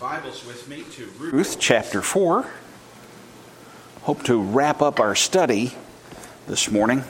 Bibles 0.00 0.44
with 0.44 0.68
me 0.68 0.82
to 0.92 1.06
Ruth 1.18 1.56
chapter 1.58 2.02
4. 2.02 2.44
Hope 4.02 4.22
to 4.24 4.38
wrap 4.38 4.82
up 4.82 5.00
our 5.00 5.14
study 5.14 5.72
this 6.46 6.70
morning. 6.70 7.02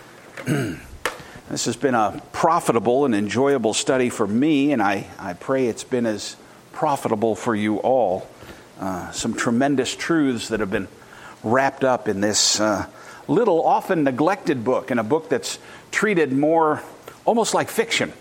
this 0.46 1.66
has 1.66 1.76
been 1.76 1.94
a 1.94 2.22
profitable 2.32 3.04
and 3.04 3.14
enjoyable 3.14 3.74
study 3.74 4.08
for 4.08 4.26
me, 4.26 4.72
and 4.72 4.82
I, 4.82 5.08
I 5.18 5.34
pray 5.34 5.66
it's 5.66 5.84
been 5.84 6.06
as 6.06 6.36
profitable 6.72 7.34
for 7.34 7.54
you 7.54 7.78
all. 7.78 8.26
Uh, 8.80 9.10
some 9.10 9.34
tremendous 9.34 9.94
truths 9.94 10.48
that 10.48 10.60
have 10.60 10.70
been 10.70 10.88
wrapped 11.42 11.84
up 11.84 12.08
in 12.08 12.22
this 12.22 12.58
uh, 12.60 12.86
little, 13.28 13.62
often 13.62 14.04
neglected 14.04 14.64
book, 14.64 14.90
in 14.90 14.98
a 14.98 15.04
book 15.04 15.28
that's 15.28 15.58
treated 15.90 16.32
more 16.32 16.82
almost 17.26 17.52
like 17.52 17.68
fiction 17.68 18.14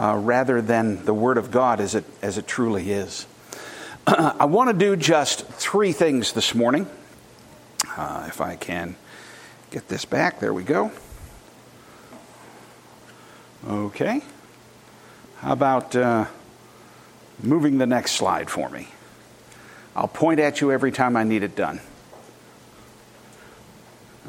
uh, 0.00 0.16
rather 0.16 0.62
than 0.62 1.04
the 1.04 1.12
Word 1.12 1.36
of 1.36 1.50
God 1.50 1.78
as 1.78 1.94
it, 1.94 2.04
as 2.22 2.38
it 2.38 2.46
truly 2.46 2.90
is. 2.90 3.26
I 4.06 4.46
want 4.46 4.70
to 4.70 4.76
do 4.76 4.96
just 4.96 5.44
three 5.46 5.92
things 5.92 6.32
this 6.32 6.54
morning. 6.54 6.88
Uh, 7.96 8.24
if 8.26 8.40
I 8.40 8.56
can 8.56 8.96
get 9.70 9.88
this 9.88 10.06
back, 10.06 10.40
there 10.40 10.54
we 10.54 10.64
go. 10.64 10.90
Okay. 13.68 14.22
How 15.36 15.52
about 15.52 15.94
uh, 15.94 16.26
moving 17.42 17.76
the 17.76 17.86
next 17.86 18.12
slide 18.12 18.48
for 18.48 18.70
me? 18.70 18.88
I'll 19.94 20.08
point 20.08 20.40
at 20.40 20.62
you 20.62 20.72
every 20.72 20.92
time 20.92 21.14
I 21.14 21.24
need 21.24 21.42
it 21.42 21.54
done. 21.54 21.80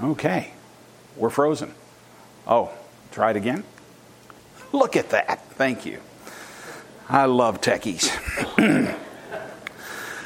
Okay. 0.03 0.51
We're 1.15 1.29
frozen. 1.29 1.73
Oh, 2.45 2.71
try 3.11 3.31
it 3.31 3.37
again. 3.37 3.63
Look 4.71 4.95
at 4.95 5.09
that. 5.09 5.45
Thank 5.51 5.85
you. 5.85 5.99
I 7.09 7.25
love 7.25 7.59
techies. 7.59 8.09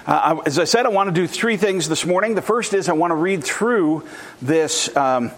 uh, 0.05 0.41
as 0.45 0.59
I 0.59 0.65
said, 0.65 0.85
I 0.85 0.89
want 0.89 1.07
to 1.07 1.13
do 1.13 1.25
three 1.25 1.57
things 1.57 1.89
this 1.89 2.05
morning. 2.05 2.35
The 2.35 2.43
first 2.43 2.73
is 2.73 2.87
I 2.87 2.93
want 2.93 3.11
to 3.11 3.15
read 3.15 3.43
through 3.43 4.07
this 4.41 4.95
um, 4.95 5.31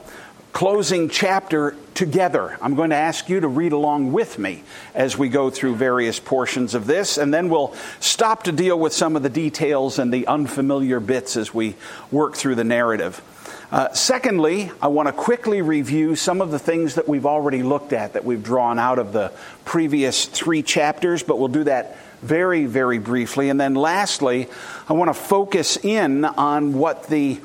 closing 0.52 1.08
chapter 1.08 1.76
together. 1.94 2.58
I'm 2.62 2.76
going 2.76 2.90
to 2.90 2.98
ask 2.98 3.30
you 3.30 3.40
to 3.40 3.48
read 3.48 3.72
along 3.72 4.12
with 4.12 4.38
me 4.38 4.64
as 4.94 5.18
we 5.18 5.30
go 5.30 5.50
through 5.50 5.76
various 5.76 6.20
portions 6.20 6.76
of 6.76 6.86
this, 6.86 7.18
and 7.18 7.34
then 7.34 7.48
we'll 7.48 7.76
stop 8.02 8.44
to 8.44 8.52
deal 8.52 8.78
with 8.78 8.92
some 8.92 9.16
of 9.16 9.24
the 9.24 9.30
details 9.30 10.00
and 10.00 10.12
the 10.12 10.28
unfamiliar 10.28 11.00
bits 11.00 11.38
as 11.38 11.54
we 11.54 11.76
work 12.12 12.36
through 12.36 12.56
the 12.56 12.64
narrative. 12.64 13.22
Uh, 13.70 13.92
secondly, 13.92 14.72
I 14.82 14.88
want 14.88 15.08
to 15.10 15.12
quickly 15.12 15.62
review 15.62 16.16
some 16.16 16.40
of 16.40 16.52
the 16.52 16.60
things 16.60 16.96
that 16.96 17.10
we've 17.10 17.26
already 17.26 17.64
looked 17.64 17.92
at 17.92 18.14
that 18.14 18.24
we've 18.24 18.42
drawn 18.42 18.80
out 18.80 18.98
of 18.98 19.12
the 19.12 19.34
previous 19.66 20.26
three 20.26 20.64
chapters, 20.64 21.22
but 21.22 21.38
we'll 21.38 21.50
do 21.50 21.66
that 21.66 21.98
very, 22.22 22.66
very 22.66 22.98
briefly. 22.98 23.50
And 23.50 23.60
then 23.60 23.76
lastly, 23.76 24.48
I 24.88 24.94
want 24.94 25.10
to 25.10 25.14
focus 25.14 25.78
in 25.84 26.24
on 26.24 26.74
what 26.74 27.08
the 27.08 27.42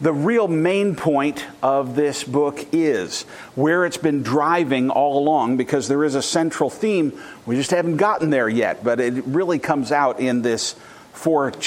the 0.00 0.12
real 0.12 0.48
main 0.48 0.96
point 0.96 1.44
of 1.62 1.94
this 1.94 2.24
book 2.24 2.66
is, 2.72 3.22
where 3.54 3.86
it's 3.86 3.96
been 3.96 4.22
driving 4.22 4.90
all 4.90 5.18
along, 5.18 5.56
because 5.56 5.88
there 5.88 6.04
is 6.04 6.14
a 6.14 6.22
central 6.22 6.68
theme. 6.68 7.12
We 7.46 7.56
just 7.56 7.70
haven't 7.70 7.96
gotten 7.96 8.30
there 8.30 8.48
yet, 8.48 8.82
but 8.84 9.00
it 9.00 9.24
really 9.24 9.60
comes 9.60 9.92
out 9.92 10.18
in 10.20 10.42
this 10.42 10.74
fourth, 11.14 11.60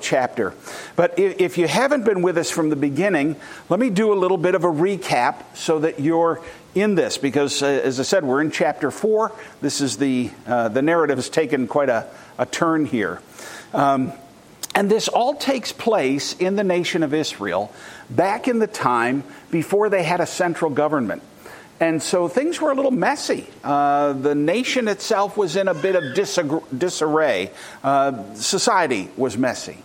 chapter. 0.00 0.54
But 0.96 1.18
if 1.18 1.56
you 1.56 1.66
haven't 1.66 2.04
been 2.04 2.22
with 2.22 2.36
us 2.36 2.50
from 2.50 2.68
the 2.68 2.76
beginning, 2.76 3.36
let 3.68 3.80
me 3.80 3.90
do 3.90 4.12
a 4.12 4.14
little 4.14 4.36
bit 4.36 4.54
of 4.54 4.64
a 4.64 4.70
recap 4.70 5.44
so 5.54 5.78
that 5.80 6.00
you're 6.00 6.40
in 6.74 6.94
this. 6.94 7.18
Because, 7.18 7.62
uh, 7.62 7.66
as 7.66 8.00
I 8.00 8.02
said, 8.02 8.24
we're 8.24 8.40
in 8.40 8.50
chapter 8.50 8.90
four. 8.90 9.32
This 9.60 9.80
is 9.80 9.96
the, 9.96 10.30
uh, 10.46 10.68
the 10.68 10.82
narrative 10.82 11.18
has 11.18 11.28
taken 11.28 11.66
quite 11.66 11.88
a, 11.88 12.06
a 12.38 12.46
turn 12.46 12.84
here. 12.86 13.20
Um, 13.72 14.12
and 14.74 14.90
this 14.90 15.08
all 15.08 15.34
takes 15.34 15.72
place 15.72 16.34
in 16.34 16.56
the 16.56 16.64
nation 16.64 17.02
of 17.02 17.12
Israel 17.12 17.72
back 18.08 18.48
in 18.48 18.58
the 18.58 18.66
time 18.66 19.24
before 19.50 19.88
they 19.90 20.02
had 20.02 20.20
a 20.20 20.26
central 20.26 20.70
government. 20.70 21.22
And 21.82 22.00
so 22.00 22.28
things 22.28 22.60
were 22.60 22.70
a 22.70 22.76
little 22.76 22.92
messy. 22.92 23.44
Uh, 23.64 24.12
the 24.12 24.36
nation 24.36 24.86
itself 24.86 25.36
was 25.36 25.56
in 25.56 25.66
a 25.66 25.74
bit 25.74 25.96
of 25.96 26.14
disarray. 26.14 27.50
Uh, 27.82 28.34
society 28.34 29.10
was 29.16 29.36
messy. 29.36 29.78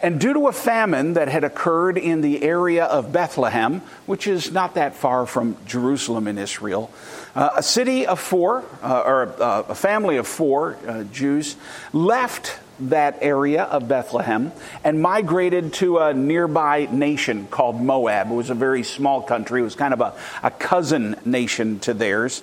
And 0.00 0.20
due 0.20 0.34
to 0.34 0.46
a 0.46 0.52
famine 0.52 1.14
that 1.14 1.26
had 1.26 1.42
occurred 1.42 1.98
in 1.98 2.20
the 2.20 2.44
area 2.44 2.84
of 2.84 3.12
Bethlehem, 3.12 3.80
which 4.06 4.28
is 4.28 4.52
not 4.52 4.74
that 4.74 4.94
far 4.94 5.26
from 5.26 5.56
Jerusalem 5.66 6.28
in 6.28 6.38
Israel, 6.38 6.92
uh, 7.34 7.50
a 7.56 7.62
city 7.62 8.06
of 8.06 8.20
four, 8.20 8.64
uh, 8.80 9.02
or 9.04 9.42
uh, 9.42 9.64
a 9.68 9.74
family 9.74 10.18
of 10.18 10.28
four 10.28 10.78
uh, 10.86 11.02
Jews, 11.04 11.56
left 11.92 12.56
that 12.80 13.18
area 13.20 13.64
of 13.64 13.88
Bethlehem 13.88 14.52
and 14.84 15.00
migrated 15.00 15.72
to 15.74 15.98
a 15.98 16.14
nearby 16.14 16.88
nation 16.90 17.46
called 17.46 17.80
Moab. 17.80 18.30
It 18.30 18.34
was 18.34 18.50
a 18.50 18.54
very 18.54 18.82
small 18.82 19.22
country, 19.22 19.60
it 19.60 19.64
was 19.64 19.74
kind 19.74 19.94
of 19.94 20.00
a, 20.00 20.14
a 20.42 20.50
cousin 20.50 21.16
nation 21.24 21.78
to 21.80 21.94
theirs. 21.94 22.42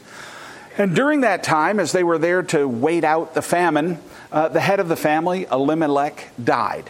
And 0.77 0.95
during 0.95 1.21
that 1.21 1.43
time, 1.43 1.79
as 1.79 1.91
they 1.91 2.03
were 2.03 2.17
there 2.17 2.41
to 2.43 2.67
wait 2.67 3.03
out 3.03 3.35
the 3.35 3.43
famine, 3.43 3.99
uh, 4.31 4.47
the 4.47 4.59
head 4.59 4.79
of 4.79 4.87
the 4.87 4.95
family, 4.95 5.45
Elimelech, 5.51 6.31
died. 6.43 6.89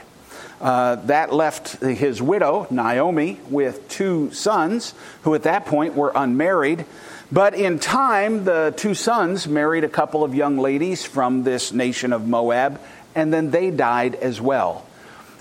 Uh, 0.62 0.96
that 0.96 1.34
left 1.34 1.82
his 1.82 2.22
widow, 2.22 2.66
Naomi, 2.72 3.42
with 3.50 3.90
two 3.90 4.32
sons, 4.32 4.94
who 5.24 5.36
at 5.36 5.44
that 5.44 5.66
point 5.66 5.96
were 5.96 6.14
unmarried. 6.16 6.86
But 7.30 7.56
in 7.56 7.80
time, 7.80 8.46
the 8.46 8.74
two 8.78 8.94
sons 8.94 9.46
married 9.46 9.84
a 9.84 9.90
couple 9.90 10.24
of 10.24 10.34
young 10.34 10.58
ladies 10.58 11.04
from 11.04 11.44
this 11.44 11.74
nation 11.74 12.14
of 12.14 12.26
Moab 12.26 12.80
and 13.16 13.34
then 13.34 13.52
they 13.52 13.72
died 13.72 14.16
as 14.16 14.40
well. 14.42 14.86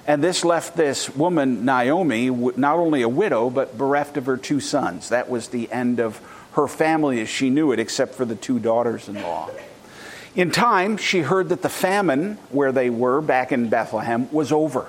And 0.07 0.23
this 0.23 0.45
left 0.45 0.77
this 0.77 1.15
woman, 1.15 1.65
Naomi, 1.65 2.29
not 2.31 2.77
only 2.77 3.03
a 3.03 3.09
widow, 3.09 3.51
but 3.51 3.79
bereft 3.79 4.17
of 4.17 4.27
her 4.27 4.37
two 4.37 4.59
sons. 4.59 5.11
That 5.11 5.31
was 5.31 5.49
the 5.49 5.71
end 5.71 6.01
of 6.01 6.21
her 6.53 6.67
family 6.67 7.21
as 7.21 7.29
she 7.29 7.51
knew 7.51 7.73
it, 7.73 7.79
except 7.79 8.15
for 8.15 8.25
the 8.25 8.35
two 8.35 8.59
daughters 8.59 9.09
in 9.09 9.23
law. 9.23 9.49
In 10.35 10.51
time, 10.51 10.97
she 10.97 11.21
heard 11.21 11.51
that 11.51 11.63
the 11.63 11.69
famine 11.69 12.39
where 12.51 12.73
they 12.73 12.91
were 12.91 13.21
back 13.21 13.53
in 13.53 13.69
Bethlehem 13.69 14.31
was 14.33 14.51
over. 14.51 14.87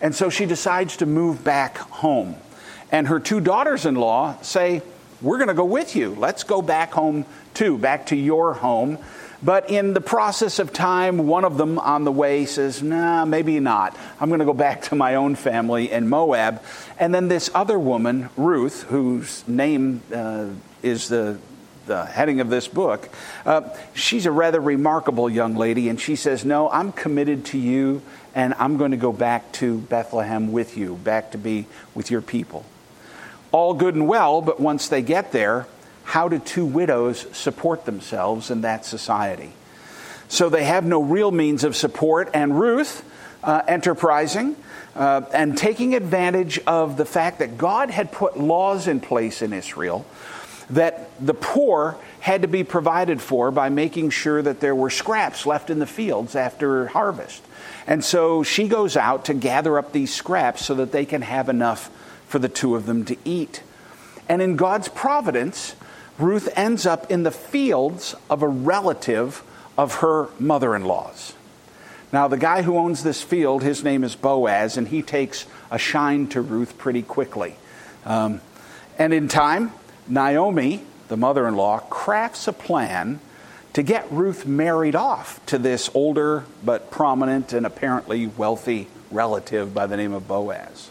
And 0.00 0.14
so 0.14 0.28
she 0.28 0.44
decides 0.44 0.96
to 0.98 1.06
move 1.06 1.44
back 1.44 1.78
home. 1.78 2.36
And 2.90 3.06
her 3.06 3.20
two 3.20 3.40
daughters 3.40 3.86
in 3.86 3.94
law 3.94 4.36
say, 4.42 4.82
We're 5.22 5.38
going 5.38 5.48
to 5.48 5.54
go 5.54 5.64
with 5.64 5.94
you. 5.96 6.14
Let's 6.16 6.42
go 6.42 6.60
back 6.60 6.92
home 6.92 7.24
too, 7.54 7.78
back 7.78 8.06
to 8.06 8.16
your 8.16 8.54
home. 8.54 8.98
But 9.42 9.70
in 9.70 9.92
the 9.92 10.00
process 10.00 10.58
of 10.60 10.72
time, 10.72 11.26
one 11.26 11.44
of 11.44 11.56
them 11.56 11.78
on 11.78 12.04
the 12.04 12.12
way 12.12 12.46
says, 12.46 12.82
Nah, 12.82 13.24
maybe 13.24 13.58
not. 13.58 13.96
I'm 14.20 14.28
going 14.28 14.38
to 14.38 14.46
go 14.46 14.54
back 14.54 14.82
to 14.82 14.94
my 14.94 15.16
own 15.16 15.34
family 15.34 15.90
in 15.90 16.08
Moab. 16.08 16.62
And 16.98 17.12
then 17.12 17.28
this 17.28 17.50
other 17.54 17.78
woman, 17.78 18.28
Ruth, 18.36 18.84
whose 18.84 19.46
name 19.48 20.02
uh, 20.14 20.48
is 20.82 21.08
the 21.08 21.38
the 21.86 22.04
heading 22.06 22.40
of 22.40 22.48
this 22.48 22.68
book. 22.68 23.08
Uh, 23.44 23.62
she's 23.94 24.26
a 24.26 24.30
rather 24.30 24.60
remarkable 24.60 25.28
young 25.28 25.56
lady, 25.56 25.88
and 25.88 26.00
she 26.00 26.16
says, 26.16 26.44
No, 26.44 26.70
I'm 26.70 26.92
committed 26.92 27.46
to 27.46 27.58
you, 27.58 28.02
and 28.34 28.54
I'm 28.54 28.76
going 28.76 28.92
to 28.92 28.96
go 28.96 29.12
back 29.12 29.50
to 29.54 29.78
Bethlehem 29.78 30.52
with 30.52 30.76
you, 30.76 30.94
back 30.96 31.32
to 31.32 31.38
be 31.38 31.66
with 31.94 32.10
your 32.10 32.22
people. 32.22 32.64
All 33.50 33.74
good 33.74 33.94
and 33.94 34.08
well, 34.08 34.40
but 34.40 34.60
once 34.60 34.88
they 34.88 35.02
get 35.02 35.32
there, 35.32 35.66
how 36.12 36.28
do 36.28 36.38
two 36.38 36.66
widows 36.66 37.26
support 37.34 37.86
themselves 37.86 38.50
in 38.50 38.60
that 38.60 38.84
society? 38.84 39.50
So 40.28 40.50
they 40.50 40.64
have 40.64 40.84
no 40.84 41.02
real 41.02 41.30
means 41.30 41.64
of 41.64 41.74
support, 41.74 42.28
and 42.34 42.60
Ruth, 42.60 43.02
uh, 43.42 43.62
enterprising 43.66 44.54
uh, 44.94 45.22
and 45.32 45.56
taking 45.56 45.94
advantage 45.94 46.58
of 46.66 46.98
the 46.98 47.06
fact 47.06 47.38
that 47.38 47.56
God 47.56 47.88
had 47.88 48.12
put 48.12 48.38
laws 48.38 48.88
in 48.88 49.00
place 49.00 49.40
in 49.40 49.54
Israel 49.54 50.04
that 50.68 51.08
the 51.18 51.32
poor 51.32 51.96
had 52.20 52.42
to 52.42 52.48
be 52.48 52.62
provided 52.62 53.22
for 53.22 53.50
by 53.50 53.70
making 53.70 54.10
sure 54.10 54.42
that 54.42 54.60
there 54.60 54.74
were 54.74 54.90
scraps 54.90 55.46
left 55.46 55.70
in 55.70 55.78
the 55.78 55.86
fields 55.86 56.36
after 56.36 56.88
harvest. 56.88 57.42
And 57.86 58.04
so 58.04 58.42
she 58.42 58.68
goes 58.68 58.98
out 58.98 59.24
to 59.24 59.34
gather 59.34 59.78
up 59.78 59.92
these 59.92 60.12
scraps 60.12 60.62
so 60.62 60.74
that 60.74 60.92
they 60.92 61.06
can 61.06 61.22
have 61.22 61.48
enough 61.48 61.88
for 62.28 62.38
the 62.38 62.50
two 62.50 62.76
of 62.76 62.84
them 62.84 63.06
to 63.06 63.16
eat. 63.24 63.62
And 64.28 64.42
in 64.42 64.56
God's 64.56 64.88
providence, 64.88 65.74
Ruth 66.18 66.48
ends 66.56 66.86
up 66.86 67.10
in 67.10 67.22
the 67.22 67.30
fields 67.30 68.14
of 68.28 68.42
a 68.42 68.48
relative 68.48 69.42
of 69.76 69.96
her 69.96 70.28
mother 70.38 70.74
in 70.74 70.84
law's. 70.84 71.34
Now, 72.12 72.28
the 72.28 72.36
guy 72.36 72.62
who 72.62 72.76
owns 72.76 73.02
this 73.02 73.22
field, 73.22 73.62
his 73.62 73.82
name 73.82 74.04
is 74.04 74.14
Boaz, 74.14 74.76
and 74.76 74.88
he 74.88 75.00
takes 75.00 75.46
a 75.70 75.78
shine 75.78 76.26
to 76.28 76.42
Ruth 76.42 76.76
pretty 76.76 77.02
quickly. 77.02 77.56
Um, 78.04 78.42
and 78.98 79.14
in 79.14 79.28
time, 79.28 79.72
Naomi, 80.06 80.84
the 81.08 81.16
mother 81.16 81.48
in 81.48 81.56
law, 81.56 81.78
crafts 81.78 82.46
a 82.46 82.52
plan 82.52 83.20
to 83.72 83.82
get 83.82 84.10
Ruth 84.12 84.44
married 84.44 84.94
off 84.94 85.44
to 85.46 85.56
this 85.56 85.88
older 85.94 86.44
but 86.62 86.90
prominent 86.90 87.54
and 87.54 87.64
apparently 87.64 88.26
wealthy 88.26 88.88
relative 89.10 89.72
by 89.72 89.86
the 89.86 89.96
name 89.96 90.12
of 90.12 90.28
Boaz. 90.28 90.90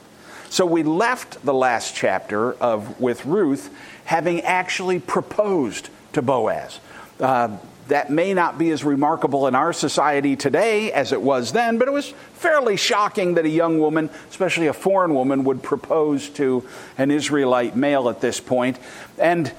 So 0.51 0.65
we 0.65 0.83
left 0.83 1.45
the 1.45 1.53
last 1.53 1.95
chapter 1.95 2.51
of 2.55 2.99
with 2.99 3.25
Ruth 3.25 3.73
having 4.03 4.41
actually 4.41 4.99
proposed 4.99 5.87
to 6.11 6.21
Boaz. 6.21 6.81
Uh, 7.21 7.57
that 7.87 8.09
may 8.09 8.33
not 8.33 8.57
be 8.57 8.69
as 8.71 8.83
remarkable 8.83 9.47
in 9.47 9.55
our 9.55 9.71
society 9.71 10.35
today 10.35 10.91
as 10.91 11.13
it 11.13 11.21
was 11.21 11.53
then, 11.53 11.77
but 11.77 11.87
it 11.87 11.91
was 11.91 12.09
fairly 12.33 12.75
shocking 12.75 13.35
that 13.35 13.45
a 13.45 13.49
young 13.49 13.79
woman, 13.79 14.09
especially 14.29 14.67
a 14.67 14.73
foreign 14.73 15.13
woman, 15.13 15.45
would 15.45 15.63
propose 15.63 16.27
to 16.31 16.67
an 16.97 17.11
Israelite 17.11 17.77
male 17.77 18.09
at 18.09 18.19
this 18.19 18.41
point. 18.41 18.77
And, 19.17 19.53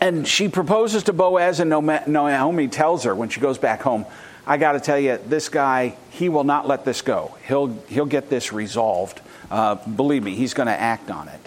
and 0.00 0.26
she 0.26 0.48
proposes 0.48 1.04
to 1.04 1.12
Boaz, 1.12 1.60
and 1.60 1.70
Naomi 1.70 2.66
tells 2.66 3.04
her 3.04 3.14
when 3.14 3.28
she 3.28 3.40
goes 3.40 3.58
back 3.58 3.82
home, 3.82 4.04
I 4.48 4.56
got 4.56 4.72
to 4.72 4.80
tell 4.80 4.98
you, 4.98 5.20
this 5.26 5.50
guy, 5.50 5.94
he 6.08 6.30
will 6.30 6.42
not 6.42 6.66
let 6.66 6.86
this 6.86 7.02
go. 7.02 7.36
He'll, 7.46 7.66
he'll 7.86 8.06
get 8.06 8.30
this 8.30 8.50
resolved. 8.50 9.20
Uh, 9.50 9.74
believe 9.74 10.22
me, 10.22 10.34
he's 10.36 10.54
going 10.54 10.68
to 10.68 10.80
act 10.80 11.10
on 11.10 11.28
it. 11.28 11.40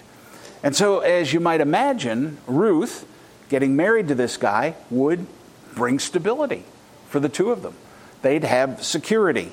And 0.62 0.76
so, 0.76 1.00
as 1.00 1.32
you 1.32 1.40
might 1.40 1.60
imagine, 1.60 2.38
Ruth, 2.46 3.04
getting 3.48 3.74
married 3.74 4.06
to 4.06 4.14
this 4.14 4.36
guy, 4.36 4.76
would 4.88 5.26
bring 5.74 5.98
stability 5.98 6.64
for 7.08 7.18
the 7.18 7.28
two 7.28 7.50
of 7.50 7.62
them. 7.62 7.74
They'd 8.22 8.44
have 8.44 8.84
security. 8.84 9.50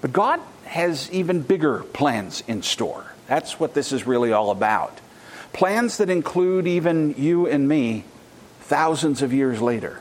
But 0.00 0.12
God 0.12 0.40
has 0.64 1.08
even 1.12 1.42
bigger 1.42 1.84
plans 1.84 2.42
in 2.48 2.62
store. 2.62 3.12
That's 3.28 3.60
what 3.60 3.74
this 3.74 3.92
is 3.92 4.04
really 4.04 4.32
all 4.32 4.50
about. 4.50 4.98
Plans 5.52 5.98
that 5.98 6.10
include 6.10 6.66
even 6.66 7.14
you 7.16 7.46
and 7.46 7.68
me 7.68 8.02
thousands 8.62 9.22
of 9.22 9.32
years 9.32 9.62
later. 9.62 10.00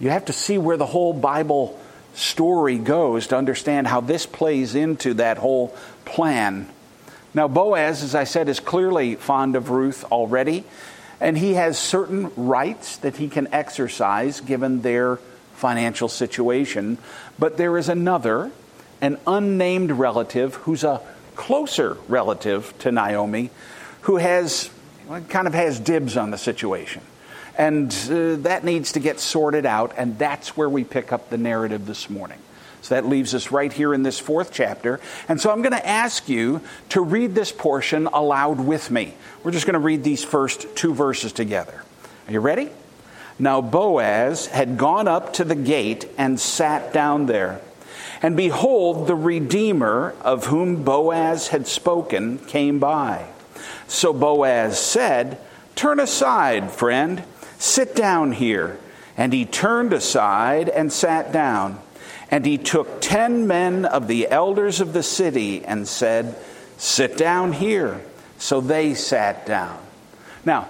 You 0.00 0.10
have 0.10 0.24
to 0.24 0.32
see 0.32 0.58
where 0.58 0.78
the 0.78 0.86
whole 0.86 1.12
Bible 1.12 1.78
story 2.14 2.78
goes 2.78 3.28
to 3.28 3.36
understand 3.36 3.86
how 3.86 4.00
this 4.00 4.26
plays 4.26 4.74
into 4.74 5.14
that 5.14 5.38
whole 5.38 5.76
plan. 6.04 6.68
Now, 7.34 7.46
Boaz, 7.46 8.02
as 8.02 8.14
I 8.14 8.24
said, 8.24 8.48
is 8.48 8.58
clearly 8.58 9.14
fond 9.14 9.54
of 9.54 9.70
Ruth 9.70 10.04
already. 10.04 10.64
And 11.20 11.36
he 11.36 11.54
has 11.54 11.78
certain 11.78 12.32
rights 12.34 12.96
that 12.98 13.16
he 13.16 13.28
can 13.28 13.52
exercise 13.52 14.40
given 14.40 14.80
their 14.80 15.16
financial 15.54 16.08
situation. 16.08 16.96
But 17.38 17.58
there 17.58 17.76
is 17.76 17.90
another, 17.90 18.50
an 19.02 19.18
unnamed 19.26 19.92
relative 19.92 20.54
who's 20.56 20.82
a 20.82 21.02
closer 21.36 21.98
relative 22.08 22.72
to 22.78 22.90
Naomi, 22.90 23.50
who 24.02 24.16
has 24.16 24.70
kind 25.28 25.46
of 25.46 25.52
has 25.52 25.78
dibs 25.78 26.16
on 26.16 26.30
the 26.30 26.38
situation. 26.38 27.02
And 27.56 27.92
uh, 28.10 28.36
that 28.42 28.64
needs 28.64 28.92
to 28.92 29.00
get 29.00 29.20
sorted 29.20 29.66
out, 29.66 29.92
and 29.96 30.18
that's 30.18 30.56
where 30.56 30.68
we 30.68 30.84
pick 30.84 31.12
up 31.12 31.30
the 31.30 31.38
narrative 31.38 31.86
this 31.86 32.08
morning. 32.08 32.38
So 32.82 32.94
that 32.94 33.06
leaves 33.06 33.34
us 33.34 33.50
right 33.50 33.72
here 33.72 33.92
in 33.92 34.02
this 34.02 34.18
fourth 34.18 34.52
chapter. 34.52 35.00
And 35.28 35.40
so 35.40 35.50
I'm 35.50 35.60
going 35.62 35.72
to 35.72 35.86
ask 35.86 36.28
you 36.28 36.62
to 36.90 37.02
read 37.02 37.34
this 37.34 37.52
portion 37.52 38.06
aloud 38.06 38.60
with 38.60 38.90
me. 38.90 39.14
We're 39.44 39.50
just 39.50 39.66
going 39.66 39.74
to 39.74 39.80
read 39.80 40.02
these 40.02 40.24
first 40.24 40.74
two 40.76 40.94
verses 40.94 41.32
together. 41.32 41.82
Are 42.26 42.32
you 42.32 42.40
ready? 42.40 42.70
Now 43.38 43.60
Boaz 43.60 44.46
had 44.46 44.78
gone 44.78 45.08
up 45.08 45.34
to 45.34 45.44
the 45.44 45.54
gate 45.54 46.08
and 46.16 46.40
sat 46.40 46.92
down 46.92 47.26
there. 47.26 47.60
And 48.22 48.36
behold, 48.36 49.06
the 49.06 49.14
Redeemer 49.14 50.14
of 50.20 50.46
whom 50.46 50.82
Boaz 50.84 51.48
had 51.48 51.66
spoken 51.66 52.38
came 52.38 52.78
by. 52.78 53.26
So 53.88 54.12
Boaz 54.12 54.78
said, 54.78 55.38
Turn 55.74 55.98
aside, 55.98 56.70
friend, 56.70 57.22
sit 57.60 57.94
down 57.94 58.32
here. 58.32 58.78
And 59.16 59.32
he 59.32 59.44
turned 59.44 59.92
aside 59.92 60.68
and 60.68 60.92
sat 60.92 61.30
down. 61.30 61.78
And 62.30 62.44
he 62.44 62.58
took 62.58 63.00
ten 63.00 63.46
men 63.46 63.84
of 63.84 64.08
the 64.08 64.28
elders 64.28 64.80
of 64.80 64.92
the 64.92 65.02
city 65.02 65.64
and 65.64 65.86
said, 65.86 66.36
Sit 66.78 67.16
down 67.16 67.52
here. 67.52 68.00
So 68.38 68.60
they 68.60 68.94
sat 68.94 69.44
down. 69.46 69.78
Now, 70.44 70.68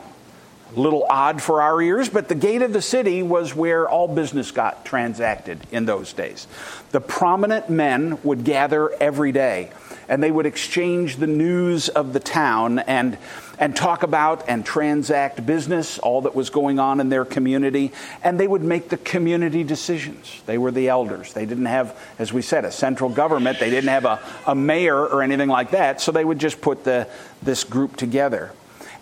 a 0.76 0.81
little 0.81 1.04
odd 1.08 1.42
for 1.42 1.62
our 1.62 1.81
ears, 1.81 2.08
but 2.08 2.28
the 2.28 2.34
gate 2.34 2.62
of 2.62 2.72
the 2.72 2.82
city 2.82 3.22
was 3.22 3.54
where 3.54 3.88
all 3.88 4.08
business 4.08 4.50
got 4.50 4.84
transacted 4.84 5.60
in 5.72 5.84
those 5.84 6.12
days. 6.12 6.46
The 6.92 7.00
prominent 7.00 7.70
men 7.70 8.19
would 8.22 8.44
gather 8.44 8.90
every 9.00 9.32
day 9.32 9.70
and 10.08 10.22
they 10.22 10.31
would 10.31 10.46
exchange 10.46 11.16
the 11.16 11.26
news 11.26 11.88
of 11.88 12.12
the 12.12 12.20
town 12.20 12.81
and, 12.81 13.19
and 13.61 13.77
talk 13.77 14.03
about 14.03 14.49
and 14.49 14.65
transact 14.65 15.45
business, 15.45 15.99
all 15.99 16.23
that 16.23 16.35
was 16.35 16.49
going 16.49 16.79
on 16.79 16.99
in 16.99 17.11
their 17.11 17.27
community, 17.27 17.93
and 18.25 18.41
they 18.41 18.49
would 18.49 18.62
make 18.62 18.89
the 18.89 18.97
community 18.97 19.62
decisions. 19.62 20.41
They 20.47 20.57
were 20.57 20.71
the 20.71 20.89
elders. 20.89 21.35
They 21.35 21.45
didn't 21.45 21.67
have, 21.67 21.97
as 22.19 22.33
we 22.33 22.41
said, 22.41 22.65
a 22.65 22.73
central 22.73 23.11
government, 23.11 23.61
they 23.61 23.69
didn't 23.69 23.91
have 23.91 24.07
a, 24.07 24.19
a 24.47 24.55
mayor 24.55 24.97
or 24.97 25.23
anything 25.23 25.51
like 25.51 25.73
that, 25.73 26.01
so 26.01 26.11
they 26.11 26.25
would 26.25 26.39
just 26.39 26.62
put 26.62 26.85
the, 26.85 27.07
this 27.43 27.62
group 27.62 27.97
together. 27.97 28.53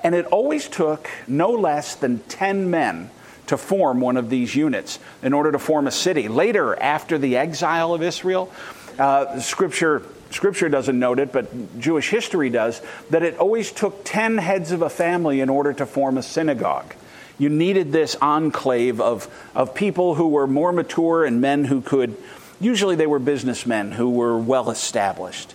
And 0.03 0.15
it 0.15 0.27
always 0.27 0.69
took 0.69 1.09
no 1.29 1.51
less 1.51 1.95
than 1.95 2.19
10 2.19 2.69
men 2.69 3.11
to 3.47 3.57
form 3.57 4.01
one 4.01 4.17
of 4.17 4.29
these 4.29 4.55
units 4.55 4.99
in 5.23 5.33
order 5.33 5.53
to 5.53 5.59
form 5.59 5.87
a 5.87 5.91
city. 5.91 6.29
Later, 6.29 6.81
after 6.81 7.17
the 7.17 7.37
exile 7.37 7.95
of 7.95 8.03
Israel, 8.03 8.53
uh, 8.99 9.39
Scripture 9.41 10.03
Scripture 10.31 10.69
doesn't 10.69 10.99
note 10.99 11.19
it, 11.19 11.33
but 11.33 11.81
Jewish 11.81 12.11
history 12.11 12.51
does, 12.51 12.83
that 13.11 13.23
it 13.23 13.39
always 13.39 13.73
took 13.73 14.05
10 14.05 14.39
heads 14.39 14.73
of 14.73 14.83
a 14.83 14.91
family 14.91 15.41
in 15.41 15.49
order 15.49 15.73
to 15.73 15.87
form 15.87 16.19
a 16.19 16.23
synagogue. 16.23 16.95
You 17.39 17.49
needed 17.49 17.93
this 17.93 18.17
enclave 18.17 19.01
of, 19.01 19.33
of 19.55 19.75
people 19.75 20.17
who 20.17 20.29
were 20.29 20.47
more 20.47 20.73
mature 20.73 21.25
and 21.25 21.41
men 21.41 21.65
who 21.65 21.81
could, 21.81 22.17
usually 22.61 22.97
they 22.97 23.07
were 23.07 23.21
businessmen 23.21 23.93
who 23.93 24.11
were 24.11 24.37
well 24.37 24.71
established. 24.71 25.55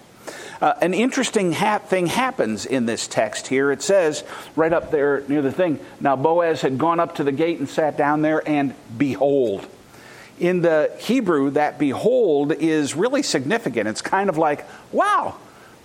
Uh, 0.62 0.74
an 0.82 0.94
interesting 0.94 1.52
ha- 1.52 1.80
thing 1.80 2.08
happens 2.08 2.66
in 2.66 2.86
this 2.86 3.06
text 3.06 3.48
here. 3.48 3.70
It 3.70 3.82
says, 3.82 4.24
right 4.56 4.72
up 4.72 4.92
there 4.92 5.22
near 5.28 5.42
the 5.42 5.52
thing, 5.52 5.78
now 6.00 6.16
Boaz 6.16 6.62
had 6.62 6.78
gone 6.78 7.02
up 7.02 7.16
to 7.16 7.26
the 7.26 7.34
gate 7.34 7.60
and 7.60 7.68
sat 7.68 7.98
down 7.98 8.22
there, 8.22 8.42
and 8.48 8.74
behold, 8.98 9.68
in 10.40 10.62
the 10.62 10.92
Hebrew, 11.00 11.52
that 11.52 11.80
behold 11.80 12.52
is 12.54 12.96
really 12.96 13.24
significant. 13.24 13.88
It's 13.88 14.02
kind 14.02 14.30
of 14.30 14.38
like, 14.38 14.66
wow, 14.92 15.36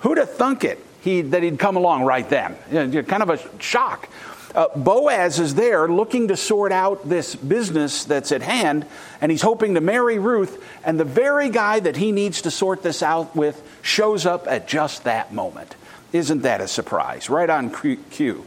who'd 0.00 0.18
have 0.18 0.32
thunk 0.32 0.64
it 0.64 0.84
he, 1.00 1.22
that 1.22 1.42
he'd 1.42 1.58
come 1.58 1.76
along 1.76 2.04
right 2.04 2.28
then? 2.28 2.56
You 2.70 2.86
know, 2.86 3.02
kind 3.02 3.22
of 3.22 3.30
a 3.30 3.62
shock. 3.62 4.08
Uh, 4.54 4.66
Boaz 4.76 5.38
is 5.38 5.54
there 5.54 5.86
looking 5.88 6.28
to 6.28 6.36
sort 6.36 6.72
out 6.72 7.06
this 7.08 7.36
business 7.36 8.04
that's 8.04 8.32
at 8.32 8.42
hand, 8.42 8.86
and 9.20 9.30
he's 9.30 9.42
hoping 9.42 9.74
to 9.74 9.80
marry 9.80 10.18
Ruth, 10.18 10.64
and 10.84 10.98
the 10.98 11.04
very 11.04 11.50
guy 11.50 11.80
that 11.80 11.96
he 11.96 12.12
needs 12.12 12.42
to 12.42 12.50
sort 12.50 12.82
this 12.82 13.02
out 13.02 13.36
with 13.36 13.62
shows 13.82 14.24
up 14.24 14.46
at 14.48 14.66
just 14.66 15.04
that 15.04 15.32
moment. 15.32 15.76
Isn't 16.12 16.42
that 16.42 16.62
a 16.62 16.68
surprise? 16.68 17.28
Right 17.28 17.50
on 17.50 17.70
cue. 17.70 18.46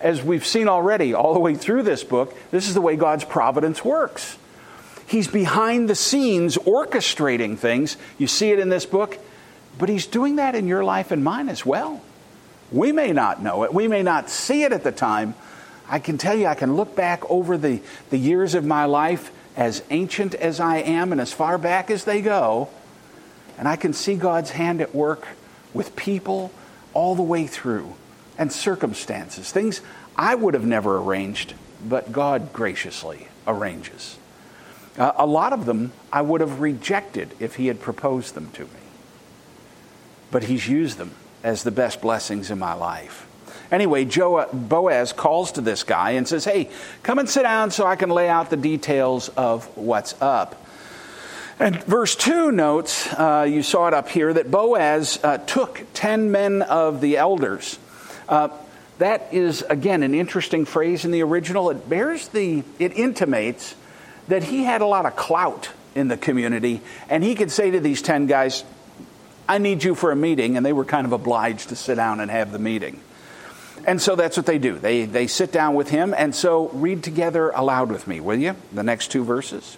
As 0.00 0.22
we've 0.22 0.44
seen 0.44 0.66
already, 0.66 1.14
all 1.14 1.34
the 1.34 1.40
way 1.40 1.54
through 1.54 1.84
this 1.84 2.02
book, 2.02 2.34
this 2.50 2.66
is 2.66 2.74
the 2.74 2.80
way 2.80 2.96
God's 2.96 3.24
providence 3.24 3.84
works. 3.84 4.36
He's 5.12 5.28
behind 5.28 5.90
the 5.90 5.94
scenes 5.94 6.56
orchestrating 6.56 7.58
things. 7.58 7.98
You 8.16 8.26
see 8.26 8.50
it 8.50 8.58
in 8.58 8.70
this 8.70 8.86
book, 8.86 9.18
but 9.78 9.90
He's 9.90 10.06
doing 10.06 10.36
that 10.36 10.54
in 10.54 10.66
your 10.66 10.82
life 10.82 11.10
and 11.10 11.22
mine 11.22 11.50
as 11.50 11.66
well. 11.66 12.00
We 12.70 12.92
may 12.92 13.12
not 13.12 13.42
know 13.42 13.64
it, 13.64 13.74
we 13.74 13.88
may 13.88 14.02
not 14.02 14.30
see 14.30 14.62
it 14.62 14.72
at 14.72 14.84
the 14.84 14.90
time. 14.90 15.34
I 15.86 15.98
can 15.98 16.16
tell 16.16 16.34
you, 16.34 16.46
I 16.46 16.54
can 16.54 16.76
look 16.76 16.96
back 16.96 17.30
over 17.30 17.58
the, 17.58 17.82
the 18.08 18.16
years 18.16 18.54
of 18.54 18.64
my 18.64 18.86
life, 18.86 19.30
as 19.54 19.82
ancient 19.90 20.34
as 20.34 20.60
I 20.60 20.78
am 20.78 21.12
and 21.12 21.20
as 21.20 21.30
far 21.30 21.58
back 21.58 21.90
as 21.90 22.04
they 22.04 22.22
go, 22.22 22.70
and 23.58 23.68
I 23.68 23.76
can 23.76 23.92
see 23.92 24.14
God's 24.14 24.52
hand 24.52 24.80
at 24.80 24.94
work 24.94 25.28
with 25.74 25.94
people 25.94 26.50
all 26.94 27.14
the 27.14 27.22
way 27.22 27.46
through 27.46 27.96
and 28.38 28.50
circumstances, 28.50 29.52
things 29.52 29.82
I 30.16 30.34
would 30.34 30.54
have 30.54 30.64
never 30.64 30.96
arranged, 30.96 31.52
but 31.86 32.12
God 32.12 32.54
graciously 32.54 33.28
arranges. 33.46 34.16
Uh, 34.98 35.12
a 35.16 35.26
lot 35.26 35.52
of 35.52 35.64
them 35.64 35.92
I 36.12 36.22
would 36.22 36.40
have 36.40 36.60
rejected 36.60 37.34
if 37.40 37.56
he 37.56 37.68
had 37.68 37.80
proposed 37.80 38.34
them 38.34 38.50
to 38.52 38.62
me. 38.62 38.68
But 40.30 40.44
he's 40.44 40.68
used 40.68 40.98
them 40.98 41.12
as 41.42 41.62
the 41.62 41.70
best 41.70 42.00
blessings 42.00 42.50
in 42.50 42.58
my 42.58 42.74
life. 42.74 43.26
Anyway, 43.70 44.04
Boaz 44.04 45.12
calls 45.14 45.52
to 45.52 45.62
this 45.62 45.82
guy 45.82 46.10
and 46.12 46.28
says, 46.28 46.44
Hey, 46.44 46.68
come 47.02 47.18
and 47.18 47.28
sit 47.28 47.42
down 47.42 47.70
so 47.70 47.86
I 47.86 47.96
can 47.96 48.10
lay 48.10 48.28
out 48.28 48.50
the 48.50 48.56
details 48.56 49.30
of 49.30 49.64
what's 49.76 50.14
up. 50.20 50.62
And 51.58 51.82
verse 51.84 52.14
2 52.16 52.52
notes, 52.52 53.10
uh, 53.12 53.46
you 53.48 53.62
saw 53.62 53.88
it 53.88 53.94
up 53.94 54.08
here, 54.08 54.32
that 54.32 54.50
Boaz 54.50 55.18
uh, 55.22 55.38
took 55.38 55.86
10 55.94 56.30
men 56.30 56.60
of 56.60 57.00
the 57.00 57.16
elders. 57.16 57.78
Uh, 58.28 58.48
that 58.98 59.28
is, 59.32 59.62
again, 59.62 60.02
an 60.02 60.14
interesting 60.14 60.64
phrase 60.64 61.04
in 61.04 61.10
the 61.10 61.22
original. 61.22 61.70
It 61.70 61.88
bears 61.88 62.28
the, 62.28 62.64
it 62.78 62.96
intimates 62.96 63.74
that 64.28 64.44
he 64.44 64.64
had 64.64 64.80
a 64.80 64.86
lot 64.86 65.06
of 65.06 65.16
clout 65.16 65.70
in 65.94 66.08
the 66.08 66.16
community, 66.16 66.80
and 67.08 67.22
he 67.22 67.34
could 67.34 67.50
say 67.50 67.70
to 67.70 67.80
these 67.80 68.02
10 68.02 68.26
guys, 68.26 68.64
I 69.48 69.58
need 69.58 69.84
you 69.84 69.94
for 69.94 70.10
a 70.10 70.16
meeting, 70.16 70.56
and 70.56 70.64
they 70.64 70.72
were 70.72 70.84
kind 70.84 71.06
of 71.06 71.12
obliged 71.12 71.68
to 71.70 71.76
sit 71.76 71.96
down 71.96 72.20
and 72.20 72.30
have 72.30 72.52
the 72.52 72.58
meeting. 72.58 73.00
And 73.84 74.00
so 74.00 74.14
that's 74.14 74.36
what 74.36 74.46
they 74.46 74.58
do. 74.58 74.78
They, 74.78 75.04
they 75.04 75.26
sit 75.26 75.52
down 75.52 75.74
with 75.74 75.90
him, 75.90 76.14
and 76.16 76.34
so 76.34 76.68
read 76.68 77.02
together 77.02 77.50
aloud 77.50 77.90
with 77.90 78.06
me, 78.06 78.20
will 78.20 78.38
you? 78.38 78.54
The 78.72 78.84
next 78.84 79.08
two 79.08 79.24
verses. 79.24 79.76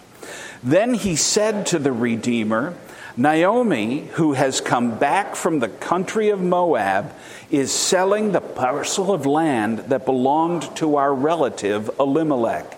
Then 0.63 0.93
he 0.93 1.15
said 1.15 1.65
to 1.67 1.79
the 1.79 1.91
Redeemer, 1.91 2.75
Naomi, 3.17 4.01
who 4.13 4.33
has 4.33 4.61
come 4.61 4.97
back 4.97 5.35
from 5.35 5.59
the 5.59 5.69
country 5.69 6.29
of 6.29 6.41
Moab, 6.41 7.13
is 7.49 7.71
selling 7.71 8.31
the 8.31 8.41
parcel 8.41 9.13
of 9.13 9.25
land 9.25 9.79
that 9.79 10.05
belonged 10.05 10.75
to 10.77 10.97
our 10.97 11.13
relative 11.13 11.89
Elimelech 11.99 12.77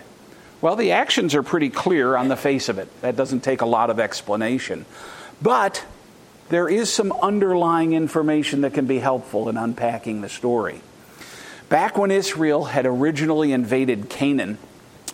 Well, 0.61 0.75
the 0.75 0.91
actions 0.91 1.33
are 1.33 1.43
pretty 1.43 1.69
clear 1.69 2.15
on 2.15 2.27
the 2.27 2.35
face 2.35 2.69
of 2.69 2.77
it. 2.77 2.87
That 3.01 3.15
doesn't 3.15 3.41
take 3.41 3.61
a 3.61 3.65
lot 3.65 3.89
of 3.89 3.99
explanation. 3.99 4.85
But 5.41 5.83
there 6.49 6.69
is 6.69 6.91
some 6.91 7.11
underlying 7.11 7.93
information 7.93 8.61
that 8.61 8.73
can 8.73 8.85
be 8.85 8.99
helpful 8.99 9.49
in 9.49 9.57
unpacking 9.57 10.21
the 10.21 10.29
story. 10.29 10.81
Back 11.69 11.97
when 11.97 12.11
Israel 12.11 12.65
had 12.65 12.85
originally 12.85 13.53
invaded 13.53 14.09
Canaan, 14.09 14.57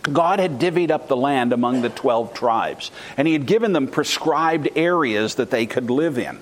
God 0.02 0.40
had 0.40 0.60
divvied 0.60 0.92
up 0.92 1.08
the 1.08 1.16
land 1.16 1.54
among 1.54 1.82
the 1.82 1.90
12 1.90 2.34
tribes, 2.34 2.92
and 3.16 3.28
He 3.28 3.34
had 3.34 3.46
given 3.46 3.74
them 3.74 3.88
prescribed 3.88 4.70
areas 4.76 5.36
that 5.36 5.52
they 5.52 5.66
could 5.66 5.90
live 5.90 6.18
in. 6.18 6.40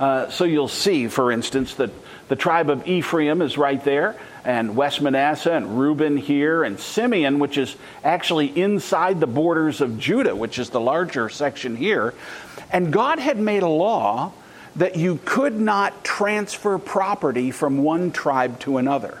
Uh, 0.00 0.30
so 0.30 0.44
you'll 0.44 0.68
see, 0.68 1.08
for 1.08 1.30
instance, 1.30 1.74
that 1.74 1.90
the 2.28 2.36
tribe 2.36 2.70
of 2.70 2.86
Ephraim 2.86 3.42
is 3.42 3.58
right 3.58 3.82
there, 3.84 4.16
and 4.48 4.74
West 4.74 5.02
Manasseh, 5.02 5.52
and 5.52 5.78
Reuben 5.78 6.16
here, 6.16 6.64
and 6.64 6.80
Simeon, 6.80 7.38
which 7.38 7.58
is 7.58 7.76
actually 8.02 8.46
inside 8.46 9.20
the 9.20 9.26
borders 9.26 9.82
of 9.82 9.98
Judah, 9.98 10.34
which 10.34 10.58
is 10.58 10.70
the 10.70 10.80
larger 10.80 11.28
section 11.28 11.76
here. 11.76 12.14
And 12.70 12.90
God 12.90 13.18
had 13.18 13.38
made 13.38 13.62
a 13.62 13.68
law 13.68 14.32
that 14.76 14.96
you 14.96 15.20
could 15.26 15.60
not 15.60 16.02
transfer 16.02 16.78
property 16.78 17.50
from 17.50 17.82
one 17.82 18.10
tribe 18.10 18.58
to 18.60 18.78
another. 18.78 19.18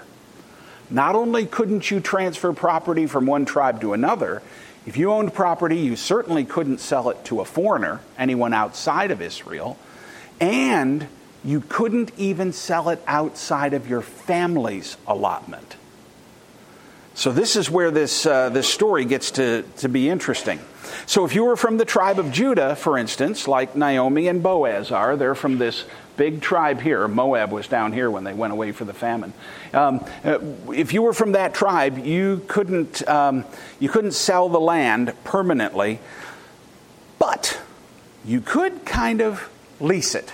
Not 0.88 1.14
only 1.14 1.44
couldn't 1.44 1.90
you 1.90 2.00
transfer 2.00 2.54
property 2.54 3.06
from 3.06 3.26
one 3.26 3.44
tribe 3.44 3.82
to 3.82 3.92
another, 3.92 4.40
if 4.86 4.96
you 4.96 5.12
owned 5.12 5.34
property, 5.34 5.76
you 5.76 5.94
certainly 5.94 6.46
couldn't 6.46 6.80
sell 6.80 7.10
it 7.10 7.22
to 7.26 7.42
a 7.42 7.44
foreigner, 7.44 8.00
anyone 8.16 8.54
outside 8.54 9.10
of 9.10 9.20
Israel, 9.20 9.76
and 10.40 11.06
you 11.44 11.60
couldn't 11.60 12.12
even 12.16 12.52
sell 12.52 12.88
it 12.88 13.02
outside 13.06 13.74
of 13.74 13.88
your 13.88 14.02
family's 14.02 14.96
allotment. 15.06 15.76
So, 17.14 17.32
this 17.32 17.56
is 17.56 17.68
where 17.68 17.90
this, 17.90 18.26
uh, 18.26 18.48
this 18.50 18.68
story 18.68 19.04
gets 19.04 19.32
to, 19.32 19.64
to 19.78 19.88
be 19.88 20.08
interesting. 20.08 20.60
So, 21.06 21.24
if 21.24 21.34
you 21.34 21.44
were 21.44 21.56
from 21.56 21.76
the 21.76 21.84
tribe 21.84 22.20
of 22.20 22.30
Judah, 22.30 22.76
for 22.76 22.96
instance, 22.96 23.48
like 23.48 23.74
Naomi 23.74 24.28
and 24.28 24.40
Boaz 24.40 24.92
are, 24.92 25.16
they're 25.16 25.34
from 25.34 25.58
this 25.58 25.84
big 26.16 26.40
tribe 26.40 26.80
here. 26.80 27.08
Moab 27.08 27.50
was 27.50 27.66
down 27.66 27.92
here 27.92 28.10
when 28.10 28.24
they 28.24 28.34
went 28.34 28.52
away 28.52 28.70
for 28.70 28.84
the 28.84 28.92
famine. 28.92 29.32
Um, 29.72 30.04
uh, 30.24 30.38
if 30.72 30.92
you 30.92 31.02
were 31.02 31.12
from 31.12 31.32
that 31.32 31.54
tribe, 31.54 31.98
you 31.98 32.44
couldn't, 32.46 33.06
um, 33.08 33.44
you 33.80 33.88
couldn't 33.88 34.12
sell 34.12 34.48
the 34.48 34.60
land 34.60 35.12
permanently, 35.24 36.00
but 37.18 37.60
you 38.24 38.40
could 38.40 38.84
kind 38.84 39.22
of 39.22 39.48
lease 39.80 40.14
it. 40.14 40.32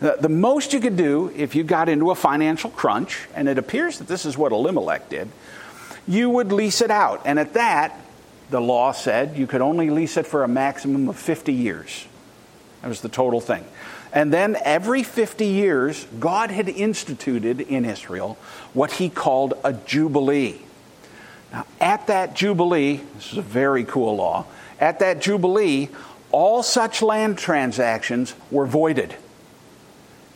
The, 0.00 0.16
the 0.20 0.28
most 0.28 0.72
you 0.72 0.80
could 0.80 0.96
do 0.96 1.32
if 1.34 1.54
you 1.54 1.64
got 1.64 1.88
into 1.88 2.10
a 2.10 2.14
financial 2.14 2.70
crunch, 2.70 3.26
and 3.34 3.48
it 3.48 3.58
appears 3.58 3.98
that 3.98 4.08
this 4.08 4.26
is 4.26 4.36
what 4.36 4.52
Elimelech 4.52 5.08
did, 5.08 5.28
you 6.06 6.28
would 6.30 6.52
lease 6.52 6.80
it 6.80 6.90
out. 6.90 7.22
And 7.24 7.38
at 7.38 7.54
that, 7.54 7.98
the 8.50 8.60
law 8.60 8.92
said 8.92 9.36
you 9.36 9.46
could 9.46 9.60
only 9.60 9.90
lease 9.90 10.16
it 10.16 10.26
for 10.26 10.44
a 10.44 10.48
maximum 10.48 11.08
of 11.08 11.16
50 11.16 11.52
years. 11.52 12.06
That 12.82 12.88
was 12.88 13.00
the 13.00 13.08
total 13.08 13.40
thing. 13.40 13.64
And 14.12 14.32
then 14.32 14.56
every 14.64 15.02
50 15.02 15.46
years, 15.46 16.06
God 16.20 16.50
had 16.50 16.68
instituted 16.68 17.60
in 17.60 17.84
Israel 17.84 18.38
what 18.72 18.92
he 18.92 19.08
called 19.08 19.54
a 19.64 19.72
jubilee. 19.72 20.60
Now, 21.52 21.66
at 21.80 22.06
that 22.06 22.34
jubilee, 22.34 23.00
this 23.14 23.32
is 23.32 23.38
a 23.38 23.42
very 23.42 23.84
cool 23.84 24.16
law, 24.16 24.46
at 24.78 25.00
that 25.00 25.20
jubilee, 25.20 25.88
all 26.30 26.62
such 26.62 27.02
land 27.02 27.38
transactions 27.38 28.34
were 28.50 28.66
voided. 28.66 29.14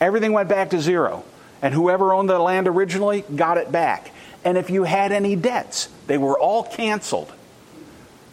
Everything 0.01 0.33
went 0.33 0.49
back 0.49 0.71
to 0.71 0.81
zero. 0.81 1.23
And 1.61 1.73
whoever 1.73 2.11
owned 2.11 2.27
the 2.27 2.39
land 2.39 2.67
originally 2.67 3.23
got 3.35 3.57
it 3.57 3.71
back. 3.71 4.11
And 4.43 4.57
if 4.57 4.71
you 4.71 4.83
had 4.83 5.11
any 5.11 5.35
debts, 5.35 5.87
they 6.07 6.17
were 6.17 6.37
all 6.37 6.63
canceled. 6.63 7.31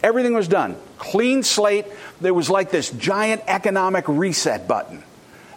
Everything 0.01 0.33
was 0.33 0.47
done. 0.47 0.75
Clean 0.97 1.43
slate. 1.43 1.85
There 2.19 2.33
was 2.33 2.49
like 2.49 2.71
this 2.71 2.89
giant 2.89 3.43
economic 3.47 4.05
reset 4.07 4.67
button. 4.67 5.03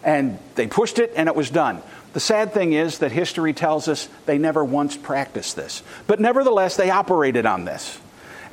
And 0.03 0.37
they 0.55 0.67
pushed 0.67 0.99
it 0.99 1.13
and 1.15 1.27
it 1.27 1.35
was 1.35 1.49
done. 1.49 1.81
The 2.13 2.19
sad 2.19 2.53
thing 2.53 2.73
is 2.73 2.99
that 2.99 3.11
history 3.11 3.53
tells 3.53 3.87
us 3.87 4.07
they 4.27 4.37
never 4.37 4.63
once 4.63 4.95
practiced 4.95 5.55
this. 5.55 5.81
But 6.05 6.19
nevertheless, 6.19 6.75
they 6.75 6.91
operated 6.91 7.47
on 7.47 7.65
this. 7.65 7.99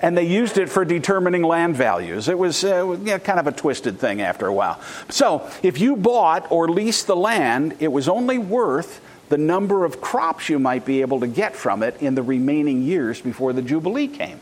And 0.02 0.16
they 0.16 0.26
used 0.26 0.56
it 0.56 0.68
for 0.68 0.84
determining 0.84 1.42
land 1.42 1.76
values. 1.76 2.28
It 2.28 2.38
was 2.38 2.64
uh, 2.64 2.90
you 2.90 2.96
know, 2.96 3.18
kind 3.18 3.38
of 3.38 3.46
a 3.46 3.52
twisted 3.52 3.98
thing 3.98 4.22
after 4.22 4.46
a 4.46 4.52
while. 4.52 4.80
So, 5.10 5.50
if 5.62 5.78
you 5.78 5.96
bought 5.96 6.50
or 6.50 6.68
leased 6.68 7.06
the 7.06 7.16
land, 7.16 7.76
it 7.80 7.92
was 7.92 8.08
only 8.08 8.38
worth 8.38 9.00
the 9.28 9.38
number 9.38 9.84
of 9.84 10.00
crops 10.00 10.48
you 10.48 10.58
might 10.58 10.84
be 10.84 11.02
able 11.02 11.20
to 11.20 11.26
get 11.26 11.54
from 11.54 11.82
it 11.82 12.02
in 12.02 12.14
the 12.14 12.22
remaining 12.22 12.82
years 12.82 13.20
before 13.20 13.52
the 13.52 13.62
Jubilee 13.62 14.08
came. 14.08 14.40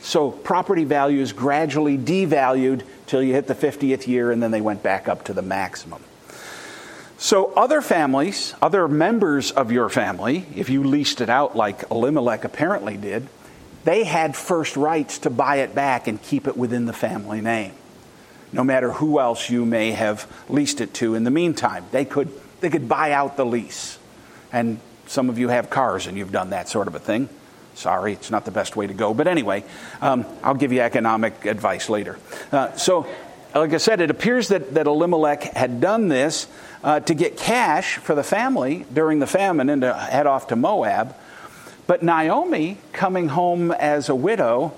So 0.00 0.30
property 0.30 0.84
values 0.84 1.32
gradually 1.32 1.98
devalued 1.98 2.82
till 3.06 3.22
you 3.22 3.34
hit 3.34 3.46
the 3.46 3.54
50th 3.54 4.06
year, 4.06 4.30
and 4.30 4.42
then 4.42 4.50
they 4.50 4.60
went 4.60 4.82
back 4.82 5.08
up 5.08 5.24
to 5.24 5.32
the 5.32 5.42
maximum. 5.42 6.02
So, 7.18 7.52
other 7.54 7.80
families, 7.80 8.54
other 8.60 8.88
members 8.88 9.50
of 9.50 9.72
your 9.72 9.88
family, 9.88 10.44
if 10.54 10.68
you 10.68 10.84
leased 10.84 11.22
it 11.22 11.30
out 11.30 11.56
like 11.56 11.90
Elimelech 11.90 12.44
apparently 12.44 12.98
did, 12.98 13.26
they 13.86 14.02
had 14.02 14.34
first 14.34 14.76
rights 14.76 15.20
to 15.20 15.30
buy 15.30 15.58
it 15.58 15.72
back 15.72 16.08
and 16.08 16.20
keep 16.20 16.48
it 16.48 16.56
within 16.56 16.86
the 16.86 16.92
family 16.92 17.40
name. 17.40 17.72
No 18.52 18.64
matter 18.64 18.90
who 18.90 19.20
else 19.20 19.48
you 19.48 19.64
may 19.64 19.92
have 19.92 20.26
leased 20.48 20.80
it 20.80 20.92
to 20.94 21.14
in 21.14 21.22
the 21.22 21.30
meantime, 21.30 21.84
they 21.92 22.04
could, 22.04 22.28
they 22.60 22.68
could 22.68 22.88
buy 22.88 23.12
out 23.12 23.36
the 23.36 23.46
lease. 23.46 24.00
And 24.52 24.80
some 25.06 25.30
of 25.30 25.38
you 25.38 25.50
have 25.50 25.70
cars 25.70 26.08
and 26.08 26.18
you've 26.18 26.32
done 26.32 26.50
that 26.50 26.68
sort 26.68 26.88
of 26.88 26.96
a 26.96 26.98
thing. 26.98 27.28
Sorry, 27.76 28.12
it's 28.12 28.28
not 28.28 28.44
the 28.44 28.50
best 28.50 28.74
way 28.74 28.88
to 28.88 28.94
go. 28.94 29.14
But 29.14 29.28
anyway, 29.28 29.62
um, 30.00 30.26
I'll 30.42 30.54
give 30.54 30.72
you 30.72 30.80
economic 30.80 31.44
advice 31.44 31.88
later. 31.88 32.18
Uh, 32.50 32.74
so, 32.76 33.06
like 33.54 33.72
I 33.72 33.76
said, 33.76 34.00
it 34.00 34.10
appears 34.10 34.48
that, 34.48 34.74
that 34.74 34.88
Elimelech 34.88 35.44
had 35.44 35.80
done 35.80 36.08
this 36.08 36.48
uh, 36.82 36.98
to 37.00 37.14
get 37.14 37.36
cash 37.36 37.98
for 37.98 38.16
the 38.16 38.24
family 38.24 38.84
during 38.92 39.20
the 39.20 39.28
famine 39.28 39.70
and 39.70 39.82
to 39.82 39.94
head 39.94 40.26
off 40.26 40.48
to 40.48 40.56
Moab. 40.56 41.14
But 41.86 42.02
Naomi, 42.02 42.78
coming 42.92 43.28
home 43.28 43.70
as 43.70 44.08
a 44.08 44.14
widow, 44.14 44.74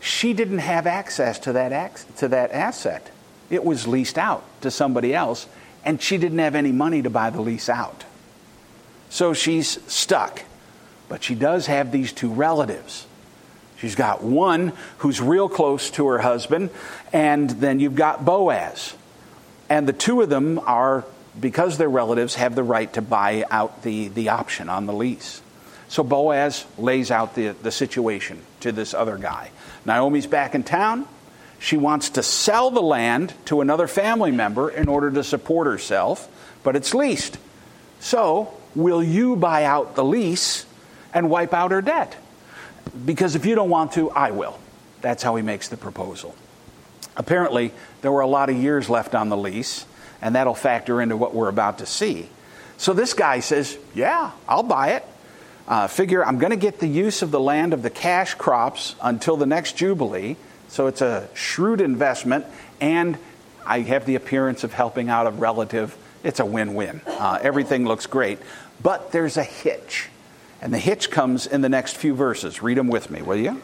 she 0.00 0.32
didn't 0.32 0.58
have 0.58 0.86
access 0.86 1.38
to 1.40 1.52
that, 1.52 2.04
to 2.18 2.28
that 2.28 2.50
asset. 2.52 3.10
It 3.50 3.64
was 3.64 3.86
leased 3.86 4.18
out 4.18 4.44
to 4.62 4.70
somebody 4.70 5.14
else, 5.14 5.46
and 5.84 6.00
she 6.00 6.18
didn't 6.18 6.38
have 6.38 6.54
any 6.54 6.72
money 6.72 7.02
to 7.02 7.10
buy 7.10 7.30
the 7.30 7.40
lease 7.40 7.68
out. 7.68 8.04
So 9.10 9.34
she's 9.34 9.80
stuck. 9.90 10.42
But 11.08 11.22
she 11.22 11.34
does 11.34 11.66
have 11.66 11.92
these 11.92 12.12
two 12.12 12.30
relatives. 12.32 13.06
She's 13.76 13.94
got 13.94 14.22
one 14.24 14.72
who's 14.98 15.20
real 15.20 15.48
close 15.48 15.90
to 15.92 16.06
her 16.08 16.18
husband, 16.18 16.70
and 17.12 17.50
then 17.50 17.78
you've 17.78 17.94
got 17.94 18.24
Boaz. 18.24 18.94
And 19.68 19.86
the 19.86 19.92
two 19.92 20.22
of 20.22 20.30
them 20.30 20.58
are, 20.60 21.04
because 21.38 21.78
they're 21.78 21.88
relatives, 21.88 22.36
have 22.36 22.54
the 22.54 22.62
right 22.62 22.92
to 22.94 23.02
buy 23.02 23.44
out 23.50 23.82
the, 23.82 24.08
the 24.08 24.30
option 24.30 24.68
on 24.68 24.86
the 24.86 24.92
lease. 24.92 25.42
So 25.96 26.04
Boaz 26.04 26.66
lays 26.76 27.10
out 27.10 27.34
the, 27.34 27.52
the 27.62 27.70
situation 27.70 28.42
to 28.60 28.70
this 28.70 28.92
other 28.92 29.16
guy. 29.16 29.50
Naomi's 29.86 30.26
back 30.26 30.54
in 30.54 30.62
town. 30.62 31.08
She 31.58 31.78
wants 31.78 32.10
to 32.10 32.22
sell 32.22 32.70
the 32.70 32.82
land 32.82 33.32
to 33.46 33.62
another 33.62 33.88
family 33.88 34.30
member 34.30 34.68
in 34.68 34.88
order 34.88 35.10
to 35.10 35.24
support 35.24 35.66
herself, 35.66 36.28
but 36.62 36.76
it's 36.76 36.92
leased. 36.92 37.38
So, 37.98 38.52
will 38.74 39.02
you 39.02 39.36
buy 39.36 39.64
out 39.64 39.94
the 39.94 40.04
lease 40.04 40.66
and 41.14 41.30
wipe 41.30 41.54
out 41.54 41.70
her 41.70 41.80
debt. 41.80 42.14
Because 43.06 43.34
if 43.34 43.46
you 43.46 43.54
don't 43.54 43.70
want 43.70 43.92
to, 43.92 44.10
I 44.10 44.32
will. 44.32 44.60
That's 45.00 45.22
how 45.22 45.34
he 45.36 45.42
makes 45.42 45.68
the 45.68 45.78
proposal. 45.78 46.36
Apparently, 47.16 47.72
there 48.02 48.12
were 48.12 48.20
a 48.20 48.26
lot 48.26 48.50
of 48.50 48.56
years 48.58 48.90
left 48.90 49.14
on 49.14 49.30
the 49.30 49.36
lease, 49.38 49.86
and 50.20 50.34
that'll 50.34 50.54
factor 50.54 51.00
into 51.00 51.16
what 51.16 51.34
we're 51.34 51.48
about 51.48 51.78
to 51.78 51.86
see. 51.86 52.28
So 52.76 52.92
this 52.92 53.14
guy 53.14 53.40
says, 53.40 53.78
Yeah, 53.94 54.32
I'll 54.46 54.62
buy 54.62 54.88
it. 54.88 55.06
Uh, 55.68 55.88
figure 55.88 56.24
I'm 56.24 56.38
going 56.38 56.50
to 56.50 56.56
get 56.56 56.78
the 56.78 56.86
use 56.86 57.22
of 57.22 57.30
the 57.30 57.40
land 57.40 57.72
of 57.72 57.82
the 57.82 57.90
cash 57.90 58.34
crops 58.34 58.94
until 59.02 59.36
the 59.36 59.46
next 59.46 59.76
Jubilee. 59.76 60.36
So 60.68 60.86
it's 60.86 61.00
a 61.00 61.28
shrewd 61.34 61.80
investment, 61.80 62.46
and 62.80 63.18
I 63.64 63.80
have 63.80 64.06
the 64.06 64.14
appearance 64.14 64.62
of 64.62 64.72
helping 64.72 65.08
out 65.08 65.26
a 65.26 65.30
relative. 65.30 65.96
It's 66.22 66.38
a 66.38 66.46
win 66.46 66.74
win. 66.74 67.00
Uh, 67.06 67.38
everything 67.42 67.84
looks 67.84 68.06
great. 68.06 68.38
But 68.82 69.12
there's 69.12 69.36
a 69.36 69.44
hitch. 69.44 70.08
And 70.62 70.72
the 70.72 70.78
hitch 70.78 71.10
comes 71.10 71.46
in 71.46 71.60
the 71.60 71.68
next 71.68 71.96
few 71.96 72.14
verses. 72.14 72.62
Read 72.62 72.78
them 72.78 72.88
with 72.88 73.10
me, 73.10 73.22
will 73.22 73.36
you? 73.36 73.60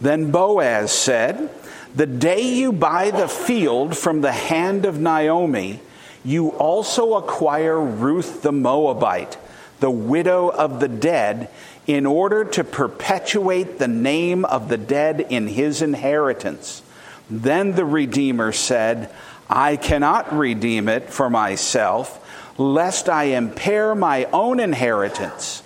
Then 0.00 0.30
Boaz 0.30 0.90
said, 0.90 1.50
The 1.94 2.06
day 2.06 2.42
you 2.42 2.72
buy 2.72 3.10
the 3.10 3.28
field 3.28 3.96
from 3.96 4.22
the 4.22 4.32
hand 4.32 4.86
of 4.86 4.98
Naomi, 4.98 5.80
you 6.24 6.48
also 6.50 7.14
acquire 7.14 7.78
Ruth 7.78 8.42
the 8.42 8.52
Moabite, 8.52 9.36
the 9.80 9.90
widow 9.90 10.48
of 10.48 10.80
the 10.80 10.88
dead, 10.88 11.48
in 11.86 12.06
order 12.06 12.44
to 12.44 12.62
perpetuate 12.62 13.78
the 13.78 13.88
name 13.88 14.44
of 14.44 14.68
the 14.68 14.76
dead 14.78 15.26
in 15.28 15.48
his 15.48 15.82
inheritance. 15.82 16.82
Then 17.28 17.72
the 17.72 17.84
Redeemer 17.84 18.52
said, 18.52 19.10
I 19.48 19.76
cannot 19.76 20.32
redeem 20.32 20.88
it 20.88 21.10
for 21.10 21.28
myself, 21.28 22.18
lest 22.58 23.08
I 23.08 23.24
impair 23.24 23.94
my 23.94 24.26
own 24.26 24.60
inheritance. 24.60 25.62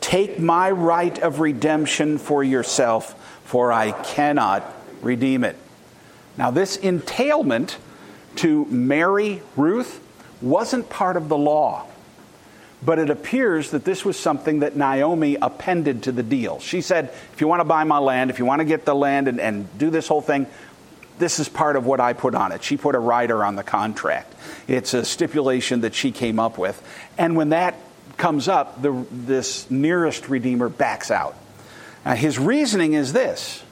Take 0.00 0.38
my 0.38 0.70
right 0.70 1.18
of 1.18 1.40
redemption 1.40 2.18
for 2.18 2.44
yourself, 2.44 3.14
for 3.44 3.72
I 3.72 3.90
cannot 3.90 4.64
redeem 5.02 5.42
it. 5.42 5.56
Now, 6.36 6.50
this 6.50 6.76
entailment 6.76 7.78
to 8.36 8.64
marry 8.66 9.40
Ruth 9.56 10.00
wasn't 10.42 10.90
part 10.90 11.16
of 11.16 11.28
the 11.28 11.38
law, 11.38 11.86
but 12.84 12.98
it 12.98 13.10
appears 13.10 13.70
that 13.70 13.84
this 13.84 14.04
was 14.04 14.18
something 14.18 14.60
that 14.60 14.76
Naomi 14.76 15.36
appended 15.40 16.02
to 16.04 16.12
the 16.12 16.22
deal. 16.22 16.60
She 16.60 16.80
said, 16.80 17.06
If 17.32 17.40
you 17.40 17.48
want 17.48 17.60
to 17.60 17.64
buy 17.64 17.84
my 17.84 17.98
land, 17.98 18.30
if 18.30 18.38
you 18.38 18.44
want 18.44 18.60
to 18.60 18.64
get 18.64 18.84
the 18.84 18.94
land 18.94 19.28
and, 19.28 19.40
and 19.40 19.78
do 19.78 19.90
this 19.90 20.08
whole 20.08 20.20
thing, 20.20 20.46
this 21.18 21.38
is 21.38 21.48
part 21.48 21.76
of 21.76 21.86
what 21.86 22.00
I 22.00 22.12
put 22.12 22.34
on 22.34 22.52
it. 22.52 22.62
She 22.62 22.76
put 22.76 22.94
a 22.94 22.98
rider 22.98 23.44
on 23.44 23.56
the 23.56 23.62
contract. 23.62 24.34
It's 24.66 24.94
a 24.94 25.04
stipulation 25.04 25.82
that 25.82 25.94
she 25.94 26.10
came 26.12 26.38
up 26.38 26.58
with. 26.58 26.82
And 27.16 27.36
when 27.36 27.50
that 27.50 27.76
comes 28.16 28.48
up, 28.48 28.82
the, 28.82 29.06
this 29.10 29.70
nearest 29.70 30.28
Redeemer 30.28 30.68
backs 30.68 31.10
out. 31.10 31.36
Now, 32.04 32.14
his 32.14 32.38
reasoning 32.38 32.92
is 32.94 33.12
this 33.12 33.62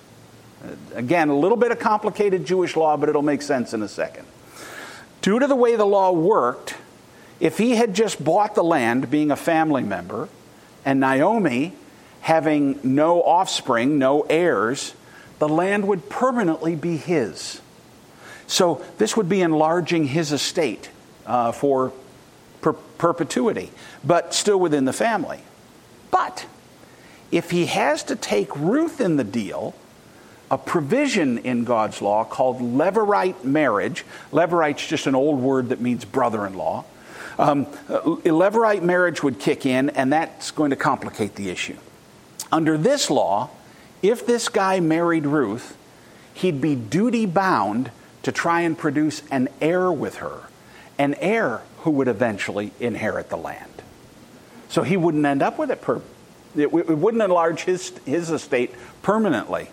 Again, 0.94 1.28
a 1.28 1.36
little 1.36 1.56
bit 1.56 1.72
of 1.72 1.80
complicated 1.80 2.46
Jewish 2.46 2.76
law, 2.76 2.96
but 2.96 3.08
it'll 3.08 3.22
make 3.22 3.42
sense 3.42 3.74
in 3.74 3.82
a 3.82 3.88
second. 3.88 4.26
Due 5.20 5.40
to 5.40 5.46
the 5.48 5.56
way 5.56 5.74
the 5.74 5.84
law 5.84 6.12
worked, 6.12 6.76
if 7.42 7.58
he 7.58 7.74
had 7.74 7.92
just 7.92 8.22
bought 8.22 8.54
the 8.54 8.62
land, 8.62 9.10
being 9.10 9.32
a 9.32 9.36
family 9.36 9.82
member, 9.82 10.28
and 10.84 11.00
Naomi 11.00 11.72
having 12.20 12.78
no 12.84 13.20
offspring, 13.20 13.98
no 13.98 14.20
heirs, 14.30 14.94
the 15.40 15.48
land 15.48 15.88
would 15.88 16.08
permanently 16.08 16.76
be 16.76 16.96
his. 16.96 17.60
So 18.46 18.80
this 18.98 19.16
would 19.16 19.28
be 19.28 19.40
enlarging 19.40 20.06
his 20.06 20.30
estate 20.30 20.88
uh, 21.26 21.50
for 21.50 21.92
per- 22.60 22.74
perpetuity, 22.74 23.72
but 24.04 24.34
still 24.34 24.60
within 24.60 24.84
the 24.84 24.92
family. 24.92 25.40
But 26.12 26.46
if 27.32 27.50
he 27.50 27.66
has 27.66 28.04
to 28.04 28.14
take 28.14 28.54
Ruth 28.54 29.00
in 29.00 29.16
the 29.16 29.24
deal, 29.24 29.74
a 30.48 30.58
provision 30.58 31.38
in 31.38 31.64
God's 31.64 32.00
law 32.00 32.22
called 32.22 32.60
levirate 32.60 33.42
marriage. 33.42 34.04
Levirate's 34.30 34.86
just 34.86 35.08
an 35.08 35.16
old 35.16 35.40
word 35.40 35.70
that 35.70 35.80
means 35.80 36.04
brother 36.04 36.46
in 36.46 36.54
law. 36.54 36.84
Um, 37.38 37.66
levirate 37.66 38.82
marriage 38.82 39.22
would 39.22 39.38
kick 39.38 39.66
in, 39.66 39.90
and 39.90 40.12
that's 40.12 40.50
going 40.50 40.70
to 40.70 40.76
complicate 40.76 41.34
the 41.34 41.48
issue. 41.48 41.76
Under 42.50 42.76
this 42.76 43.10
law, 43.10 43.50
if 44.02 44.26
this 44.26 44.48
guy 44.48 44.80
married 44.80 45.26
Ruth, 45.26 45.76
he'd 46.34 46.60
be 46.60 46.74
duty 46.74 47.26
bound 47.26 47.90
to 48.22 48.32
try 48.32 48.60
and 48.60 48.76
produce 48.76 49.22
an 49.30 49.48
heir 49.60 49.90
with 49.90 50.16
her, 50.16 50.42
an 50.98 51.14
heir 51.14 51.62
who 51.78 51.90
would 51.90 52.08
eventually 52.08 52.72
inherit 52.78 53.30
the 53.30 53.36
land. 53.36 53.82
So 54.68 54.82
he 54.82 54.96
wouldn't 54.96 55.24
end 55.24 55.42
up 55.42 55.58
with 55.58 55.70
it. 55.70 55.80
Per- 55.80 56.02
it, 56.54 56.66
it 56.66 56.98
wouldn't 56.98 57.22
enlarge 57.22 57.62
his, 57.62 57.90
his 58.04 58.30
estate 58.30 58.74
permanently. 59.02 59.68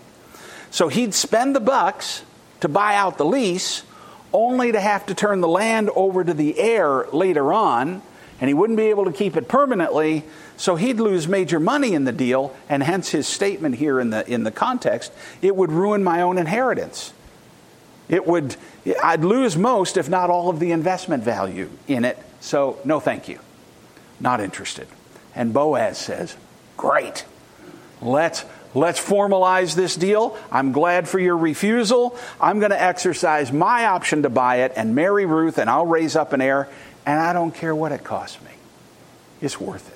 So 0.71 0.87
he'd 0.87 1.13
spend 1.13 1.55
the 1.55 1.59
bucks 1.59 2.23
to 2.61 2.67
buy 2.67 2.95
out 2.95 3.17
the 3.17 3.25
lease, 3.25 3.83
only 4.33 4.71
to 4.71 4.79
have 4.79 5.05
to 5.07 5.13
turn 5.13 5.41
the 5.41 5.47
land 5.47 5.89
over 5.95 6.23
to 6.23 6.33
the 6.33 6.59
heir 6.59 7.05
later 7.07 7.51
on, 7.51 8.01
and 8.39 8.47
he 8.47 8.53
wouldn't 8.53 8.77
be 8.77 8.85
able 8.85 9.05
to 9.05 9.11
keep 9.11 9.35
it 9.35 9.47
permanently. 9.47 10.23
So 10.57 10.75
he'd 10.75 10.99
lose 10.99 11.27
major 11.27 11.59
money 11.59 11.93
in 11.93 12.05
the 12.05 12.11
deal, 12.11 12.55
and 12.67 12.83
hence 12.83 13.09
his 13.09 13.27
statement 13.27 13.75
here 13.75 13.99
in 13.99 14.09
the 14.09 14.29
in 14.31 14.43
the 14.43 14.51
context, 14.51 15.11
it 15.41 15.55
would 15.55 15.71
ruin 15.71 16.03
my 16.03 16.21
own 16.21 16.37
inheritance. 16.37 17.13
It 18.07 18.25
would 18.25 18.55
I'd 19.03 19.23
lose 19.23 19.57
most, 19.57 19.97
if 19.97 20.09
not 20.09 20.29
all, 20.29 20.49
of 20.49 20.59
the 20.59 20.71
investment 20.71 21.23
value 21.23 21.69
in 21.87 22.05
it. 22.05 22.17
So 22.39 22.79
no 22.85 22.99
thank 22.99 23.27
you. 23.27 23.39
Not 24.19 24.41
interested. 24.41 24.87
And 25.35 25.53
Boaz 25.53 25.97
says, 25.97 26.35
Great. 26.77 27.25
Let's 28.01 28.45
Let's 28.75 28.99
formalize 28.99 29.75
this 29.75 29.95
deal. 29.95 30.37
I'm 30.51 30.71
glad 30.71 31.09
for 31.09 31.19
your 31.19 31.37
refusal. 31.37 32.17
I'm 32.39 32.59
going 32.59 32.71
to 32.71 32.81
exercise 32.81 33.51
my 33.51 33.85
option 33.85 34.23
to 34.23 34.29
buy 34.29 34.57
it 34.57 34.73
and 34.75 34.93
marry 34.93 35.25
Ruth, 35.25 35.57
and 35.57 35.69
I'll 35.69 35.87
raise 35.87 36.15
up 36.15 36.33
an 36.33 36.41
heir, 36.41 36.69
and 37.05 37.19
I 37.19 37.33
don't 37.33 37.53
care 37.53 37.75
what 37.75 37.91
it 37.91 38.03
costs 38.03 38.39
me. 38.41 38.51
It's 39.41 39.59
worth 39.59 39.89
it. 39.89 39.95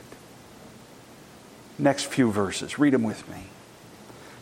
Next 1.82 2.06
few 2.06 2.32
verses, 2.32 2.80
read 2.80 2.94
them 2.94 3.04
with 3.04 3.28
me. 3.30 3.44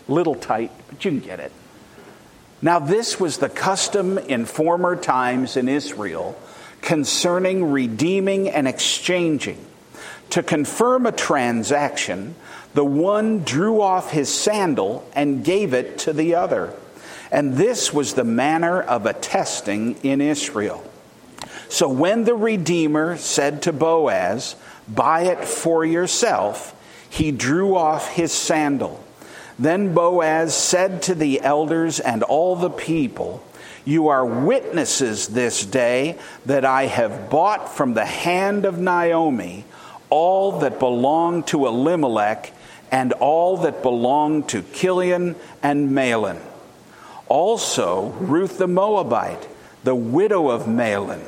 Little 0.08 0.36
tight, 0.36 0.72
but 0.88 1.04
you 1.04 1.12
can 1.12 1.20
get 1.20 1.40
it. 1.40 1.52
Now, 2.62 2.80
this 2.80 3.20
was 3.20 3.38
the 3.38 3.50
custom 3.50 4.18
in 4.18 4.46
former 4.46 4.96
times 4.96 5.58
in 5.58 5.68
Israel 5.68 6.40
concerning 6.82 7.72
redeeming 7.72 8.50
and 8.50 8.68
exchanging. 8.68 9.66
To 10.32 10.44
confirm 10.44 11.06
a 11.06 11.12
transaction, 11.12 12.36
the 12.74 12.86
one 12.86 13.44
drew 13.44 13.82
off 13.82 14.12
his 14.12 14.34
sandal 14.34 15.08
and 15.14 15.44
gave 15.44 15.74
it 15.74 15.98
to 16.00 16.14
the 16.14 16.36
other. 16.36 16.74
And 17.32 17.56
this 17.56 17.94
was 17.94 18.14
the 18.14 18.24
manner 18.24 18.82
of 18.82 19.06
attesting 19.06 19.98
in 20.04 20.22
Israel. 20.22 20.84
So 21.68 21.90
when 21.90 22.24
the 22.24 22.36
Redeemer 22.36 23.18
said 23.18 23.62
to 23.64 23.74
Boaz, 23.74 24.56
Buy 24.88 25.24
it 25.24 25.46
for 25.46 25.86
yourself, 25.86 26.76
he 27.10 27.32
drew 27.32 27.76
off 27.76 28.10
his 28.10 28.32
sandal. 28.32 29.04
Then 29.60 29.94
Boaz 29.94 30.56
said 30.56 31.02
to 31.04 31.16
the 31.16 31.42
elders 31.42 32.00
and 32.00 32.24
all 32.24 32.56
the 32.56 32.70
people, 32.70 33.44
You 33.84 34.08
are 34.08 34.26
witnesses 34.26 35.28
this 35.28 35.66
day 35.66 36.18
that 36.46 36.66
I 36.66 36.88
have 36.88 37.30
bought 37.30 37.70
from 37.76 37.94
the 37.94 38.06
hand 38.06 38.66
of 38.66 38.80
Naomi 38.80 39.66
all 40.12 40.60
that 40.60 40.78
belonged 40.78 41.48
to 41.48 41.66
Elimelech 41.66 42.54
and 42.92 43.14
all 43.14 43.58
that 43.58 43.82
belonged 43.82 44.50
to 44.50 44.62
Chilion 44.62 45.36
and 45.64 45.90
Mahlon. 45.90 46.40
Also, 47.30 48.10
Ruth 48.20 48.58
the 48.58 48.68
Moabite, 48.68 49.48
the 49.86 49.96
widow 49.96 50.50
of 50.50 50.68
Mahlon, 50.68 51.24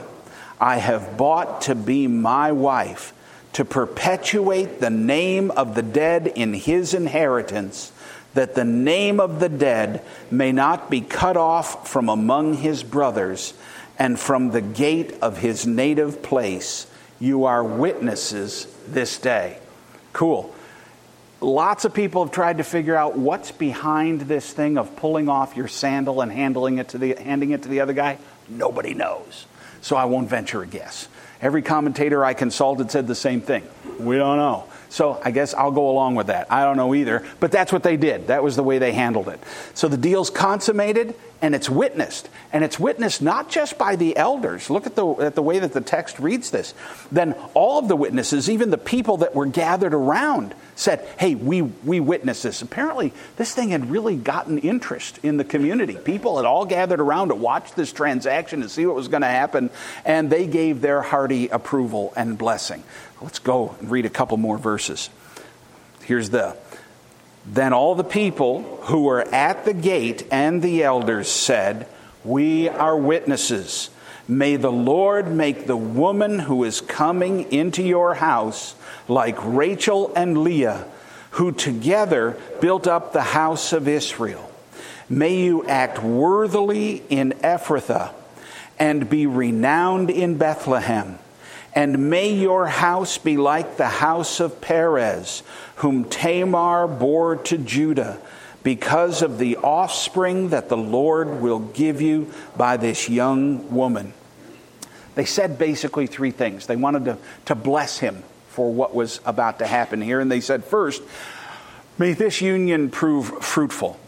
I 0.59 0.77
have 0.77 1.17
bought 1.17 1.61
to 1.61 1.75
be 1.75 2.07
my 2.07 2.51
wife, 2.51 3.13
to 3.53 3.63
perpetuate 3.63 4.81
the 4.81 4.89
name 4.89 5.51
of 5.51 5.75
the 5.75 5.81
dead 5.81 6.27
in 6.27 6.53
his 6.53 6.93
inheritance, 6.93 7.91
that 8.33 8.55
the 8.55 8.65
name 8.65 9.19
of 9.19 9.39
the 9.39 9.49
dead 9.49 10.03
may 10.29 10.51
not 10.51 10.89
be 10.89 10.99
cut 11.01 11.37
off 11.37 11.87
from 11.87 12.09
among 12.09 12.55
his 12.55 12.83
brothers 12.83 13.53
and 13.97 14.19
from 14.19 14.51
the 14.51 14.61
gate 14.61 15.15
of 15.21 15.37
his 15.37 15.67
native 15.67 16.21
place. 16.23 16.87
You 17.19 17.45
are 17.45 17.63
witnesses 17.63 18.72
this 18.87 19.17
day. 19.17 19.57
Cool. 20.11 20.53
Lots 21.41 21.83
of 21.83 21.93
people 21.93 22.23
have 22.23 22.33
tried 22.33 22.57
to 22.57 22.63
figure 22.63 22.95
out 22.95 23.17
what's 23.17 23.51
behind 23.51 24.21
this 24.21 24.51
thing 24.51 24.77
of 24.77 24.95
pulling 24.95 25.27
off 25.27 25.57
your 25.57 25.67
sandal 25.67 26.21
and 26.21 26.31
handling 26.31 26.77
it 26.77 26.89
to 26.89 26.97
the, 26.97 27.15
handing 27.15 27.51
it 27.51 27.63
to 27.63 27.69
the 27.69 27.81
other 27.81 27.93
guy. 27.93 28.17
Nobody 28.47 28.93
knows. 28.93 29.45
So 29.81 29.97
I 29.97 30.05
won't 30.05 30.29
venture 30.29 30.61
a 30.61 30.67
guess. 30.67 31.09
Every 31.43 31.61
commentator 31.61 32.23
I 32.23 32.33
consulted 32.33 32.89
said 32.89 33.05
the 33.05 33.15
same 33.15 33.41
thing. 33.41 33.67
We 33.99 34.15
don't 34.15 34.37
know. 34.37 34.63
So 34.87 35.19
I 35.21 35.31
guess 35.31 35.53
I'll 35.53 35.71
go 35.71 35.89
along 35.89 36.15
with 36.15 36.27
that. 36.27 36.49
I 36.49 36.63
don't 36.63 36.77
know 36.77 36.95
either, 36.95 37.25
but 37.41 37.51
that's 37.51 37.73
what 37.73 37.83
they 37.83 37.97
did. 37.97 38.27
That 38.27 38.43
was 38.43 38.55
the 38.55 38.63
way 38.63 38.77
they 38.77 38.93
handled 38.93 39.27
it. 39.27 39.41
So 39.73 39.89
the 39.89 39.97
deal's 39.97 40.29
consummated 40.29 41.15
and 41.43 41.53
it's 41.53 41.69
witnessed. 41.69 42.29
And 42.53 42.63
it's 42.63 42.79
witnessed 42.79 43.21
not 43.21 43.49
just 43.49 43.77
by 43.77 43.97
the 43.97 44.15
elders. 44.15 44.69
Look 44.69 44.85
at 44.85 44.95
the, 44.95 45.05
at 45.15 45.35
the 45.35 45.41
way 45.41 45.59
that 45.59 45.73
the 45.73 45.81
text 45.81 46.17
reads 46.17 46.51
this. 46.51 46.73
Then 47.11 47.33
all 47.53 47.79
of 47.79 47.89
the 47.89 47.97
witnesses, 47.97 48.49
even 48.49 48.69
the 48.69 48.77
people 48.77 49.17
that 49.17 49.35
were 49.35 49.45
gathered 49.45 49.93
around, 49.93 50.55
said, 50.75 51.05
Hey, 51.17 51.35
we, 51.35 51.61
we 51.61 51.99
witnessed 51.99 52.43
this. 52.43 52.61
Apparently, 52.61 53.11
this 53.35 53.53
thing 53.53 53.69
had 53.69 53.89
really 53.89 54.15
gotten 54.15 54.57
interest 54.57 55.19
in 55.21 55.35
the 55.35 55.43
community. 55.43 55.95
People 55.95 56.37
had 56.37 56.45
all 56.45 56.65
gathered 56.65 57.01
around 57.01 57.27
to 57.27 57.35
watch 57.35 57.73
this 57.73 57.91
transaction 57.91 58.61
and 58.61 58.71
see 58.71 58.85
what 58.85 58.95
was 58.95 59.09
going 59.09 59.21
to 59.21 59.27
happen, 59.27 59.69
and 60.05 60.29
they 60.29 60.47
gave 60.47 60.79
their 60.79 61.01
hearty 61.01 61.32
approval 61.51 62.13
and 62.15 62.37
blessing. 62.37 62.83
Let's 63.21 63.39
go 63.39 63.75
and 63.79 63.89
read 63.89 64.05
a 64.05 64.09
couple 64.09 64.37
more 64.37 64.57
verses. 64.57 65.09
Here's 66.03 66.29
the 66.29 66.57
Then 67.45 67.73
all 67.73 67.95
the 67.95 68.03
people 68.03 68.63
who 68.83 69.03
were 69.03 69.21
at 69.21 69.65
the 69.65 69.73
gate 69.73 70.27
and 70.31 70.61
the 70.61 70.83
elders 70.83 71.29
said, 71.29 71.87
We 72.23 72.69
are 72.69 72.97
witnesses. 72.97 73.89
May 74.27 74.55
the 74.55 74.71
Lord 74.71 75.31
make 75.31 75.67
the 75.67 75.77
woman 75.77 76.39
who 76.39 76.63
is 76.63 76.79
coming 76.79 77.51
into 77.51 77.83
your 77.83 78.13
house 78.15 78.75
like 79.07 79.35
Rachel 79.43 80.13
and 80.15 80.37
Leah, 80.37 80.85
who 81.31 81.51
together 81.51 82.37
built 82.61 82.87
up 82.87 83.11
the 83.11 83.21
house 83.21 83.73
of 83.73 83.87
Israel. 83.87 84.49
May 85.09 85.35
you 85.43 85.65
act 85.67 86.01
worthily 86.01 87.03
in 87.09 87.33
Ephrathah 87.43 88.13
and 88.79 89.09
be 89.09 89.27
renowned 89.27 90.09
in 90.09 90.37
Bethlehem. 90.37 91.19
And 91.75 92.09
may 92.09 92.33
your 92.33 92.67
house 92.67 93.17
be 93.17 93.37
like 93.37 93.77
the 93.77 93.87
house 93.87 94.39
of 94.39 94.61
Perez, 94.61 95.41
whom 95.77 96.05
Tamar 96.05 96.87
bore 96.87 97.37
to 97.37 97.57
Judah, 97.57 98.19
because 98.61 99.21
of 99.21 99.39
the 99.39 99.57
offspring 99.57 100.49
that 100.49 100.69
the 100.69 100.77
Lord 100.77 101.41
will 101.41 101.59
give 101.59 102.01
you 102.01 102.31
by 102.55 102.77
this 102.77 103.09
young 103.09 103.73
woman. 103.73 104.13
They 105.15 105.25
said 105.25 105.59
basically 105.59 106.07
three 106.07 106.31
things. 106.31 106.67
They 106.67 106.75
wanted 106.75 107.05
to, 107.05 107.17
to 107.45 107.55
bless 107.55 107.99
him 107.99 108.23
for 108.49 108.71
what 108.71 108.93
was 108.93 109.19
about 109.25 109.59
to 109.59 109.67
happen 109.67 110.01
here. 110.01 110.19
And 110.19 110.31
they 110.31 110.41
said, 110.41 110.63
first, 110.63 111.01
may 111.97 112.13
this 112.13 112.39
union 112.39 112.89
prove 112.89 113.43
fruitful. 113.43 113.99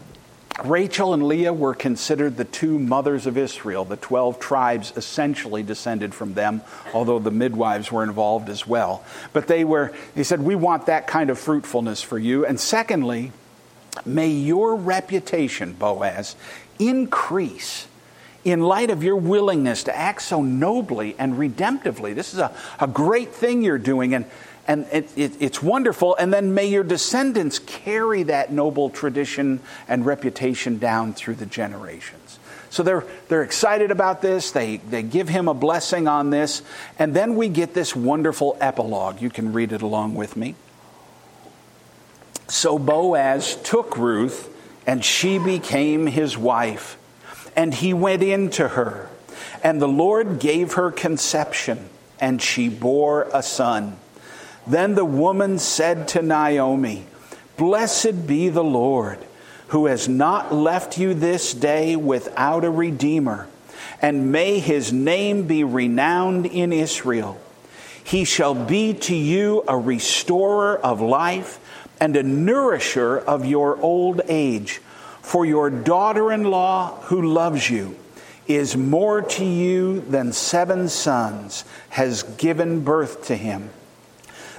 Rachel 0.64 1.12
and 1.12 1.26
Leah 1.26 1.52
were 1.52 1.74
considered 1.74 2.36
the 2.36 2.44
two 2.44 2.78
mothers 2.78 3.26
of 3.26 3.36
Israel. 3.36 3.84
The 3.84 3.96
12 3.96 4.38
tribes 4.38 4.92
essentially 4.96 5.62
descended 5.62 6.14
from 6.14 6.34
them, 6.34 6.62
although 6.94 7.18
the 7.18 7.30
midwives 7.30 7.92
were 7.92 8.02
involved 8.02 8.48
as 8.48 8.66
well. 8.66 9.04
But 9.32 9.48
they 9.48 9.64
were, 9.64 9.92
they 10.14 10.22
said, 10.22 10.40
we 10.40 10.54
want 10.54 10.86
that 10.86 11.06
kind 11.06 11.30
of 11.30 11.38
fruitfulness 11.38 12.02
for 12.02 12.18
you. 12.18 12.46
And 12.46 12.58
secondly, 12.58 13.32
may 14.04 14.28
your 14.28 14.76
reputation, 14.76 15.74
Boaz, 15.74 16.36
increase 16.78 17.86
in 18.44 18.60
light 18.60 18.90
of 18.90 19.02
your 19.02 19.16
willingness 19.16 19.82
to 19.84 19.96
act 19.96 20.22
so 20.22 20.40
nobly 20.40 21.16
and 21.18 21.34
redemptively. 21.34 22.14
This 22.14 22.32
is 22.32 22.38
a, 22.38 22.54
a 22.78 22.86
great 22.86 23.34
thing 23.34 23.62
you're 23.62 23.76
doing. 23.76 24.14
And 24.14 24.24
and 24.66 24.86
it, 24.92 25.08
it, 25.16 25.32
it's 25.40 25.62
wonderful. 25.62 26.16
And 26.16 26.32
then 26.32 26.54
may 26.54 26.66
your 26.66 26.84
descendants 26.84 27.58
carry 27.58 28.24
that 28.24 28.52
noble 28.52 28.90
tradition 28.90 29.60
and 29.88 30.04
reputation 30.04 30.78
down 30.78 31.14
through 31.14 31.36
the 31.36 31.46
generations. 31.46 32.38
So 32.70 32.82
they're, 32.82 33.04
they're 33.28 33.42
excited 33.42 33.90
about 33.90 34.22
this. 34.22 34.50
They, 34.50 34.78
they 34.78 35.02
give 35.02 35.28
him 35.28 35.48
a 35.48 35.54
blessing 35.54 36.08
on 36.08 36.30
this. 36.30 36.62
And 36.98 37.14
then 37.14 37.36
we 37.36 37.48
get 37.48 37.74
this 37.74 37.94
wonderful 37.94 38.56
epilogue. 38.60 39.22
You 39.22 39.30
can 39.30 39.52
read 39.52 39.72
it 39.72 39.82
along 39.82 40.14
with 40.14 40.36
me. 40.36 40.56
So 42.48 42.78
Boaz 42.78 43.56
took 43.62 43.96
Ruth, 43.96 44.52
and 44.86 45.04
she 45.04 45.38
became 45.38 46.06
his 46.06 46.36
wife. 46.36 46.98
And 47.56 47.72
he 47.72 47.94
went 47.94 48.22
in 48.22 48.50
to 48.50 48.68
her. 48.68 49.08
And 49.62 49.80
the 49.80 49.88
Lord 49.88 50.38
gave 50.38 50.74
her 50.74 50.90
conception, 50.90 51.88
and 52.20 52.42
she 52.42 52.68
bore 52.68 53.28
a 53.32 53.42
son. 53.42 53.96
Then 54.66 54.94
the 54.94 55.04
woman 55.04 55.58
said 55.58 56.08
to 56.08 56.22
Naomi, 56.22 57.06
Blessed 57.56 58.26
be 58.26 58.48
the 58.48 58.64
Lord, 58.64 59.18
who 59.68 59.86
has 59.86 60.08
not 60.08 60.52
left 60.52 60.98
you 60.98 61.14
this 61.14 61.54
day 61.54 61.96
without 61.96 62.64
a 62.64 62.70
redeemer, 62.70 63.48
and 64.02 64.32
may 64.32 64.58
his 64.58 64.92
name 64.92 65.46
be 65.46 65.64
renowned 65.64 66.46
in 66.46 66.72
Israel. 66.72 67.40
He 68.02 68.24
shall 68.24 68.54
be 68.54 68.94
to 68.94 69.14
you 69.14 69.64
a 69.66 69.76
restorer 69.76 70.76
of 70.78 71.00
life 71.00 71.58
and 72.00 72.14
a 72.14 72.22
nourisher 72.22 73.18
of 73.18 73.46
your 73.46 73.80
old 73.80 74.20
age. 74.28 74.80
For 75.22 75.44
your 75.44 75.70
daughter 75.70 76.30
in 76.30 76.44
law, 76.44 77.00
who 77.02 77.22
loves 77.22 77.68
you, 77.68 77.96
is 78.46 78.76
more 78.76 79.22
to 79.22 79.44
you 79.44 80.02
than 80.02 80.32
seven 80.32 80.88
sons, 80.88 81.64
has 81.88 82.22
given 82.22 82.84
birth 82.84 83.26
to 83.26 83.36
him. 83.36 83.70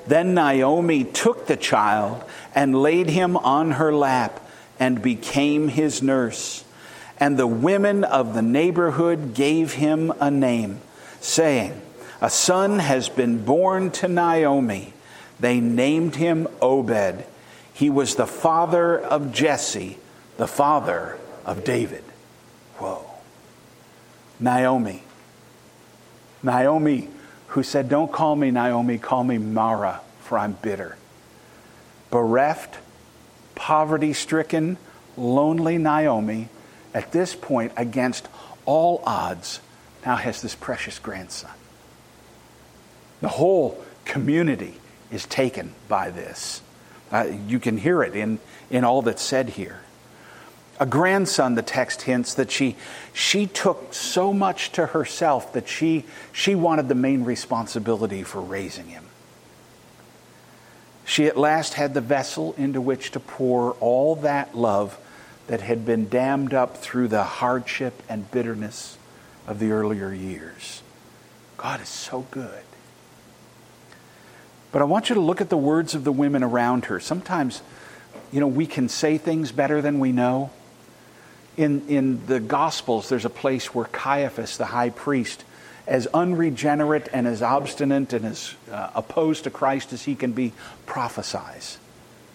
Then 0.08 0.34
Naomi 0.34 1.04
took 1.04 1.48
the 1.48 1.58
child 1.58 2.24
and 2.56 2.82
laid 2.82 3.10
him 3.10 3.36
on 3.38 3.72
her 3.72 3.94
lap 3.94 4.40
and 4.80 5.02
became 5.02 5.68
his 5.68 6.02
nurse. 6.02 6.64
And 7.20 7.38
the 7.38 7.48
women 7.48 8.04
of 8.04 8.34
the 8.34 8.42
neighborhood 8.42 9.34
gave 9.34 9.74
him 9.74 10.14
a 10.20 10.32
name, 10.32 10.82
saying, 11.20 11.82
A 12.22 12.30
son 12.30 12.80
has 12.80 13.10
been 13.10 13.44
born 13.44 13.92
to 13.92 14.08
Naomi. 14.08 14.94
They 15.40 15.60
named 15.60 16.16
him 16.16 16.48
Obed. 16.62 17.26
He 17.74 17.90
was 17.90 18.16
the 18.16 18.28
father 18.28 19.00
of 19.00 19.32
Jesse, 19.32 19.98
the 20.38 20.48
father 20.48 21.18
of 21.46 21.64
David. 21.64 22.04
Whoa. 22.78 23.04
Naomi. 24.40 25.04
Naomi 26.44 27.10
who 27.48 27.64
said, 27.64 27.90
Don't 27.90 28.12
call 28.12 28.36
me 28.36 28.52
Naomi, 28.52 28.98
call 28.98 29.24
me 29.24 29.38
Mara, 29.38 30.02
for 30.22 30.38
I'm 30.38 30.54
bitter. 30.54 30.98
Bereft, 32.10 32.78
poverty 33.56 34.14
stricken, 34.14 34.78
lonely 35.16 35.78
Naomi, 35.78 36.50
at 36.94 37.12
this 37.12 37.36
point, 37.36 37.72
against 37.78 38.28
all 38.66 39.02
odds, 39.06 39.60
now 40.06 40.16
has 40.16 40.42
this 40.42 40.56
precious 40.56 41.00
grandson. 41.00 41.52
The 43.22 43.28
whole 43.28 43.84
community 44.06 44.76
is 45.12 45.26
taken 45.26 45.74
by 45.88 46.12
this. 46.12 46.62
Uh, 47.12 47.32
you 47.48 47.60
can 47.60 47.78
hear 47.78 48.04
it 48.04 48.16
in, 48.16 48.40
in 48.70 48.84
all 48.84 49.02
that's 49.02 49.22
said 49.22 49.50
here 49.50 49.82
a 50.80 50.86
grandson, 50.86 51.56
the 51.56 51.62
text 51.62 52.04
hints 52.04 52.36
that 52.36 52.52
she, 52.52 52.76
she 53.14 53.48
took 53.48 53.94
so 53.94 54.32
much 54.32 54.72
to 54.74 54.88
herself 54.88 55.54
that 55.54 55.68
she, 55.68 56.06
she 56.32 56.56
wanted 56.56 56.88
the 56.88 56.96
main 56.96 57.24
responsibility 57.24 58.24
for 58.24 58.42
raising 58.42 58.88
him. 58.88 59.06
She 61.04 61.26
at 61.26 61.38
last 61.38 61.74
had 61.74 61.94
the 61.94 62.02
vessel 62.02 62.54
into 62.58 62.82
which 62.82 63.12
to 63.12 63.20
pour 63.20 63.72
all 63.74 64.18
that 64.18 64.56
love 64.56 65.00
that 65.48 65.62
had 65.62 65.86
been 65.86 66.10
dammed 66.10 66.54
up 66.54 66.78
through 66.78 67.08
the 67.08 67.24
hardship 67.24 68.04
and 68.10 68.30
bitterness 68.30 68.98
of 69.48 69.60
the 69.60 69.72
earlier 69.72 70.12
years. 70.12 70.84
God 71.56 71.82
is 71.82 71.88
so 71.88 72.28
good. 72.30 72.64
But 74.72 74.82
I 74.82 74.86
want 74.86 75.10
you 75.10 75.16
to 75.16 75.22
look 75.22 75.40
at 75.40 75.50
the 75.50 75.58
words 75.58 75.96
of 75.96 76.04
the 76.04 76.12
women 76.12 76.44
around 76.44 76.86
her. 76.86 77.00
Sometimes, 77.00 77.62
you 78.32 78.42
know, 78.42 78.48
we 78.48 78.68
can 78.68 78.90
say 78.90 79.18
things 79.18 79.52
better 79.52 79.82
than 79.82 80.00
we 80.00 80.12
know 80.12 80.52
in, 81.58 81.88
in 81.90 82.26
the 82.28 82.40
Gospels, 82.40 83.10
there's 83.10 83.26
a 83.26 83.30
place 83.30 83.74
where 83.74 83.86
Caiaphas, 83.86 84.58
the 84.58 84.66
high 84.66 84.92
priest, 84.92 85.44
as 85.88 86.06
unregenerate 86.08 87.10
and 87.12 87.26
as 87.26 87.42
obstinate 87.42 88.14
and 88.14 88.26
as 88.26 88.54
uh, 88.72 88.92
opposed 88.94 89.46
to 89.46 89.50
Christ 89.50 89.92
as 89.94 90.04
he 90.04 90.16
can 90.16 90.34
be, 90.34 90.54
prophesies. 90.86 91.80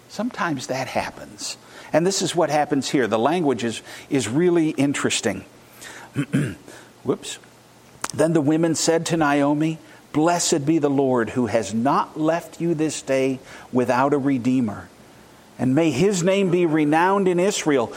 Sometimes 0.09 0.67
that 0.67 0.87
happens. 0.87 1.57
And 1.93 2.05
this 2.05 2.21
is 2.21 2.35
what 2.35 2.49
happens 2.49 2.89
here. 2.89 3.07
The 3.07 3.19
language 3.19 3.63
is, 3.63 3.81
is 4.09 4.27
really 4.27 4.71
interesting. 4.71 5.45
Whoops. 7.03 7.39
Then 8.13 8.33
the 8.33 8.41
women 8.41 8.75
said 8.75 9.05
to 9.07 9.17
Naomi, 9.17 9.77
Blessed 10.11 10.65
be 10.65 10.77
the 10.77 10.89
Lord 10.89 11.31
who 11.31 11.47
has 11.47 11.73
not 11.73 12.19
left 12.19 12.61
you 12.61 12.75
this 12.75 13.01
day 13.01 13.39
without 13.71 14.13
a 14.13 14.17
redeemer. 14.17 14.89
And 15.57 15.73
may 15.73 15.91
his 15.91 16.23
name 16.23 16.51
be 16.51 16.65
renowned 16.65 17.27
in 17.27 17.39
Israel. 17.39 17.91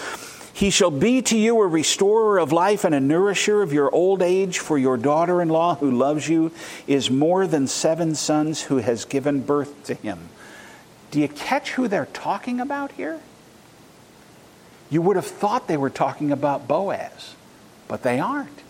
He 0.57 0.71
shall 0.71 0.90
be 0.90 1.21
to 1.21 1.37
you 1.37 1.61
a 1.61 1.66
restorer 1.66 2.38
of 2.38 2.51
life 2.51 2.85
and 2.85 2.95
a 2.95 2.99
nourisher 2.99 3.61
of 3.61 3.75
your 3.75 3.95
old 3.95 4.23
age, 4.23 4.59
for 4.59 4.79
your 4.79 4.97
daughter 4.97 5.42
in 5.42 5.51
law 5.51 5.75
who 5.75 5.90
loves 5.90 6.31
you 6.31 6.51
is 6.87 7.11
more 7.11 7.47
than 7.47 7.66
seven 7.66 8.14
sons 8.14 8.62
who 8.62 8.79
has 8.79 9.05
given 9.05 9.42
birth 9.42 9.85
to 9.85 9.92
him. 9.92 10.31
Do 11.11 11.21
you 11.21 11.29
catch 11.29 11.73
who 11.73 11.88
they're 11.88 12.07
talking 12.07 12.59
about 12.59 12.92
here? 12.92 13.21
You 14.88 15.03
would 15.03 15.16
have 15.16 15.27
thought 15.27 15.69
they 15.69 15.77
were 15.77 15.90
talking 15.90 16.33
about 16.33 16.66
Boaz, 16.66 17.35
but 17.87 18.03
they 18.03 18.19
aren't. 18.19 18.62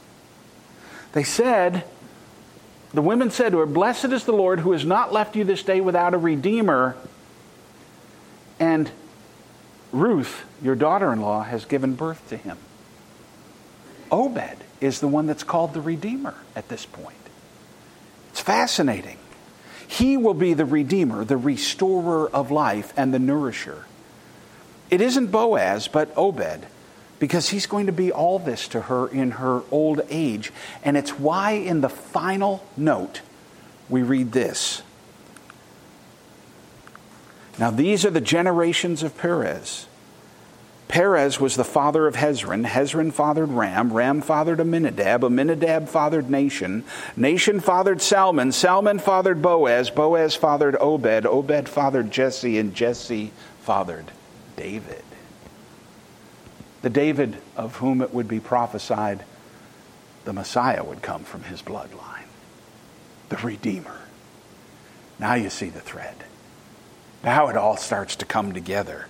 They 1.13 1.23
said, 1.23 1.85
the 2.93 3.01
women 3.01 3.31
said 3.31 3.53
to 3.53 3.59
her, 3.59 3.67
Blessed 3.67 4.07
is 4.07 4.25
the 4.25 4.33
Lord 4.33 4.59
who 4.59 4.73
has 4.73 4.85
not 4.85 5.13
left 5.13 5.37
you 5.37 5.45
this 5.45 5.63
day 5.63 5.81
without 5.81 6.15
a 6.15 6.19
redeemer. 6.19 6.97
And 8.59 8.91
Ruth, 9.97 10.45
your 10.63 10.75
daughter 10.75 11.13
in 11.13 11.21
law, 11.21 11.43
has 11.43 11.65
given 11.65 11.95
birth 11.95 12.29
to 12.29 12.37
him. 12.37 12.59
Obed 14.11 14.63
is 14.81 15.01
the 15.01 15.09
one 15.09 15.27
that's 15.27 15.43
called 15.43 15.73
the 15.73 15.81
Redeemer 15.81 16.35
at 16.55 16.69
this 16.69 16.85
point. 16.85 17.17
It's 18.31 18.41
fascinating. 18.41 19.17
He 19.89 20.17
will 20.17 20.35
be 20.35 20.53
the 20.53 20.65
Redeemer, 20.65 21.25
the 21.25 21.37
restorer 21.37 22.29
of 22.29 22.51
life, 22.51 22.93
and 22.97 23.15
the 23.15 23.19
nourisher. 23.19 23.87
It 24.91 25.01
isn't 25.01 25.29
Boaz, 25.29 25.89
but 25.89 26.13
Obed, 26.17 26.67
because 27.19 27.49
he's 27.49 27.67
going 27.67 27.87
to 27.87 27.93
be 27.93 28.13
all 28.13 28.39
this 28.39 28.69
to 28.69 28.83
her 28.83 29.09
in 29.09 29.33
her 29.33 29.63
old 29.71 30.03
age. 30.11 30.53
And 30.85 30.97
it's 30.97 31.19
why, 31.19 31.53
in 31.53 31.81
the 31.81 31.89
final 31.89 32.65
note, 32.77 33.23
we 33.89 34.03
read 34.03 34.33
this 34.33 34.83
now, 37.59 37.71
these 37.71 38.05
are 38.05 38.11
the 38.11 38.21
generations 38.21 39.03
of 39.03 39.17
Perez. 39.17 39.87
Perez 40.89 41.41
was 41.41 41.57
the 41.57 41.65
father 41.65 42.07
of 42.07 42.15
Hezron. 42.15 42.67
Hezron 42.67 43.13
fathered 43.13 43.51
Ram. 43.51 43.93
Ram 43.93 44.21
fathered 44.21 44.61
Amminadab. 44.61 45.25
Amminadab 45.25 45.89
fathered 45.89 46.27
Nahshon. 46.27 46.85
Nahshon 47.17 47.63
fathered 47.63 48.01
Salmon. 48.01 48.53
Salmon 48.53 48.99
fathered 48.99 49.43
Boaz. 49.43 49.91
Boaz 49.91 50.37
fathered 50.37 50.77
Obed. 50.79 51.27
Obed 51.27 51.69
fathered 51.69 52.11
Jesse. 52.11 52.59
And 52.59 52.75
Jesse 52.75 53.33
fathered 53.63 54.13
David. 54.57 55.03
the 56.83 56.91
David 56.91 57.39
of 57.57 57.77
whom 57.77 58.01
it 58.01 58.15
would 58.15 58.29
be 58.29 58.39
prophesied 58.39 59.25
the 60.25 60.33
Messiah 60.33 60.85
would 60.85 61.03
come 61.03 61.25
from 61.25 61.43
his 61.45 61.63
bloodline, 61.63 62.29
the 63.29 63.37
Redeemer. 63.39 64.01
Now 65.19 65.35
you 65.35 65.51
see 65.51 65.69
the 65.69 65.81
thread. 65.81 66.26
Now 67.27 67.49
it 67.49 67.57
all 67.57 67.77
starts 67.77 68.15
to 68.17 68.25
come 68.25 68.55
together. 68.55 69.09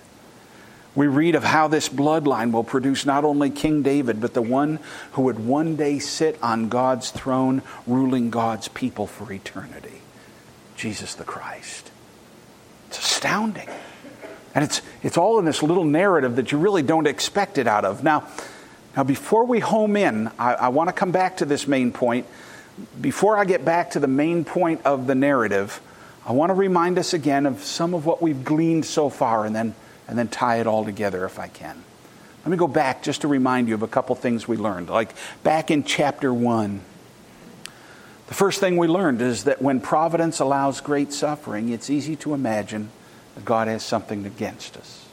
We 0.95 1.05
read 1.05 1.35
of 1.35 1.43
how 1.43 1.67
this 1.67 1.87
bloodline 1.87 2.51
will 2.51 2.63
produce 2.63 3.05
not 3.05 3.23
only 3.23 3.51
King 3.51 3.83
David, 3.83 4.19
but 4.19 4.33
the 4.33 4.41
one 4.41 4.79
who 5.11 5.21
would 5.21 5.37
one 5.37 5.75
day 5.75 5.99
sit 5.99 6.39
on 6.41 6.69
God's 6.69 7.11
throne, 7.11 7.61
ruling 7.85 8.31
God's 8.31 8.67
people 8.67 9.05
for 9.05 9.31
eternity 9.31 10.01
Jesus 10.75 11.13
the 11.15 11.23
Christ. 11.23 11.91
It's 12.87 12.99
astounding. 12.99 13.69
And 14.55 14.63
it's, 14.63 14.81
it's 15.03 15.17
all 15.17 15.37
in 15.37 15.45
this 15.45 15.61
little 15.61 15.83
narrative 15.83 16.37
that 16.37 16.51
you 16.51 16.57
really 16.57 16.81
don't 16.81 17.05
expect 17.05 17.59
it 17.59 17.67
out 17.67 17.85
of. 17.85 18.03
Now, 18.03 18.27
now 18.95 19.03
before 19.03 19.45
we 19.45 19.59
home 19.59 19.95
in, 19.95 20.31
I, 20.39 20.53
I 20.53 20.67
want 20.69 20.89
to 20.89 20.93
come 20.93 21.11
back 21.11 21.37
to 21.37 21.45
this 21.45 21.67
main 21.67 21.91
point. 21.91 22.25
Before 22.99 23.37
I 23.37 23.45
get 23.45 23.65
back 23.65 23.91
to 23.91 23.99
the 23.99 24.07
main 24.07 24.45
point 24.45 24.81
of 24.85 25.05
the 25.05 25.15
narrative, 25.15 25.81
I 26.27 26.33
want 26.33 26.49
to 26.49 26.55
remind 26.55 26.99
us 26.99 27.13
again 27.13 27.45
of 27.45 27.63
some 27.63 27.93
of 27.93 28.05
what 28.05 28.21
we've 28.21 28.43
gleaned 28.43 28.85
so 28.85 29.09
far 29.09 29.45
and 29.45 29.55
then, 29.55 29.73
and 30.09 30.17
then 30.17 30.27
tie 30.27 30.57
it 30.57 30.67
all 30.67 30.83
together 30.83 31.23
if 31.23 31.39
I 31.39 31.47
can. 31.47 31.81
Let 32.43 32.51
me 32.51 32.57
go 32.57 32.67
back 32.67 33.01
just 33.01 33.21
to 33.21 33.29
remind 33.29 33.69
you 33.69 33.75
of 33.75 33.81
a 33.81 33.87
couple 33.87 34.13
things 34.13 34.45
we 34.45 34.57
learned. 34.57 34.89
Like 34.89 35.13
back 35.43 35.71
in 35.71 35.85
chapter 35.85 36.33
1, 36.33 36.81
the 38.27 38.33
first 38.33 38.59
thing 38.59 38.75
we 38.75 38.87
learned 38.87 39.21
is 39.21 39.45
that 39.45 39.61
when 39.61 39.79
providence 39.79 40.41
allows 40.41 40.81
great 40.81 41.13
suffering, 41.13 41.69
it's 41.69 41.89
easy 41.89 42.17
to 42.17 42.33
imagine 42.33 42.89
that 43.35 43.45
God 43.45 43.69
has 43.69 43.83
something 43.83 44.25
against 44.25 44.75
us. 44.75 45.05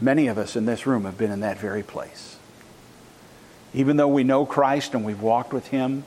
Many 0.00 0.28
of 0.28 0.38
us 0.38 0.54
in 0.54 0.66
this 0.66 0.86
room 0.86 1.04
have 1.04 1.18
been 1.18 1.32
in 1.32 1.40
that 1.40 1.58
very 1.58 1.82
place. 1.82 2.36
Even 3.74 3.96
though 3.96 4.08
we 4.08 4.22
know 4.22 4.46
Christ 4.46 4.94
and 4.94 5.04
we've 5.04 5.20
walked 5.20 5.52
with 5.52 5.66
Him, 5.68 6.04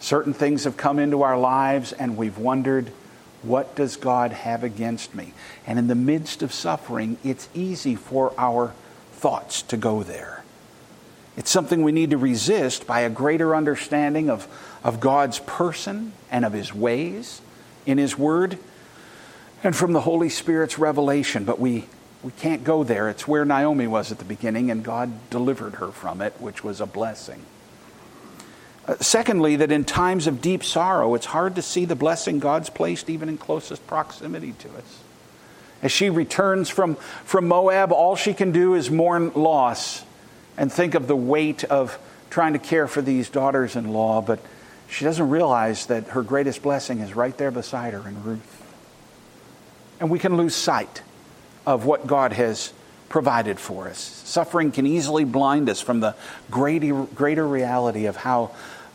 Certain 0.00 0.32
things 0.32 0.64
have 0.64 0.76
come 0.76 0.98
into 0.98 1.22
our 1.22 1.38
lives, 1.38 1.92
and 1.92 2.16
we've 2.16 2.38
wondered, 2.38 2.90
what 3.42 3.74
does 3.76 3.96
God 3.96 4.32
have 4.32 4.64
against 4.64 5.14
me? 5.14 5.32
And 5.66 5.78
in 5.78 5.86
the 5.86 5.94
midst 5.94 6.42
of 6.42 6.52
suffering, 6.52 7.16
it's 7.24 7.48
easy 7.54 7.94
for 7.94 8.32
our 8.38 8.72
thoughts 9.12 9.62
to 9.62 9.76
go 9.76 10.02
there. 10.02 10.42
It's 11.36 11.50
something 11.50 11.82
we 11.82 11.92
need 11.92 12.10
to 12.10 12.18
resist 12.18 12.86
by 12.86 13.00
a 13.00 13.10
greater 13.10 13.54
understanding 13.54 14.30
of, 14.30 14.48
of 14.82 15.00
God's 15.00 15.38
person 15.40 16.12
and 16.30 16.44
of 16.44 16.52
His 16.52 16.74
ways 16.74 17.40
in 17.84 17.98
His 17.98 18.16
Word 18.18 18.58
and 19.62 19.76
from 19.76 19.92
the 19.92 20.00
Holy 20.00 20.28
Spirit's 20.28 20.78
revelation. 20.78 21.44
But 21.44 21.60
we, 21.60 21.86
we 22.22 22.32
can't 22.32 22.64
go 22.64 22.84
there. 22.84 23.08
It's 23.08 23.28
where 23.28 23.44
Naomi 23.44 23.86
was 23.86 24.10
at 24.10 24.18
the 24.18 24.24
beginning, 24.24 24.70
and 24.70 24.82
God 24.82 25.30
delivered 25.30 25.76
her 25.76 25.92
from 25.92 26.22
it, 26.22 26.34
which 26.40 26.64
was 26.64 26.80
a 26.80 26.86
blessing. 26.86 27.44
Uh, 28.86 28.94
secondly, 29.00 29.56
that 29.56 29.72
in 29.72 29.84
times 29.84 30.26
of 30.26 30.40
deep 30.40 30.62
sorrow, 30.62 31.14
it's 31.14 31.26
hard 31.26 31.56
to 31.56 31.62
see 31.62 31.84
the 31.84 31.96
blessing 31.96 32.38
God's 32.38 32.70
placed 32.70 33.10
even 33.10 33.28
in 33.28 33.36
closest 33.36 33.84
proximity 33.86 34.52
to 34.52 34.68
us. 34.68 35.02
As 35.82 35.92
she 35.92 36.08
returns 36.08 36.68
from, 36.68 36.94
from 37.24 37.48
Moab, 37.48 37.92
all 37.92 38.16
she 38.16 38.32
can 38.32 38.52
do 38.52 38.74
is 38.74 38.90
mourn 38.90 39.32
loss 39.34 40.04
and 40.56 40.72
think 40.72 40.94
of 40.94 41.06
the 41.06 41.16
weight 41.16 41.64
of 41.64 41.98
trying 42.30 42.52
to 42.52 42.58
care 42.58 42.86
for 42.86 43.02
these 43.02 43.28
daughters 43.28 43.76
in 43.76 43.92
law, 43.92 44.20
but 44.22 44.38
she 44.88 45.04
doesn't 45.04 45.28
realize 45.28 45.86
that 45.86 46.08
her 46.08 46.22
greatest 46.22 46.62
blessing 46.62 47.00
is 47.00 47.14
right 47.14 47.36
there 47.36 47.50
beside 47.50 47.92
her 47.92 48.08
in 48.08 48.22
Ruth. 48.22 48.62
And 50.00 50.10
we 50.10 50.18
can 50.18 50.36
lose 50.36 50.54
sight 50.54 51.02
of 51.66 51.84
what 51.84 52.06
God 52.06 52.32
has 52.32 52.72
provided 53.08 53.58
for 53.58 53.88
us. 53.88 53.98
Suffering 53.98 54.72
can 54.72 54.86
easily 54.86 55.24
blind 55.24 55.68
us 55.68 55.80
from 55.80 56.00
the 56.00 56.14
greater, 56.50 57.04
greater 57.04 57.46
reality 57.46 58.06
of 58.06 58.16
how 58.16 58.50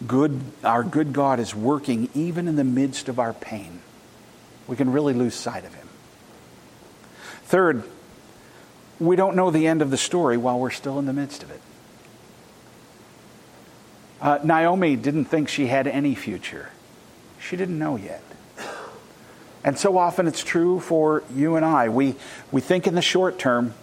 good, 0.07 0.41
our 0.63 0.83
good 0.83 1.13
God 1.13 1.39
is 1.39 1.55
working 1.55 2.09
even 2.13 2.47
in 2.47 2.55
the 2.55 2.63
midst 2.63 3.09
of 3.09 3.19
our 3.19 3.33
pain. 3.33 3.81
We 4.67 4.75
can 4.75 4.91
really 4.91 5.13
lose 5.13 5.35
sight 5.35 5.65
of 5.65 5.73
Him. 5.73 5.87
Third, 7.43 7.83
we 8.99 9.15
don't 9.15 9.35
know 9.35 9.51
the 9.51 9.67
end 9.67 9.81
of 9.81 9.91
the 9.91 9.97
story 9.97 10.37
while 10.37 10.59
we're 10.59 10.69
still 10.69 10.99
in 10.99 11.05
the 11.05 11.13
midst 11.13 11.43
of 11.43 11.51
it. 11.51 11.61
Uh, 14.21 14.39
Naomi 14.43 14.95
didn't 14.95 15.25
think 15.25 15.49
she 15.49 15.67
had 15.67 15.87
any 15.87 16.13
future. 16.13 16.69
She 17.39 17.57
didn't 17.57 17.79
know 17.79 17.95
yet. 17.95 18.23
And 19.63 19.77
so 19.77 19.97
often 19.97 20.27
it's 20.27 20.43
true 20.43 20.79
for 20.79 21.23
you 21.33 21.55
and 21.55 21.65
I. 21.65 21.89
We, 21.89 22.15
we 22.51 22.61
think 22.61 22.87
in 22.87 22.95
the 22.95 23.01
short 23.01 23.37
term, 23.37 23.73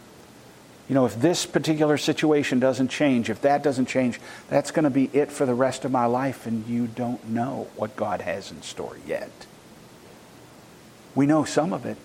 you 0.88 0.94
know, 0.94 1.04
if 1.04 1.20
this 1.20 1.44
particular 1.44 1.98
situation 1.98 2.60
doesn't 2.60 2.88
change, 2.88 3.28
if 3.28 3.42
that 3.42 3.62
doesn't 3.62 3.86
change, 3.86 4.18
that's 4.48 4.70
going 4.70 4.84
to 4.84 4.90
be 4.90 5.10
it 5.12 5.30
for 5.30 5.44
the 5.44 5.54
rest 5.54 5.84
of 5.84 5.90
my 5.90 6.06
life, 6.06 6.46
and 6.46 6.66
you 6.66 6.86
don't 6.86 7.28
know 7.28 7.68
what 7.76 7.94
God 7.94 8.22
has 8.22 8.50
in 8.50 8.62
store 8.62 8.96
yet. 9.06 9.30
We 11.14 11.26
know 11.26 11.44
some 11.44 11.72
of 11.74 11.84
it. 11.84 11.98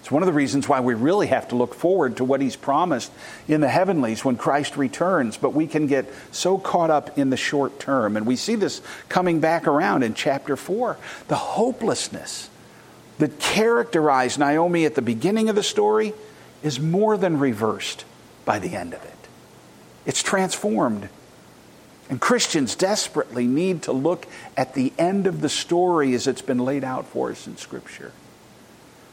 It's 0.00 0.10
one 0.10 0.22
of 0.22 0.26
the 0.26 0.32
reasons 0.32 0.68
why 0.68 0.80
we 0.80 0.94
really 0.94 1.28
have 1.28 1.48
to 1.48 1.56
look 1.56 1.74
forward 1.74 2.16
to 2.16 2.24
what 2.24 2.40
He's 2.40 2.56
promised 2.56 3.10
in 3.48 3.60
the 3.60 3.68
heavenlies 3.68 4.24
when 4.24 4.36
Christ 4.36 4.76
returns, 4.76 5.36
but 5.36 5.54
we 5.54 5.66
can 5.66 5.86
get 5.86 6.12
so 6.32 6.58
caught 6.58 6.90
up 6.90 7.16
in 7.16 7.30
the 7.30 7.36
short 7.36 7.78
term. 7.78 8.16
And 8.16 8.26
we 8.26 8.36
see 8.36 8.56
this 8.56 8.82
coming 9.08 9.38
back 9.38 9.66
around 9.66 10.02
in 10.02 10.14
chapter 10.14 10.56
4 10.56 10.98
the 11.28 11.36
hopelessness 11.36 12.50
that 13.18 13.38
characterized 13.38 14.38
Naomi 14.40 14.84
at 14.84 14.96
the 14.96 15.02
beginning 15.02 15.48
of 15.48 15.54
the 15.54 15.62
story 15.62 16.12
is 16.62 16.78
more 16.80 17.16
than 17.16 17.38
reversed 17.38 18.04
by 18.44 18.58
the 18.58 18.76
end 18.76 18.94
of 18.94 19.04
it. 19.04 19.12
It's 20.06 20.22
transformed. 20.22 21.08
And 22.10 22.20
Christians 22.20 22.74
desperately 22.74 23.46
need 23.46 23.82
to 23.84 23.92
look 23.92 24.26
at 24.56 24.74
the 24.74 24.92
end 24.98 25.26
of 25.26 25.40
the 25.40 25.48
story 25.48 26.14
as 26.14 26.26
it's 26.26 26.42
been 26.42 26.58
laid 26.58 26.84
out 26.84 27.06
for 27.06 27.30
us 27.30 27.46
in 27.46 27.56
Scripture. 27.56 28.12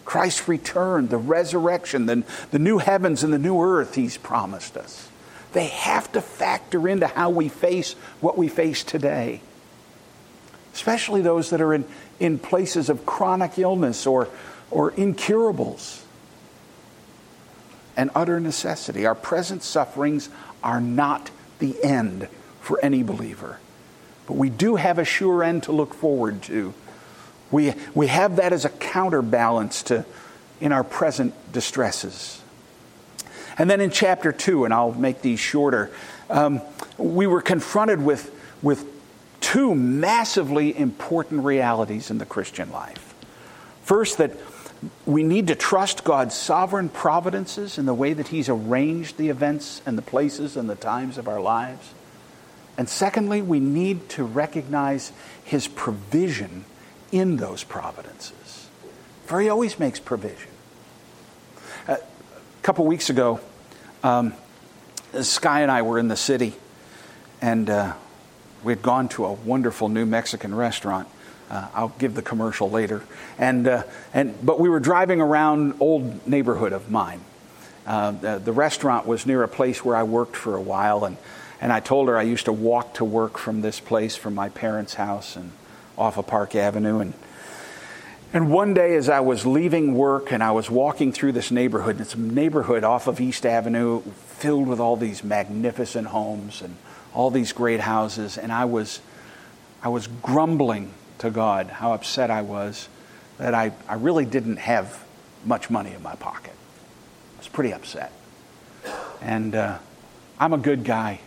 Christ's 0.05 0.47
return, 0.47 1.07
the 1.07 1.17
resurrection, 1.17 2.07
the, 2.07 2.23
the 2.49 2.59
new 2.59 2.79
heavens 2.79 3.23
and 3.23 3.31
the 3.31 3.39
new 3.39 3.61
earth 3.61 3.95
He's 3.95 4.17
promised 4.17 4.75
us. 4.75 5.07
They 5.53 5.67
have 5.67 6.11
to 6.13 6.21
factor 6.21 6.87
into 6.87 7.07
how 7.07 7.29
we 7.29 7.47
face 7.49 7.93
what 8.19 8.37
we 8.37 8.47
face 8.47 8.83
today, 8.83 9.41
especially 10.73 11.21
those 11.21 11.51
that 11.51 11.61
are 11.61 11.73
in, 11.73 11.85
in 12.19 12.39
places 12.39 12.89
of 12.89 13.05
chronic 13.05 13.57
illness 13.57 14.05
or, 14.07 14.27
or 14.71 14.91
incurables 14.91 16.03
and 17.95 18.09
utter 18.15 18.39
necessity. 18.39 19.05
Our 19.05 19.15
present 19.15 19.63
sufferings 19.63 20.29
are 20.63 20.81
not 20.81 21.31
the 21.59 21.81
end 21.83 22.27
for 22.61 22.79
any 22.81 23.03
believer. 23.03 23.59
But 24.27 24.37
we 24.37 24.49
do 24.49 24.75
have 24.75 24.99
a 24.99 25.05
sure 25.05 25.43
end 25.43 25.63
to 25.63 25.71
look 25.71 25.93
forward 25.93 26.41
to. 26.43 26.73
We, 27.51 27.73
we 27.95 28.07
have 28.07 28.35
that 28.35 28.53
as 28.53 28.63
a 28.63 28.69
counterbalance 28.69 29.83
to 29.83 30.05
in 30.61 30.71
our 30.71 30.83
present 30.83 31.33
distresses. 31.51 32.41
And 33.57 33.69
then 33.69 33.81
in 33.81 33.91
chapter 33.91 34.31
2, 34.31 34.65
and 34.65 34.73
I'll 34.73 34.93
make 34.93 35.21
these 35.21 35.39
shorter, 35.39 35.91
um, 36.29 36.61
we 36.97 37.27
were 37.27 37.41
confronted 37.41 38.01
with, 38.01 38.33
with 38.61 38.85
two 39.41 39.73
massively 39.73 40.77
important 40.77 41.43
realities 41.43 42.11
in 42.11 42.17
the 42.17 42.25
Christian 42.25 42.71
life. 42.71 43.13
First, 43.83 44.17
that 44.19 44.31
we 45.05 45.23
need 45.23 45.47
to 45.47 45.55
trust 45.55 46.03
God's 46.03 46.35
sovereign 46.35 46.89
providences 46.89 47.77
in 47.77 47.85
the 47.85 47.93
way 47.93 48.13
that 48.13 48.29
He's 48.29 48.47
arranged 48.47 49.17
the 49.17 49.29
events 49.29 49.81
and 49.85 49.97
the 49.97 50.01
places 50.01 50.55
and 50.55 50.69
the 50.69 50.75
times 50.75 51.17
of 51.17 51.27
our 51.27 51.41
lives. 51.41 51.93
And 52.77 52.87
secondly, 52.87 53.41
we 53.41 53.59
need 53.59 54.07
to 54.09 54.23
recognize 54.23 55.11
His 55.43 55.67
provision 55.67 56.63
in 57.11 57.37
those 57.37 57.63
providences. 57.63 58.69
For 59.25 59.41
He 59.41 59.49
always 59.49 59.79
makes 59.79 59.99
provision. 59.99 60.49
A 61.87 61.99
couple 62.61 62.85
weeks 62.85 63.09
ago, 63.09 63.41
um, 64.03 64.33
Sky 65.21 65.61
and 65.61 65.71
I 65.71 65.81
were 65.81 65.99
in 65.99 66.07
the 66.07 66.15
city, 66.15 66.53
and 67.41 67.69
uh, 67.69 67.93
we 68.63 68.71
had 68.71 68.81
gone 68.81 69.09
to 69.09 69.25
a 69.25 69.33
wonderful 69.33 69.89
new 69.89 70.05
Mexican 70.05 70.53
restaurant. 70.55 71.07
Uh, 71.49 71.67
I'll 71.73 71.93
give 71.97 72.13
the 72.13 72.21
commercial 72.21 72.69
later. 72.69 73.03
And, 73.37 73.67
uh, 73.67 73.83
and, 74.13 74.35
but 74.45 74.59
we 74.59 74.69
were 74.69 74.79
driving 74.79 75.19
around 75.19 75.75
old 75.79 76.27
neighborhood 76.27 76.73
of 76.73 76.91
mine. 76.91 77.21
Uh, 77.87 78.11
the, 78.11 78.37
the, 78.37 78.51
restaurant 78.51 79.07
was 79.07 79.25
near 79.25 79.41
a 79.41 79.47
place 79.47 79.83
where 79.83 79.95
I 79.95 80.03
worked 80.03 80.35
for 80.35 80.55
a 80.55 80.61
while, 80.61 81.05
and, 81.05 81.17
and 81.59 81.73
I 81.73 81.79
told 81.79 82.07
her 82.07 82.17
I 82.17 82.21
used 82.21 82.45
to 82.45 82.53
walk 82.53 82.93
to 82.95 83.05
work 83.05 83.39
from 83.39 83.61
this 83.61 83.79
place, 83.79 84.15
from 84.15 84.35
my 84.35 84.49
parents' 84.49 84.93
house 84.93 85.35
and 85.35 85.51
off 85.97 86.17
of 86.17 86.27
Park 86.27 86.55
Avenue. 86.55 86.99
And, 86.99 87.13
and 88.31 88.51
one 88.51 88.75
day, 88.75 88.95
as 88.95 89.09
I 89.09 89.21
was 89.21 89.43
leaving 89.47 89.95
work 89.95 90.31
and 90.31 90.43
I 90.43 90.51
was 90.51 90.69
walking 90.69 91.11
through 91.11 91.31
this 91.31 91.49
neighborhood, 91.49 91.99
it's 91.99 92.13
a 92.13 92.19
neighborhood 92.19 92.83
off 92.83 93.07
of 93.07 93.19
East 93.19 93.43
Avenue 93.43 94.01
filled 94.01 94.67
with 94.67 94.79
all 94.79 94.95
these 94.95 95.23
magnificent 95.23 96.07
homes 96.07 96.61
and 96.61 96.75
all 97.11 97.31
these 97.31 97.53
great 97.53 97.79
houses, 97.79 98.37
and 98.37 98.51
I 98.51 98.65
was, 98.65 99.01
I 99.81 99.89
was 99.89 100.05
grumbling 100.05 100.93
to 101.19 101.29
God 101.29 101.67
how 101.67 101.93
upset 101.93 102.31
I 102.31 102.41
was 102.41 102.89
that 103.37 103.53
I, 103.53 103.71
I 103.87 103.95
really 103.95 104.25
didn't 104.25 104.57
have 104.57 105.03
much 105.45 105.69
money 105.69 105.93
in 105.93 106.03
my 106.03 106.15
pocket. 106.15 106.53
I 107.35 107.37
was 107.37 107.47
pretty 107.47 107.73
upset. 107.73 108.11
And 109.21 109.55
uh, 109.55 109.77
I'm 110.39 110.53
a 110.53 110.57
good 110.57 110.83
guy. 110.83 111.19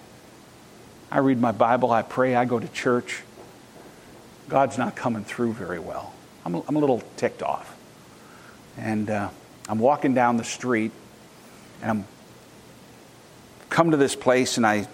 I 1.10 1.18
read 1.18 1.40
my 1.40 1.52
Bible, 1.52 1.90
I 1.90 2.02
pray, 2.02 2.34
I 2.34 2.44
go 2.44 2.58
to 2.58 2.68
church. 2.68 3.22
God's 4.48 4.78
not 4.78 4.96
coming 4.96 5.24
through 5.24 5.52
very 5.54 5.78
well. 5.78 6.12
I'm 6.44 6.54
a, 6.54 6.62
I'm 6.68 6.76
a 6.76 6.78
little 6.78 7.02
ticked 7.16 7.42
off. 7.42 7.76
And 8.76 9.08
uh, 9.10 9.28
I'm 9.68 9.78
walking 9.78 10.14
down 10.14 10.38
the 10.38 10.44
street, 10.44 10.92
and 11.82 11.90
I'm 11.90 12.04
come 13.68 13.90
to 13.90 13.96
this 13.96 14.14
place, 14.14 14.56
and 14.56 14.66
I 14.66 14.86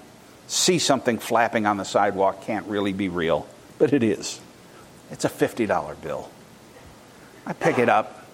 see 0.46 0.78
something 0.78 1.18
flapping 1.18 1.66
on 1.66 1.76
the 1.76 1.84
sidewalk. 1.84 2.42
Can't 2.42 2.66
really 2.66 2.92
be 2.92 3.08
real, 3.08 3.46
but 3.78 3.92
it 3.92 4.02
is. 4.02 4.40
It's 5.10 5.24
a 5.24 5.28
$50 5.28 6.00
bill. 6.02 6.30
I 7.46 7.52
pick 7.52 7.78
it 7.78 7.88
up, 7.88 8.26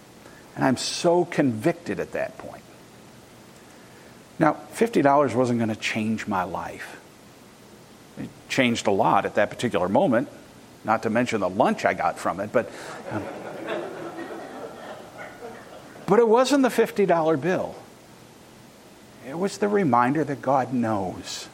and 0.56 0.64
I'm 0.64 0.76
so 0.76 1.24
convicted 1.24 2.00
at 2.00 2.12
that 2.12 2.36
point. 2.38 2.62
Now, 4.38 4.56
$50 4.74 5.34
wasn't 5.34 5.58
going 5.58 5.68
to 5.68 5.76
change 5.76 6.26
my 6.26 6.42
life. 6.42 7.00
It 8.18 8.28
changed 8.48 8.86
a 8.86 8.90
lot 8.90 9.24
at 9.24 9.36
that 9.36 9.50
particular 9.50 9.88
moment, 9.88 10.28
not 10.84 11.04
to 11.04 11.10
mention 11.10 11.40
the 11.40 11.48
lunch 11.48 11.84
I 11.84 11.94
got 11.94 12.18
from 12.18 12.40
it, 12.40 12.52
but. 12.52 12.70
Um, 13.10 13.22
but 16.06 16.18
it 16.18 16.28
wasn't 16.28 16.62
the 16.62 16.68
$50 16.68 17.40
bill. 17.40 17.74
It 19.26 19.38
was 19.38 19.58
the 19.58 19.68
reminder 19.68 20.22
that 20.24 20.42
God 20.42 20.72
knows, 20.74 21.48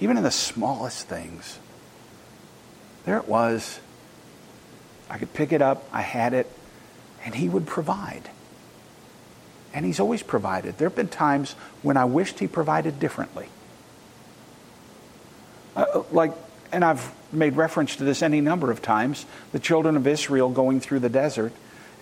even 0.00 0.16
in 0.16 0.24
the 0.24 0.32
smallest 0.32 1.06
things. 1.06 1.58
There 3.04 3.18
it 3.18 3.28
was. 3.28 3.78
I 5.08 5.18
could 5.18 5.32
pick 5.32 5.52
it 5.52 5.62
up, 5.62 5.88
I 5.92 6.02
had 6.02 6.34
it, 6.34 6.50
and 7.24 7.34
He 7.34 7.48
would 7.48 7.66
provide. 7.66 8.30
And 9.72 9.84
He's 9.84 10.00
always 10.00 10.22
provided. 10.22 10.78
There 10.78 10.88
have 10.88 10.96
been 10.96 11.08
times 11.08 11.52
when 11.82 11.96
I 11.96 12.04
wished 12.04 12.38
He 12.38 12.46
provided 12.46 12.98
differently. 12.98 13.48
Uh, 15.74 16.02
like, 16.10 16.32
and 16.72 16.84
I've 16.84 17.12
made 17.32 17.56
reference 17.56 17.96
to 17.96 18.04
this 18.04 18.22
any 18.22 18.40
number 18.40 18.70
of 18.70 18.80
times 18.82 19.26
the 19.52 19.58
children 19.58 19.96
of 19.96 20.06
Israel 20.06 20.50
going 20.50 20.80
through 20.80 21.00
the 21.00 21.08
desert, 21.08 21.52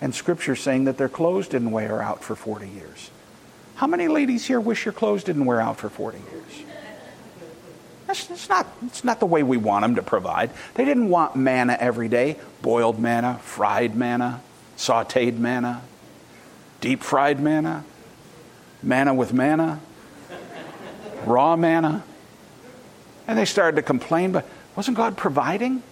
and 0.01 0.13
Scripture 0.13 0.55
saying 0.55 0.85
that 0.85 0.97
their 0.97 1.09
clothes 1.09 1.47
didn't 1.47 1.71
wear 1.71 2.01
out 2.01 2.23
for 2.23 2.35
40 2.35 2.69
years. 2.69 3.11
How 3.75 3.87
many 3.87 4.07
ladies 4.07 4.45
here 4.45 4.59
wish 4.59 4.85
your 4.85 4.93
clothes 4.93 5.23
didn't 5.23 5.45
wear 5.45 5.59
out 5.59 5.77
for 5.77 5.89
40 5.89 6.17
years? 6.17 6.74
That's, 8.15 8.27
that's, 8.27 8.49
not, 8.49 8.81
that's 8.81 9.03
not 9.03 9.19
the 9.19 9.25
way 9.25 9.43
we 9.43 9.57
want 9.57 9.83
them 9.83 9.95
to 9.95 10.01
provide. 10.01 10.51
They 10.75 10.85
didn't 10.85 11.09
want 11.09 11.35
manna 11.35 11.77
every 11.79 12.07
day 12.07 12.37
boiled 12.61 12.99
manna, 12.99 13.39
fried 13.43 13.95
manna, 13.95 14.41
sauteed 14.77 15.37
manna, 15.37 15.81
deep 16.81 17.03
fried 17.03 17.39
manna, 17.39 17.83
manna 18.81 19.13
with 19.13 19.33
manna, 19.33 19.79
raw 21.25 21.55
manna. 21.55 22.03
And 23.27 23.37
they 23.37 23.45
started 23.45 23.75
to 23.75 23.81
complain, 23.81 24.31
but 24.31 24.47
wasn't 24.75 24.97
God 24.97 25.17
providing? 25.17 25.83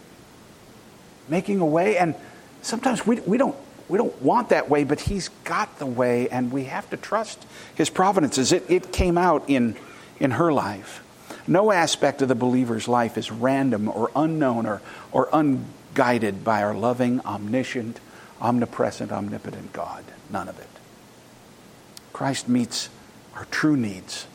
Making 1.29 1.59
a 1.59 1.65
way? 1.65 1.97
And 1.97 2.15
sometimes 2.61 3.05
we, 3.05 3.19
we, 3.21 3.37
don't, 3.37 3.55
we 3.89 3.97
don't 3.97 4.19
want 4.21 4.49
that 4.49 4.69
way, 4.69 4.83
but 4.83 5.01
He's 5.01 5.29
got 5.43 5.79
the 5.79 5.85
way, 5.85 6.29
and 6.29 6.51
we 6.51 6.65
have 6.65 6.89
to 6.89 6.97
trust 6.97 7.45
His 7.75 7.89
providences. 7.89 8.51
It, 8.51 8.69
it 8.69 8.91
came 8.91 9.17
out 9.17 9.43
in, 9.47 9.75
in 10.19 10.31
her 10.31 10.51
life. 10.51 11.03
No 11.47 11.71
aspect 11.71 12.21
of 12.21 12.27
the 12.27 12.35
believer's 12.35 12.87
life 12.87 13.17
is 13.17 13.31
random 13.31 13.87
or 13.89 14.11
unknown 14.15 14.65
or, 14.65 14.81
or 15.11 15.29
unguided 15.33 16.43
by 16.43 16.63
our 16.63 16.73
loving, 16.73 17.19
omniscient, 17.21 17.99
omnipresent, 18.41 19.11
omnipotent 19.11 19.73
God. 19.73 20.03
None 20.29 20.47
of 20.47 20.59
it. 20.59 20.69
Christ 22.13 22.47
meets 22.47 22.89
our 23.35 23.45
true 23.45 23.75
needs. 23.75 24.27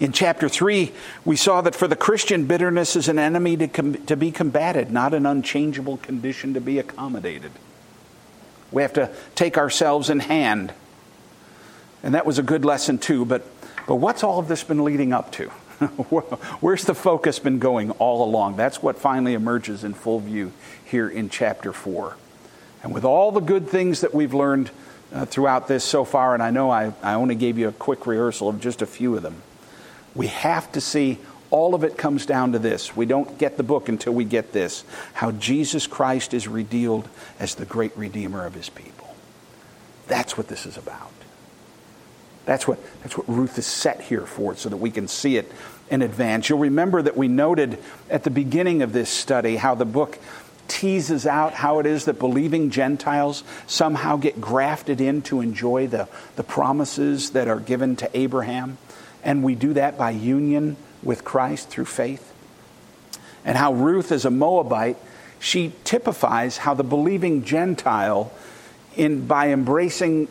In 0.00 0.12
chapter 0.12 0.48
3, 0.48 0.92
we 1.24 1.36
saw 1.36 1.60
that 1.60 1.74
for 1.74 1.86
the 1.86 1.96
Christian, 1.96 2.46
bitterness 2.46 2.96
is 2.96 3.08
an 3.08 3.18
enemy 3.18 3.56
to, 3.56 3.68
com- 3.68 4.06
to 4.06 4.16
be 4.16 4.30
combated, 4.30 4.90
not 4.90 5.14
an 5.14 5.26
unchangeable 5.26 5.98
condition 5.98 6.54
to 6.54 6.60
be 6.60 6.78
accommodated. 6.78 7.52
We 8.70 8.82
have 8.82 8.92
to 8.94 9.10
take 9.34 9.56
ourselves 9.56 10.10
in 10.10 10.20
hand. 10.20 10.72
And 12.02 12.14
that 12.14 12.26
was 12.26 12.38
a 12.38 12.42
good 12.42 12.64
lesson, 12.64 12.98
too. 12.98 13.24
But 13.24 13.44
but 13.88 13.96
what's 13.96 14.22
all 14.22 14.38
of 14.38 14.48
this 14.48 14.62
been 14.62 14.84
leading 14.84 15.14
up 15.14 15.32
to? 15.32 15.48
Where's 16.60 16.84
the 16.84 16.94
focus 16.94 17.38
been 17.38 17.58
going 17.58 17.90
all 17.92 18.22
along? 18.22 18.56
That's 18.56 18.82
what 18.82 18.98
finally 18.98 19.32
emerges 19.32 19.82
in 19.82 19.94
full 19.94 20.20
view 20.20 20.52
here 20.84 21.08
in 21.08 21.30
chapter 21.30 21.72
4. 21.72 22.14
And 22.82 22.92
with 22.92 23.04
all 23.04 23.32
the 23.32 23.40
good 23.40 23.66
things 23.66 24.02
that 24.02 24.12
we've 24.12 24.34
learned 24.34 24.70
uh, 25.10 25.24
throughout 25.24 25.68
this 25.68 25.84
so 25.84 26.04
far, 26.04 26.34
and 26.34 26.42
I 26.42 26.50
know 26.50 26.70
I, 26.70 26.92
I 27.02 27.14
only 27.14 27.34
gave 27.34 27.56
you 27.56 27.66
a 27.68 27.72
quick 27.72 28.06
rehearsal 28.06 28.50
of 28.50 28.60
just 28.60 28.82
a 28.82 28.86
few 28.86 29.16
of 29.16 29.22
them, 29.22 29.40
we 30.14 30.26
have 30.26 30.70
to 30.72 30.82
see 30.82 31.18
all 31.50 31.74
of 31.74 31.82
it 31.82 31.96
comes 31.96 32.26
down 32.26 32.52
to 32.52 32.58
this. 32.58 32.94
We 32.94 33.06
don't 33.06 33.38
get 33.38 33.56
the 33.56 33.62
book 33.62 33.88
until 33.88 34.12
we 34.12 34.26
get 34.26 34.52
this 34.52 34.84
how 35.14 35.30
Jesus 35.30 35.86
Christ 35.86 36.34
is 36.34 36.46
revealed 36.46 37.08
as 37.40 37.54
the 37.54 37.64
great 37.64 37.96
Redeemer 37.96 38.44
of 38.44 38.52
his 38.52 38.68
people. 38.68 39.14
That's 40.08 40.36
what 40.36 40.48
this 40.48 40.66
is 40.66 40.76
about. 40.76 41.10
That's 42.48 42.66
what, 42.66 42.78
that's 43.02 43.14
what 43.14 43.28
Ruth 43.28 43.58
is 43.58 43.66
set 43.66 44.00
here 44.00 44.24
for, 44.24 44.56
so 44.56 44.70
that 44.70 44.78
we 44.78 44.90
can 44.90 45.06
see 45.06 45.36
it 45.36 45.52
in 45.90 46.00
advance. 46.00 46.48
You'll 46.48 46.60
remember 46.60 47.02
that 47.02 47.14
we 47.14 47.28
noted 47.28 47.78
at 48.08 48.24
the 48.24 48.30
beginning 48.30 48.80
of 48.80 48.94
this 48.94 49.10
study 49.10 49.56
how 49.56 49.74
the 49.74 49.84
book 49.84 50.18
teases 50.66 51.26
out 51.26 51.52
how 51.52 51.78
it 51.78 51.84
is 51.84 52.06
that 52.06 52.18
believing 52.18 52.70
Gentiles 52.70 53.44
somehow 53.66 54.16
get 54.16 54.40
grafted 54.40 55.02
in 55.02 55.20
to 55.22 55.42
enjoy 55.42 55.88
the, 55.88 56.08
the 56.36 56.42
promises 56.42 57.32
that 57.32 57.48
are 57.48 57.60
given 57.60 57.96
to 57.96 58.08
Abraham. 58.16 58.78
And 59.22 59.44
we 59.44 59.54
do 59.54 59.74
that 59.74 59.98
by 59.98 60.12
union 60.12 60.78
with 61.02 61.24
Christ 61.24 61.68
through 61.68 61.84
faith. 61.84 62.32
And 63.44 63.58
how 63.58 63.74
Ruth, 63.74 64.10
as 64.10 64.24
a 64.24 64.30
Moabite, 64.30 64.96
she 65.38 65.74
typifies 65.84 66.56
how 66.56 66.72
the 66.72 66.82
believing 66.82 67.44
Gentile 67.44 68.32
in, 68.98 69.28
by 69.28 69.50
embracing 69.50 70.28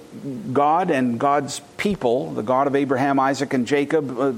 God 0.54 0.92
and 0.92 1.18
God's 1.18 1.62
people, 1.78 2.32
the 2.34 2.44
God 2.44 2.68
of 2.68 2.76
Abraham, 2.76 3.18
Isaac, 3.18 3.54
and 3.54 3.66
Jacob, 3.66 4.20
uh, 4.20 4.34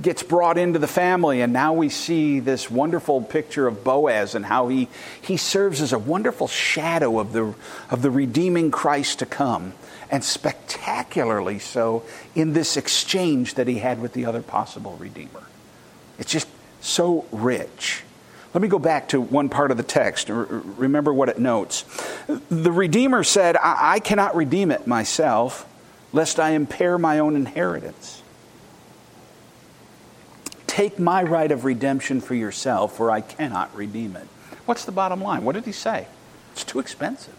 gets 0.00 0.22
brought 0.22 0.56
into 0.56 0.78
the 0.78 0.88
family. 0.88 1.42
And 1.42 1.52
now 1.52 1.74
we 1.74 1.90
see 1.90 2.40
this 2.40 2.70
wonderful 2.70 3.20
picture 3.20 3.66
of 3.66 3.84
Boaz 3.84 4.34
and 4.34 4.46
how 4.46 4.68
he, 4.68 4.88
he 5.20 5.36
serves 5.36 5.82
as 5.82 5.92
a 5.92 5.98
wonderful 5.98 6.48
shadow 6.48 7.20
of 7.20 7.34
the, 7.34 7.54
of 7.90 8.00
the 8.00 8.10
redeeming 8.10 8.70
Christ 8.70 9.18
to 9.18 9.26
come. 9.26 9.74
And 10.10 10.24
spectacularly 10.24 11.58
so 11.58 12.04
in 12.34 12.54
this 12.54 12.76
exchange 12.76 13.54
that 13.54 13.68
he 13.68 13.78
had 13.78 14.00
with 14.00 14.14
the 14.14 14.24
other 14.24 14.42
possible 14.42 14.96
Redeemer. 14.98 15.42
It's 16.18 16.32
just 16.32 16.48
so 16.80 17.26
rich. 17.30 18.02
Let 18.54 18.60
me 18.60 18.68
go 18.68 18.78
back 18.78 19.08
to 19.08 19.20
one 19.20 19.48
part 19.48 19.70
of 19.70 19.76
the 19.78 19.82
text. 19.82 20.28
Remember 20.28 21.12
what 21.12 21.28
it 21.28 21.38
notes. 21.38 21.84
The 22.50 22.72
Redeemer 22.72 23.24
said, 23.24 23.56
I, 23.56 23.94
I 23.94 23.98
cannot 23.98 24.36
redeem 24.36 24.70
it 24.70 24.86
myself, 24.86 25.66
lest 26.12 26.38
I 26.38 26.50
impair 26.50 26.98
my 26.98 27.18
own 27.18 27.34
inheritance. 27.34 28.22
Take 30.66 30.98
my 30.98 31.22
right 31.22 31.50
of 31.50 31.64
redemption 31.64 32.20
for 32.20 32.34
yourself, 32.34 32.96
for 32.96 33.10
I 33.10 33.22
cannot 33.22 33.74
redeem 33.74 34.16
it. 34.16 34.26
What's 34.66 34.84
the 34.84 34.92
bottom 34.92 35.22
line? 35.22 35.44
What 35.44 35.54
did 35.54 35.64
he 35.64 35.72
say? 35.72 36.06
It's 36.52 36.64
too 36.64 36.78
expensive. 36.78 37.36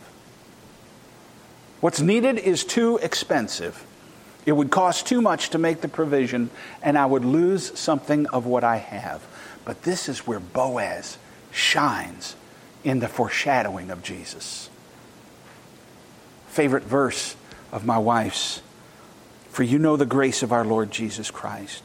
What's 1.80 2.00
needed 2.00 2.40
is 2.40 2.64
too 2.64 2.98
expensive. 2.98 3.86
It 4.46 4.54
would 4.54 4.72
cost 4.72 5.08
too 5.08 5.22
much 5.22 5.50
to 5.52 5.58
make 5.58 5.82
the 5.82 5.88
provision, 5.88 6.50
and 6.82 6.98
I 6.98 7.06
would 7.06 7.24
lose 7.24 7.78
something 7.78 8.26
of 8.28 8.46
what 8.46 8.64
I 8.64 8.78
have. 8.78 9.26
But 9.66 9.84
this 9.84 10.10
is 10.10 10.28
where 10.28 10.40
Boaz 10.40 11.18
shines 11.52 12.36
in 12.84 13.00
the 13.00 13.08
foreshadowing 13.08 13.90
of 13.92 14.04
Jesus. 14.04 14.70
Favorite 16.48 16.84
verse 16.84 17.36
of 17.72 17.86
my 17.86 17.98
wife's 17.98 18.62
For 19.50 19.64
you 19.64 19.80
know 19.80 19.98
the 19.98 20.06
grace 20.06 20.44
of 20.44 20.52
our 20.52 20.66
Lord 20.66 20.92
Jesus 20.92 21.32
Christ, 21.32 21.84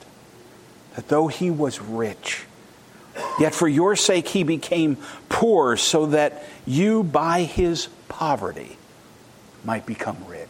that 0.97 1.09
though 1.09 1.29
he 1.29 1.51
was 1.51 1.81
rich, 1.81 2.45
yet 3.39 3.55
for 3.55 3.68
your 3.68 3.95
sake 3.95 4.29
he 4.29 4.43
became 4.43 4.97
poor, 5.29 5.76
so 5.76 6.07
that 6.07 6.45
you 6.66 7.03
by 7.03 7.43
his 7.43 7.89
poverty 8.09 8.76
might 9.64 9.87
become 9.87 10.16
rich. 10.26 10.49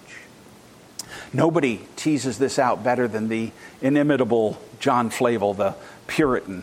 Nobody 1.33 1.81
teases 1.97 2.39
this 2.39 2.59
out 2.59 2.83
better 2.83 3.09
than 3.09 3.29
the 3.29 3.51
inimitable 3.83 4.61
John 4.81 5.11
Flavel, 5.11 5.55
the 5.55 5.75
Puritan 6.07 6.63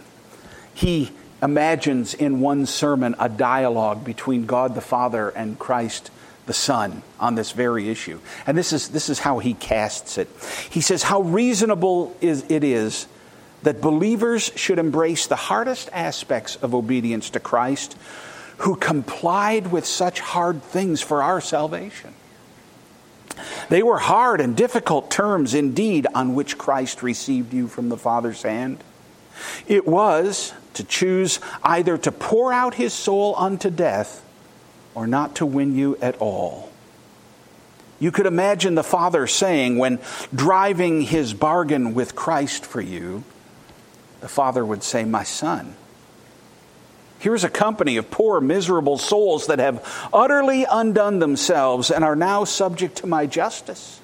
he 0.76 1.12
imagines 1.42 2.14
in 2.14 2.42
one 2.42 2.66
sermon 2.68 3.16
a 3.18 3.30
dialogue 3.30 4.04
between 4.06 4.46
God 4.46 4.76
the 4.76 4.82
Father 4.82 5.30
and 5.30 5.58
Christ 5.58 6.12
the 6.46 6.54
Son 6.54 7.02
on 7.20 7.34
this 7.34 7.52
very 7.52 7.90
issue. 7.90 8.20
And 8.46 8.58
this 8.58 8.72
is, 8.72 8.90
this 8.90 9.10
is 9.10 9.18
how 9.18 9.40
he 9.40 9.56
casts 9.56 10.18
it. 10.18 10.30
He 10.70 10.82
says, 10.82 11.02
How 11.02 11.22
reasonable 11.22 12.16
is, 12.22 12.46
it 12.50 12.64
is 12.64 13.08
that 13.64 13.82
believers 13.82 14.52
should 14.56 14.78
embrace 14.78 15.26
the 15.26 15.36
hardest 15.36 15.90
aspects 15.92 16.56
of 16.58 16.76
obedience 16.76 17.32
to 17.32 17.40
Christ, 17.40 17.98
who 18.60 18.76
complied 18.76 19.72
with 19.72 19.86
such 19.86 20.20
hard 20.20 20.62
things 20.62 21.02
for 21.02 21.24
our 21.24 21.42
salvation. 21.42 22.14
They 23.70 23.82
were 23.82 23.98
hard 23.98 24.40
and 24.40 24.56
difficult 24.56 25.10
terms 25.10 25.54
indeed 25.54 26.06
on 26.14 26.36
which 26.36 26.58
Christ 26.58 27.02
received 27.02 27.54
you 27.54 27.68
from 27.68 27.90
the 27.90 27.98
Father's 27.98 28.44
hand. 28.44 28.84
It 29.68 29.88
was 29.88 30.54
to 30.74 30.84
choose 30.84 31.40
either 31.64 31.98
to 31.98 32.12
pour 32.12 32.52
out 32.54 32.76
his 32.76 32.94
soul 32.94 33.36
unto 33.38 33.70
death 33.70 34.24
or 34.94 35.08
not 35.08 35.36
to 35.36 35.46
win 35.46 35.76
you 35.76 35.98
at 36.02 36.18
all. 36.18 36.72
You 38.00 38.12
could 38.12 38.26
imagine 38.26 38.76
the 38.76 38.84
Father 38.84 39.26
saying, 39.26 39.78
when 39.78 40.00
driving 40.34 41.02
his 41.02 41.34
bargain 41.34 41.94
with 41.94 42.16
Christ 42.16 42.66
for 42.66 42.82
you, 42.82 43.24
the 44.22 44.28
Father 44.28 44.66
would 44.66 44.84
say, 44.84 45.06
My 45.06 45.24
son, 45.24 45.76
here's 47.20 47.44
a 47.44 47.50
company 47.50 47.98
of 47.98 48.12
poor, 48.12 48.42
miserable 48.42 48.98
souls 48.98 49.48
that 49.48 49.60
have 49.60 50.10
utterly 50.14 50.66
undone 50.70 51.20
themselves 51.20 51.90
and 51.90 52.04
are 52.04 52.16
now 52.16 52.44
subject 52.44 52.98
to 52.98 53.08
my 53.08 53.26
justice. 53.26 54.02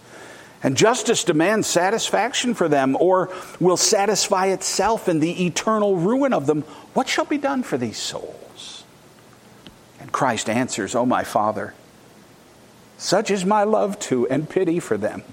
And 0.64 0.78
justice 0.78 1.24
demands 1.24 1.68
satisfaction 1.68 2.54
for 2.54 2.68
them, 2.68 2.96
or 3.00 3.34
will 3.60 3.78
satisfy 3.78 4.48
itself 4.48 5.10
in 5.10 5.20
the 5.20 5.46
eternal 5.46 5.98
ruin 5.98 6.34
of 6.34 6.46
them. 6.46 6.62
What 6.94 7.10
shall 7.10 7.26
be 7.26 7.40
done 7.40 7.64
for 7.64 7.78
these 7.78 7.98
souls? 7.98 8.84
And 10.00 10.12
Christ 10.12 10.50
answers, 10.50 10.94
O 10.94 11.02
oh, 11.02 11.06
my 11.06 11.24
Father, 11.24 11.74
such 12.98 13.32
is 13.32 13.44
my 13.44 13.64
love 13.64 13.98
to 14.02 14.28
and 14.28 14.48
pity 14.48 14.80
for 14.80 14.98
them, 14.98 15.24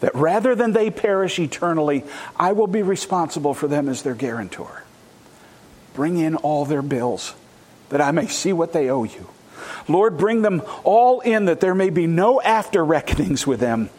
that 0.00 0.14
rather 0.14 0.54
than 0.54 0.72
they 0.72 0.90
perish 0.90 1.38
eternally, 1.38 2.04
I 2.36 2.52
will 2.52 2.66
be 2.66 2.82
responsible 2.82 3.54
for 3.54 3.68
them 3.68 3.88
as 3.88 4.02
their 4.02 4.14
guarantor. 4.14 4.84
Bring 5.94 6.18
in 6.18 6.36
all 6.36 6.66
their 6.66 6.82
bills, 6.82 7.34
that 7.88 8.02
I 8.02 8.10
may 8.10 8.26
see 8.26 8.52
what 8.52 8.74
they 8.74 8.90
owe 8.90 9.04
you. 9.04 9.28
Lord, 9.88 10.18
bring 10.18 10.42
them 10.42 10.62
all 10.84 11.20
in 11.20 11.46
that 11.46 11.60
there 11.60 11.74
may 11.74 11.90
be 11.90 12.06
no 12.06 12.40
after 12.40 12.84
reckonings 12.84 13.46
with 13.46 13.60
them. 13.60 13.90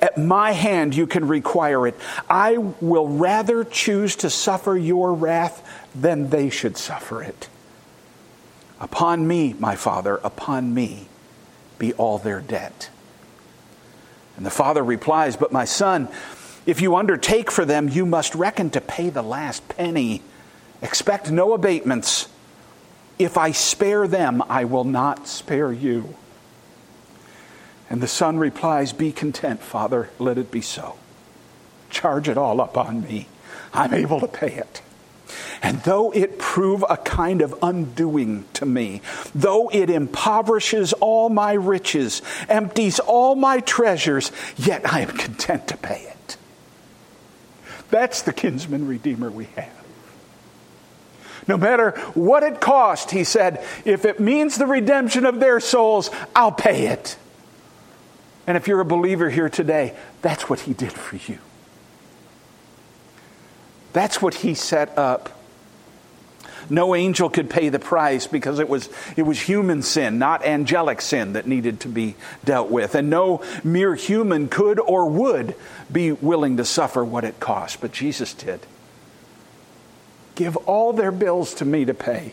At 0.00 0.18
my 0.18 0.52
hand 0.52 0.94
you 0.94 1.06
can 1.06 1.26
require 1.26 1.86
it. 1.86 1.94
I 2.28 2.58
will 2.58 3.08
rather 3.08 3.64
choose 3.64 4.16
to 4.16 4.30
suffer 4.30 4.76
your 4.76 5.14
wrath 5.14 5.66
than 5.94 6.30
they 6.30 6.50
should 6.50 6.76
suffer 6.76 7.22
it. 7.22 7.48
Upon 8.80 9.26
me, 9.26 9.54
my 9.58 9.74
Father, 9.74 10.20
upon 10.22 10.72
me 10.72 11.08
be 11.78 11.92
all 11.94 12.18
their 12.18 12.40
debt. 12.40 12.90
And 14.36 14.46
the 14.46 14.50
father 14.50 14.84
replies, 14.84 15.36
But 15.36 15.52
my 15.52 15.64
son, 15.64 16.08
if 16.64 16.80
you 16.80 16.94
undertake 16.94 17.50
for 17.50 17.64
them, 17.64 17.88
you 17.88 18.06
must 18.06 18.34
reckon 18.36 18.70
to 18.70 18.80
pay 18.80 19.10
the 19.10 19.22
last 19.22 19.68
penny. 19.68 20.22
Expect 20.80 21.30
no 21.30 21.54
abatements. 21.54 22.28
If 23.18 23.36
I 23.36 23.50
spare 23.50 24.06
them, 24.06 24.42
I 24.48 24.64
will 24.64 24.84
not 24.84 25.26
spare 25.26 25.72
you. 25.72 26.14
And 27.90 28.00
the 28.00 28.08
son 28.08 28.38
replies, 28.38 28.92
Be 28.92 29.12
content, 29.12 29.60
father, 29.60 30.10
let 30.18 30.38
it 30.38 30.50
be 30.50 30.60
so. 30.60 30.96
Charge 31.90 32.28
it 32.28 32.36
all 32.36 32.60
up 32.60 32.76
on 32.76 33.02
me. 33.02 33.28
I'm 33.72 33.94
able 33.94 34.20
to 34.20 34.28
pay 34.28 34.52
it. 34.52 34.82
And 35.62 35.82
though 35.82 36.12
it 36.12 36.38
prove 36.38 36.84
a 36.88 36.96
kind 36.96 37.42
of 37.42 37.54
undoing 37.62 38.44
to 38.54 38.66
me, 38.66 39.02
though 39.34 39.68
it 39.70 39.90
impoverishes 39.90 40.92
all 40.94 41.28
my 41.28 41.52
riches, 41.52 42.22
empties 42.48 42.98
all 43.00 43.34
my 43.34 43.60
treasures, 43.60 44.30
yet 44.56 44.90
I 44.90 45.00
am 45.00 45.16
content 45.16 45.68
to 45.68 45.76
pay 45.76 46.02
it. 46.02 46.36
That's 47.90 48.22
the 48.22 48.32
kinsman 48.32 48.86
redeemer 48.86 49.30
we 49.30 49.46
have. 49.56 49.77
No 51.48 51.56
matter 51.56 51.92
what 52.12 52.42
it 52.42 52.60
cost, 52.60 53.10
he 53.10 53.24
said, 53.24 53.64
if 53.86 54.04
it 54.04 54.20
means 54.20 54.58
the 54.58 54.66
redemption 54.66 55.24
of 55.24 55.40
their 55.40 55.58
souls, 55.60 56.10
I'll 56.36 56.52
pay 56.52 56.88
it. 56.88 57.16
And 58.46 58.56
if 58.56 58.68
you're 58.68 58.80
a 58.80 58.84
believer 58.84 59.30
here 59.30 59.48
today, 59.48 59.94
that's 60.20 60.48
what 60.48 60.60
he 60.60 60.74
did 60.74 60.92
for 60.92 61.16
you. 61.16 61.38
That's 63.94 64.20
what 64.20 64.34
he 64.34 64.54
set 64.54 64.96
up. 64.96 65.30
No 66.70 66.94
angel 66.94 67.30
could 67.30 67.48
pay 67.48 67.70
the 67.70 67.78
price 67.78 68.26
because 68.26 68.58
it 68.58 68.68
was, 68.68 68.90
it 69.16 69.22
was 69.22 69.40
human 69.40 69.80
sin, 69.80 70.18
not 70.18 70.44
angelic 70.44 71.00
sin, 71.00 71.32
that 71.32 71.46
needed 71.46 71.80
to 71.80 71.88
be 71.88 72.14
dealt 72.44 72.70
with. 72.70 72.94
And 72.94 73.08
no 73.08 73.42
mere 73.64 73.94
human 73.94 74.48
could 74.48 74.78
or 74.78 75.08
would 75.08 75.54
be 75.90 76.12
willing 76.12 76.58
to 76.58 76.66
suffer 76.66 77.02
what 77.02 77.24
it 77.24 77.40
cost. 77.40 77.80
But 77.80 77.92
Jesus 77.92 78.34
did. 78.34 78.60
Give 80.38 80.56
all 80.68 80.92
their 80.92 81.10
bills 81.10 81.54
to 81.54 81.64
me 81.64 81.84
to 81.86 81.94
pay. 81.94 82.30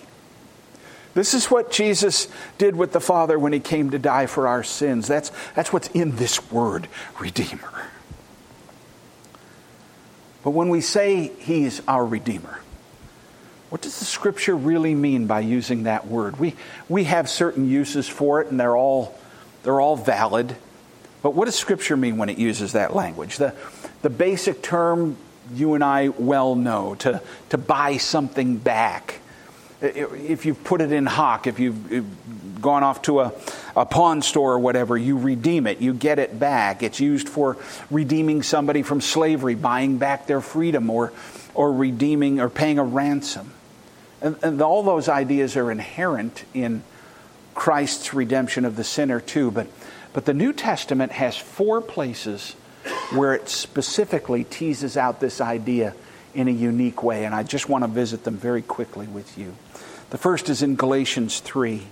This 1.15 1.33
is 1.33 1.47
what 1.47 1.71
Jesus 1.71 2.27
did 2.59 2.75
with 2.75 2.91
the 2.91 2.99
Father 2.99 3.39
when 3.39 3.51
he 3.51 3.59
came 3.59 3.89
to 3.89 3.97
die 3.97 4.27
for 4.27 4.47
our 4.47 4.63
sins. 4.63 5.07
That's, 5.07 5.31
that's 5.55 5.73
what's 5.73 5.87
in 5.87 6.15
this 6.17 6.51
word, 6.51 6.87
Redeemer. 7.19 7.87
But 10.43 10.51
when 10.51 10.69
we 10.69 10.81
say 10.81 11.31
He's 11.39 11.81
our 11.87 12.05
Redeemer, 12.05 12.59
what 13.71 13.81
does 13.81 13.97
the 13.97 14.05
Scripture 14.05 14.55
really 14.55 14.93
mean 14.93 15.25
by 15.25 15.39
using 15.39 15.83
that 15.83 16.05
word? 16.05 16.37
We, 16.39 16.53
we 16.87 17.05
have 17.05 17.27
certain 17.27 17.67
uses 17.67 18.07
for 18.07 18.39
it, 18.39 18.51
and 18.51 18.59
they're 18.59 18.77
all, 18.77 19.17
they're 19.63 19.81
all 19.81 19.95
valid. 19.95 20.55
But 21.23 21.31
what 21.33 21.45
does 21.45 21.55
Scripture 21.55 21.97
mean 21.97 22.17
when 22.17 22.29
it 22.29 22.37
uses 22.37 22.73
that 22.73 22.95
language? 22.95 23.37
The, 23.37 23.55
the 24.03 24.11
basic 24.11 24.61
term 24.61 25.17
you 25.53 25.73
and 25.73 25.83
I 25.83 26.09
well 26.09 26.55
know 26.55 26.95
to, 26.95 27.21
to 27.49 27.57
buy 27.57 27.97
something 27.97 28.57
back. 28.57 29.19
If 29.81 30.45
you've 30.45 30.63
put 30.63 30.81
it 30.81 30.91
in 30.91 31.05
hock, 31.05 31.47
if 31.47 31.59
you've 31.59 32.61
gone 32.61 32.83
off 32.83 33.03
to 33.03 33.19
a, 33.19 33.33
a 33.75 33.85
pawn 33.85 34.21
store 34.21 34.53
or 34.53 34.59
whatever, 34.59 34.97
you 34.97 35.17
redeem 35.17 35.67
it, 35.67 35.79
you 35.79 35.93
get 35.93 36.17
it 36.17 36.39
back. 36.39 36.81
It's 36.81 36.99
used 36.99 37.29
for 37.29 37.57
redeeming 37.91 38.41
somebody 38.41 38.81
from 38.81 39.01
slavery, 39.01 39.53
buying 39.53 39.97
back 39.97 40.27
their 40.27 40.41
freedom, 40.41 40.89
or, 40.89 41.13
or 41.53 41.71
redeeming 41.71 42.39
or 42.39 42.49
paying 42.49 42.79
a 42.79 42.83
ransom. 42.83 43.51
And, 44.21 44.37
and 44.41 44.61
all 44.61 44.81
those 44.81 45.09
ideas 45.09 45.55
are 45.57 45.69
inherent 45.69 46.45
in 46.53 46.81
Christ's 47.53 48.13
redemption 48.13 48.65
of 48.65 48.77
the 48.77 48.83
sinner, 48.83 49.19
too. 49.19 49.51
But, 49.51 49.67
but 50.13 50.25
the 50.25 50.33
New 50.33 50.53
Testament 50.53 51.11
has 51.11 51.37
four 51.37 51.81
places 51.81 52.55
where 53.11 53.33
it 53.33 53.49
specifically 53.49 54.43
teases 54.43 54.97
out 54.97 55.19
this 55.19 55.41
idea 55.41 55.93
in 56.33 56.47
a 56.47 56.51
unique 56.51 57.01
way, 57.01 57.25
and 57.25 57.33
I 57.33 57.43
just 57.43 57.69
want 57.69 57.83
to 57.83 57.87
visit 57.87 58.23
them 58.23 58.37
very 58.37 58.61
quickly 58.61 59.07
with 59.07 59.37
you. 59.37 59.55
The 60.09 60.17
first 60.17 60.49
is 60.49 60.61
in 60.61 60.75
Galatians 60.75 61.39
3. 61.39 61.83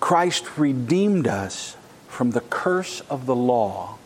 Christ 0.00 0.58
redeemed 0.58 1.26
us 1.26 1.76
from 2.08 2.32
the 2.32 2.40
curse 2.40 3.00
of 3.02 3.26
the 3.26 3.36
law 3.36 3.98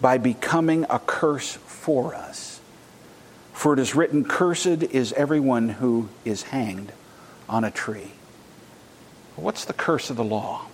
by 0.00 0.18
becoming 0.18 0.86
a 0.88 0.98
curse 0.98 1.54
for 1.54 2.14
us. 2.14 2.60
For 3.52 3.74
it 3.74 3.78
is 3.78 3.94
written, 3.94 4.24
Cursed 4.24 4.82
is 4.84 5.12
everyone 5.12 5.68
who 5.68 6.08
is 6.24 6.44
hanged 6.44 6.92
on 7.48 7.62
a 7.62 7.70
tree. 7.70 8.12
What's 9.36 9.64
the 9.64 9.72
curse 9.72 10.10
of 10.10 10.16
the 10.16 10.24
law? 10.24 10.66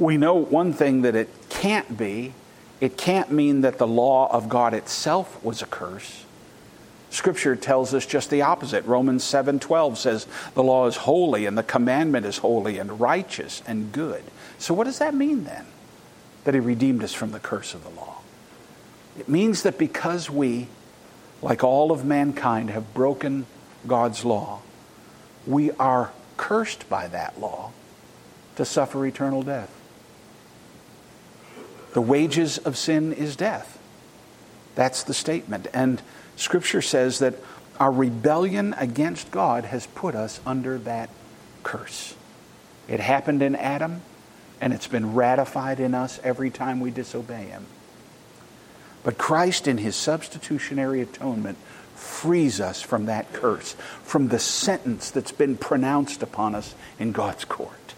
We 0.00 0.16
know 0.16 0.34
one 0.34 0.72
thing 0.72 1.02
that 1.02 1.14
it 1.14 1.28
can't 1.48 1.96
be 1.96 2.32
it 2.80 2.96
can't 2.96 3.30
mean 3.30 3.60
that 3.60 3.76
the 3.76 3.86
law 3.86 4.32
of 4.32 4.48
God 4.48 4.72
itself 4.72 5.42
was 5.44 5.60
a 5.60 5.66
curse. 5.66 6.24
Scripture 7.10 7.54
tells 7.54 7.92
us 7.92 8.06
just 8.06 8.30
the 8.30 8.42
opposite. 8.42 8.86
Romans 8.86 9.22
7:12 9.22 9.98
says 9.98 10.26
the 10.54 10.62
law 10.62 10.86
is 10.86 10.96
holy 10.96 11.44
and 11.44 11.58
the 11.58 11.62
commandment 11.62 12.24
is 12.24 12.38
holy 12.38 12.78
and 12.78 12.98
righteous 12.98 13.62
and 13.66 13.92
good. 13.92 14.22
So 14.58 14.72
what 14.72 14.84
does 14.84 14.98
that 14.98 15.14
mean 15.14 15.44
then? 15.44 15.66
That 16.44 16.54
he 16.54 16.60
redeemed 16.60 17.04
us 17.04 17.12
from 17.12 17.32
the 17.32 17.38
curse 17.38 17.74
of 17.74 17.84
the 17.84 17.90
law. 17.90 18.18
It 19.18 19.28
means 19.28 19.62
that 19.62 19.76
because 19.76 20.30
we 20.30 20.68
like 21.42 21.62
all 21.62 21.92
of 21.92 22.04
mankind 22.04 22.70
have 22.70 22.94
broken 22.94 23.44
God's 23.86 24.24
law, 24.24 24.60
we 25.46 25.70
are 25.72 26.12
cursed 26.36 26.88
by 26.88 27.08
that 27.08 27.38
law 27.40 27.72
to 28.56 28.64
suffer 28.64 29.04
eternal 29.04 29.42
death. 29.42 29.79
The 31.92 32.00
wages 32.00 32.58
of 32.58 32.76
sin 32.76 33.12
is 33.12 33.36
death. 33.36 33.78
That's 34.74 35.02
the 35.02 35.14
statement. 35.14 35.66
And 35.74 36.00
Scripture 36.36 36.82
says 36.82 37.18
that 37.18 37.34
our 37.78 37.92
rebellion 37.92 38.74
against 38.78 39.30
God 39.30 39.64
has 39.64 39.86
put 39.86 40.14
us 40.14 40.40
under 40.46 40.78
that 40.78 41.10
curse. 41.62 42.14
It 42.88 43.00
happened 43.00 43.42
in 43.42 43.56
Adam, 43.56 44.02
and 44.60 44.72
it's 44.72 44.86
been 44.86 45.14
ratified 45.14 45.80
in 45.80 45.94
us 45.94 46.20
every 46.22 46.50
time 46.50 46.80
we 46.80 46.90
disobey 46.90 47.46
Him. 47.46 47.66
But 49.02 49.18
Christ, 49.18 49.66
in 49.66 49.78
His 49.78 49.96
substitutionary 49.96 51.00
atonement, 51.00 51.58
frees 51.94 52.60
us 52.60 52.82
from 52.82 53.06
that 53.06 53.32
curse, 53.32 53.74
from 54.02 54.28
the 54.28 54.38
sentence 54.38 55.10
that's 55.10 55.32
been 55.32 55.56
pronounced 55.56 56.22
upon 56.22 56.54
us 56.54 56.74
in 56.98 57.12
God's 57.12 57.44
court. 57.44 57.89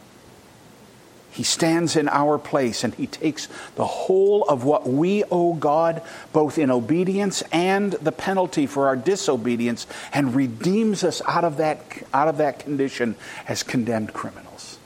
He 1.33 1.45
stands 1.45 1.97
in 1.97 2.09
our 2.09 2.39
place 2.39 2.85
and 2.85 2.95
he 2.95 3.07
takes 3.07 3.49
the 3.75 3.87
whole 3.87 4.45
of 4.45 4.65
what 4.65 4.87
we 4.87 5.25
owe 5.31 5.55
God, 5.55 6.03
both 6.33 6.59
in 6.59 6.71
obedience 6.71 7.43
and 7.51 7.95
the 7.95 8.13
penalty 8.13 8.67
for 8.67 8.87
our 8.87 8.97
disobedience, 8.97 9.87
and 10.13 10.35
redeems 10.35 11.03
us 11.03 11.23
out 11.27 11.45
of 11.45 11.57
that, 11.57 11.81
out 12.13 12.29
of 12.29 12.37
that 12.37 12.59
condition 12.59 13.17
as 13.49 13.63
condemned 13.63 14.13
criminals. 14.13 14.79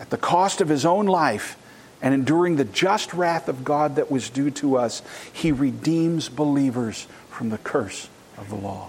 at 0.00 0.10
the 0.10 0.16
cost 0.16 0.60
of 0.60 0.68
his 0.68 0.86
own 0.86 1.06
life 1.06 1.56
and 2.00 2.14
enduring 2.14 2.56
the 2.56 2.64
just 2.64 3.12
wrath 3.12 3.48
of 3.48 3.64
God 3.64 3.96
that 3.96 4.10
was 4.10 4.30
due 4.30 4.50
to 4.52 4.76
us, 4.76 5.02
he 5.32 5.50
redeems 5.50 6.28
believers 6.28 7.06
from 7.30 7.50
the 7.50 7.58
curse 7.58 8.08
of 8.36 8.48
the 8.48 8.54
law. 8.54 8.88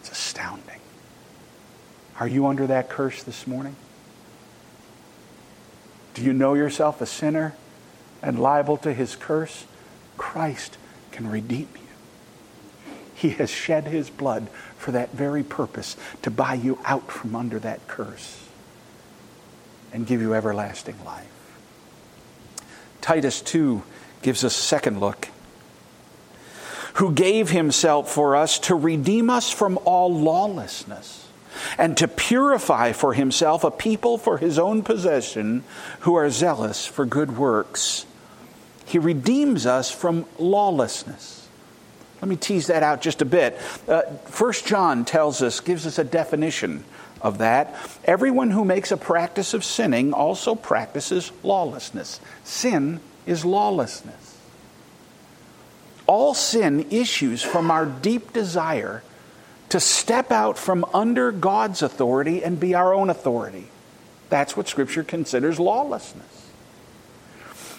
It's 0.00 0.10
astounding. 0.10 0.80
Are 2.18 2.28
you 2.28 2.46
under 2.46 2.66
that 2.66 2.88
curse 2.88 3.22
this 3.22 3.46
morning? 3.46 3.76
Do 6.14 6.22
you 6.22 6.32
know 6.32 6.54
yourself 6.54 7.00
a 7.00 7.06
sinner 7.06 7.54
and 8.22 8.38
liable 8.38 8.76
to 8.78 8.94
his 8.94 9.16
curse? 9.16 9.66
Christ 10.16 10.78
can 11.10 11.28
redeem 11.28 11.68
you. 11.74 12.92
He 13.14 13.30
has 13.30 13.50
shed 13.50 13.84
his 13.84 14.10
blood 14.10 14.48
for 14.76 14.92
that 14.92 15.12
very 15.12 15.42
purpose, 15.42 15.96
to 16.22 16.30
buy 16.30 16.54
you 16.54 16.78
out 16.84 17.10
from 17.10 17.34
under 17.34 17.58
that 17.58 17.86
curse 17.88 18.46
and 19.92 20.06
give 20.06 20.20
you 20.20 20.34
everlasting 20.34 21.02
life. 21.04 21.26
Titus 23.00 23.40
2 23.40 23.82
gives 24.22 24.44
us 24.44 24.58
a 24.58 24.62
second 24.62 25.00
look. 25.00 25.28
Who 26.94 27.12
gave 27.12 27.50
himself 27.50 28.10
for 28.10 28.36
us 28.36 28.58
to 28.60 28.74
redeem 28.74 29.30
us 29.30 29.50
from 29.50 29.78
all 29.84 30.14
lawlessness 30.14 31.23
and 31.78 31.96
to 31.96 32.08
purify 32.08 32.92
for 32.92 33.14
himself 33.14 33.64
a 33.64 33.70
people 33.70 34.18
for 34.18 34.38
his 34.38 34.58
own 34.58 34.82
possession 34.82 35.64
who 36.00 36.14
are 36.14 36.30
zealous 36.30 36.86
for 36.86 37.06
good 37.06 37.36
works. 37.36 38.06
He 38.86 38.98
redeems 38.98 39.66
us 39.66 39.90
from 39.90 40.26
lawlessness. 40.38 41.48
Let 42.20 42.28
me 42.28 42.36
tease 42.36 42.68
that 42.68 42.82
out 42.82 43.00
just 43.00 43.22
a 43.22 43.26
bit. 43.26 43.58
Uh, 43.86 44.02
First 44.26 44.66
John 44.66 45.04
tells 45.04 45.42
us, 45.42 45.60
gives 45.60 45.86
us 45.86 45.98
a 45.98 46.04
definition 46.04 46.84
of 47.20 47.38
that. 47.38 47.74
Everyone 48.04 48.50
who 48.50 48.64
makes 48.64 48.92
a 48.92 48.96
practice 48.96 49.54
of 49.54 49.64
sinning 49.64 50.12
also 50.12 50.54
practices 50.54 51.32
lawlessness. 51.42 52.20
Sin 52.44 53.00
is 53.26 53.44
lawlessness. 53.44 54.38
All 56.06 56.34
sin 56.34 56.86
issues 56.90 57.42
from 57.42 57.70
our 57.70 57.86
deep 57.86 58.32
desire 58.34 59.02
to 59.74 59.80
step 59.80 60.30
out 60.30 60.56
from 60.56 60.84
under 60.94 61.32
God's 61.32 61.82
authority 61.82 62.44
and 62.44 62.60
be 62.60 62.76
our 62.76 62.94
own 62.94 63.10
authority. 63.10 63.66
That's 64.30 64.56
what 64.56 64.68
Scripture 64.68 65.02
considers 65.02 65.58
lawlessness. 65.58 66.48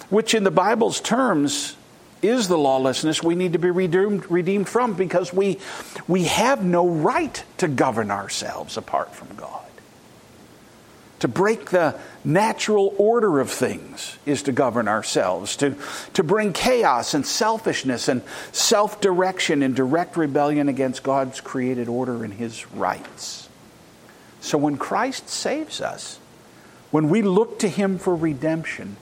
Which, 0.10 0.34
in 0.34 0.44
the 0.44 0.52
Bible's 0.52 1.00
terms, 1.00 1.78
is 2.22 2.50
the 2.50 2.58
lawlessness 2.58 3.24
we 3.24 3.36
need 3.36 3.54
to 3.54 3.60
be 3.60 3.72
redeemed, 3.72 4.30
redeemed 4.30 4.68
from 4.68 4.96
because 4.96 5.32
we, 5.32 5.58
we 6.06 6.26
have 6.26 6.66
no 6.66 6.86
right 6.86 7.42
to 7.60 7.70
govern 7.70 8.12
ourselves 8.12 8.76
apart 8.76 9.16
from 9.16 9.34
God. 9.38 9.66
To 11.20 11.28
break 11.30 11.70
the 11.70 11.98
natural 12.26 12.94
order 12.98 13.40
of 13.40 13.50
things 13.50 14.18
is 14.26 14.44
to 14.44 14.52
govern 14.52 14.88
ourselves, 14.88 15.56
to, 15.58 15.76
to 16.14 16.24
bring 16.24 16.52
chaos 16.52 17.14
and 17.14 17.26
selfishness 17.26 18.10
and 18.10 18.22
self 18.52 19.00
direction 19.00 19.64
in 19.64 19.74
direct 19.74 20.18
rebellion 20.18 20.68
against 20.68 21.04
God's 21.04 21.40
created 21.40 21.88
order 21.88 22.24
and 22.26 22.34
His 22.34 22.70
rights. 22.72 23.48
So 24.42 24.58
when 24.58 24.78
Christ 24.78 25.30
saves 25.30 25.80
us, 25.80 26.20
when 26.92 27.10
we 27.10 27.22
look 27.22 27.60
to 27.60 27.70
Him 27.70 27.98
for 27.98 28.14
redemption, 28.14 28.98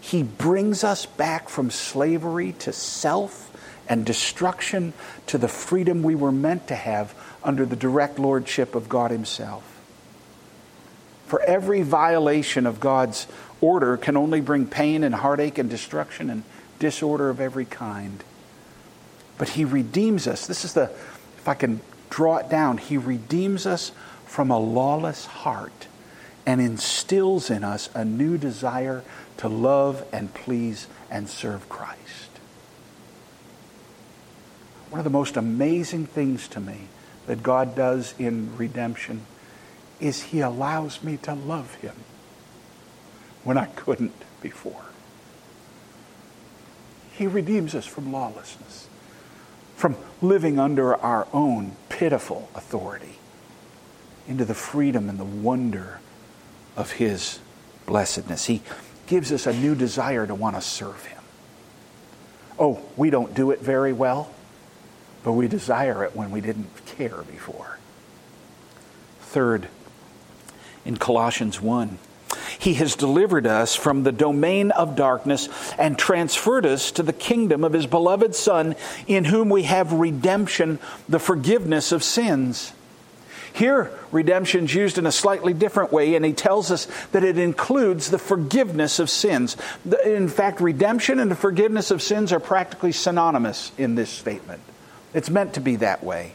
He 0.00 0.22
brings 0.22 0.84
us 0.84 1.06
back 1.06 1.48
from 1.48 1.70
slavery 1.70 2.52
to 2.60 2.72
self 2.72 3.50
and 3.88 4.04
destruction 4.04 4.92
to 5.26 5.38
the 5.38 5.48
freedom 5.48 6.02
we 6.02 6.14
were 6.14 6.32
meant 6.32 6.68
to 6.68 6.74
have 6.74 7.14
under 7.42 7.64
the 7.64 7.76
direct 7.76 8.18
lordship 8.18 8.74
of 8.74 8.88
God 8.88 9.10
Himself. 9.10 9.73
For 11.26 11.40
every 11.42 11.82
violation 11.82 12.66
of 12.66 12.80
God's 12.80 13.26
order 13.60 13.96
can 13.96 14.16
only 14.16 14.40
bring 14.40 14.66
pain 14.66 15.04
and 15.04 15.14
heartache 15.14 15.58
and 15.58 15.70
destruction 15.70 16.30
and 16.30 16.42
disorder 16.78 17.30
of 17.30 17.40
every 17.40 17.64
kind. 17.64 18.22
But 19.38 19.50
He 19.50 19.64
redeems 19.64 20.26
us. 20.26 20.46
This 20.46 20.64
is 20.64 20.74
the, 20.74 20.90
if 21.38 21.48
I 21.48 21.54
can 21.54 21.80
draw 22.10 22.36
it 22.36 22.48
down, 22.48 22.78
He 22.78 22.98
redeems 22.98 23.66
us 23.66 23.92
from 24.26 24.50
a 24.50 24.58
lawless 24.58 25.26
heart 25.26 25.86
and 26.46 26.60
instills 26.60 27.50
in 27.50 27.64
us 27.64 27.88
a 27.94 28.04
new 28.04 28.36
desire 28.36 29.02
to 29.38 29.48
love 29.48 30.04
and 30.12 30.32
please 30.34 30.86
and 31.10 31.28
serve 31.28 31.68
Christ. 31.68 31.98
One 34.90 35.00
of 35.00 35.04
the 35.04 35.10
most 35.10 35.36
amazing 35.36 36.06
things 36.06 36.46
to 36.48 36.60
me 36.60 36.88
that 37.26 37.42
God 37.42 37.74
does 37.74 38.14
in 38.18 38.56
redemption 38.56 39.22
is 40.00 40.22
he 40.24 40.40
allows 40.40 41.02
me 41.02 41.16
to 41.18 41.34
love 41.34 41.74
him 41.76 41.94
when 43.44 43.58
I 43.58 43.66
couldn't 43.66 44.14
before. 44.40 44.84
He 47.12 47.26
redeems 47.26 47.74
us 47.74 47.86
from 47.86 48.12
lawlessness, 48.12 48.88
from 49.76 49.96
living 50.20 50.58
under 50.58 50.94
our 50.96 51.28
own 51.32 51.76
pitiful 51.88 52.48
authority, 52.54 53.18
into 54.26 54.44
the 54.44 54.54
freedom 54.54 55.08
and 55.08 55.18
the 55.18 55.24
wonder 55.24 56.00
of 56.76 56.92
his 56.92 57.38
blessedness. 57.86 58.46
He 58.46 58.62
gives 59.06 59.30
us 59.30 59.46
a 59.46 59.52
new 59.52 59.74
desire 59.74 60.26
to 60.26 60.34
want 60.34 60.56
to 60.56 60.62
serve 60.62 61.04
him. 61.06 61.22
Oh, 62.58 62.80
we 62.96 63.10
don't 63.10 63.34
do 63.34 63.50
it 63.50 63.60
very 63.60 63.92
well, 63.92 64.30
but 65.22 65.32
we 65.32 65.48
desire 65.48 66.04
it 66.04 66.16
when 66.16 66.30
we 66.30 66.40
didn't 66.40 66.84
care 66.86 67.22
before. 67.30 67.78
Third, 69.20 69.68
in 70.84 70.96
Colossians 70.96 71.60
1. 71.60 71.98
He 72.58 72.74
has 72.74 72.96
delivered 72.96 73.46
us 73.46 73.74
from 73.74 74.02
the 74.02 74.12
domain 74.12 74.70
of 74.70 74.96
darkness 74.96 75.48
and 75.78 75.98
transferred 75.98 76.66
us 76.66 76.90
to 76.92 77.02
the 77.02 77.12
kingdom 77.12 77.64
of 77.64 77.72
His 77.72 77.86
beloved 77.86 78.34
Son, 78.34 78.76
in 79.06 79.24
whom 79.24 79.48
we 79.48 79.64
have 79.64 79.92
redemption, 79.92 80.78
the 81.08 81.18
forgiveness 81.18 81.92
of 81.92 82.02
sins. 82.02 82.72
Here, 83.52 83.92
redemption 84.10 84.64
is 84.64 84.74
used 84.74 84.98
in 84.98 85.06
a 85.06 85.12
slightly 85.12 85.54
different 85.54 85.92
way, 85.92 86.16
and 86.16 86.24
he 86.24 86.32
tells 86.32 86.72
us 86.72 86.88
that 87.12 87.22
it 87.22 87.38
includes 87.38 88.10
the 88.10 88.18
forgiveness 88.18 88.98
of 88.98 89.08
sins. 89.08 89.56
In 90.04 90.28
fact, 90.28 90.60
redemption 90.60 91.20
and 91.20 91.30
the 91.30 91.36
forgiveness 91.36 91.92
of 91.92 92.02
sins 92.02 92.32
are 92.32 92.40
practically 92.40 92.90
synonymous 92.90 93.70
in 93.78 93.94
this 93.94 94.10
statement. 94.10 94.60
It's 95.12 95.30
meant 95.30 95.54
to 95.54 95.60
be 95.60 95.76
that 95.76 96.02
way. 96.02 96.32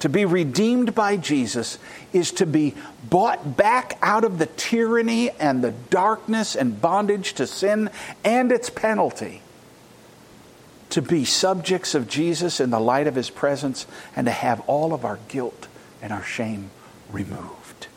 To 0.00 0.08
be 0.08 0.24
redeemed 0.24 0.94
by 0.94 1.16
Jesus 1.16 1.78
is 2.12 2.30
to 2.32 2.46
be 2.46 2.74
bought 3.08 3.56
back 3.56 3.98
out 4.00 4.24
of 4.24 4.38
the 4.38 4.46
tyranny 4.46 5.30
and 5.32 5.62
the 5.62 5.72
darkness 5.72 6.54
and 6.54 6.80
bondage 6.80 7.32
to 7.34 7.46
sin 7.46 7.90
and 8.24 8.52
its 8.52 8.70
penalty. 8.70 9.42
To 10.90 11.02
be 11.02 11.24
subjects 11.24 11.94
of 11.94 12.08
Jesus 12.08 12.60
in 12.60 12.70
the 12.70 12.80
light 12.80 13.06
of 13.06 13.14
his 13.14 13.28
presence 13.28 13.86
and 14.14 14.26
to 14.26 14.30
have 14.30 14.60
all 14.62 14.94
of 14.94 15.04
our 15.04 15.18
guilt 15.28 15.68
and 16.00 16.12
our 16.12 16.22
shame 16.22 16.70
removed. 17.10 17.88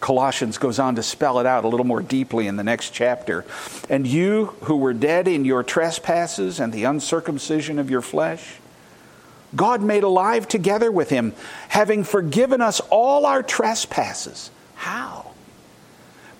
Colossians 0.00 0.58
goes 0.58 0.78
on 0.78 0.94
to 0.96 1.02
spell 1.02 1.40
it 1.40 1.46
out 1.46 1.64
a 1.64 1.68
little 1.68 1.86
more 1.86 2.02
deeply 2.02 2.46
in 2.46 2.56
the 2.56 2.62
next 2.62 2.90
chapter. 2.90 3.44
And 3.88 4.06
you 4.06 4.54
who 4.62 4.76
were 4.76 4.92
dead 4.92 5.26
in 5.26 5.44
your 5.44 5.62
trespasses 5.62 6.60
and 6.60 6.72
the 6.72 6.84
uncircumcision 6.84 7.78
of 7.78 7.90
your 7.90 8.02
flesh, 8.02 8.56
God 9.54 9.82
made 9.82 10.02
alive 10.02 10.48
together 10.48 10.90
with 10.90 11.10
him, 11.10 11.34
having 11.68 12.04
forgiven 12.04 12.60
us 12.60 12.80
all 12.90 13.26
our 13.26 13.42
trespasses. 13.42 14.50
How? 14.74 15.32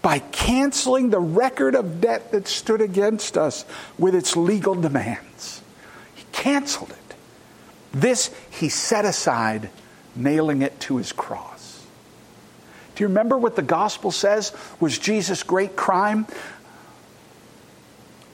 By 0.03 0.19
canceling 0.19 1.11
the 1.11 1.21
record 1.21 1.75
of 1.75 2.01
debt 2.01 2.33
that 2.33 2.49
stood 2.49 2.81
against 2.81 3.39
us 3.39 3.65
with 3.99 4.15
its 4.15 4.37
legal 4.37 4.75
demands. 4.75 5.63
He 6.15 6.25
canceled 6.33 6.91
it. 6.91 7.15
This 7.93 8.35
he 8.51 8.69
set 8.69 9.05
aside, 9.05 9.71
nailing 10.15 10.63
it 10.63 10.79
to 10.81 10.97
his 10.97 11.13
cross. 11.13 11.87
Do 12.95 13.05
you 13.05 13.09
remember 13.09 13.37
what 13.39 13.57
the 13.57 13.63
gospel 13.63 14.11
says 14.11 14.53
was 14.81 14.99
Jesus' 14.99 15.43
great 15.43 15.77
crime? 15.77 16.27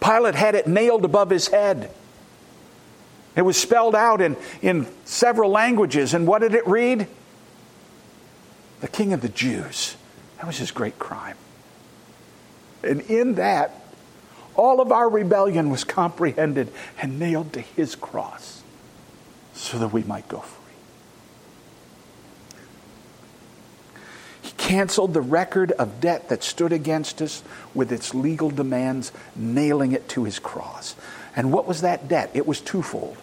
Pilate 0.00 0.34
had 0.34 0.54
it 0.54 0.66
nailed 0.66 1.04
above 1.04 1.30
his 1.30 1.48
head. 1.48 1.90
It 3.34 3.42
was 3.42 3.56
spelled 3.56 3.94
out 3.94 4.20
in, 4.20 4.36
in 4.60 4.86
several 5.04 5.50
languages. 5.50 6.14
And 6.14 6.26
what 6.26 6.40
did 6.40 6.54
it 6.54 6.66
read? 6.66 7.06
The 8.80 8.88
King 8.88 9.12
of 9.12 9.22
the 9.22 9.28
Jews. 9.28 9.96
That 10.36 10.46
was 10.46 10.58
his 10.58 10.70
great 10.70 10.98
crime. 10.98 11.36
And 12.82 13.00
in 13.02 13.34
that, 13.36 13.82
all 14.54 14.80
of 14.80 14.92
our 14.92 15.08
rebellion 15.08 15.70
was 15.70 15.84
comprehended 15.84 16.72
and 17.00 17.18
nailed 17.18 17.52
to 17.54 17.60
his 17.60 17.94
cross 17.94 18.62
so 19.54 19.78
that 19.78 19.88
we 19.88 20.02
might 20.02 20.28
go 20.28 20.40
free. 20.40 20.58
He 24.42 24.50
canceled 24.56 25.14
the 25.14 25.20
record 25.20 25.72
of 25.72 26.00
debt 26.00 26.28
that 26.28 26.42
stood 26.42 26.72
against 26.72 27.22
us 27.22 27.42
with 27.74 27.92
its 27.92 28.14
legal 28.14 28.50
demands, 28.50 29.12
nailing 29.36 29.92
it 29.92 30.08
to 30.10 30.24
his 30.24 30.38
cross. 30.38 30.96
And 31.34 31.52
what 31.52 31.66
was 31.66 31.80
that 31.80 32.08
debt? 32.08 32.30
It 32.34 32.46
was 32.46 32.60
twofold. 32.60 33.16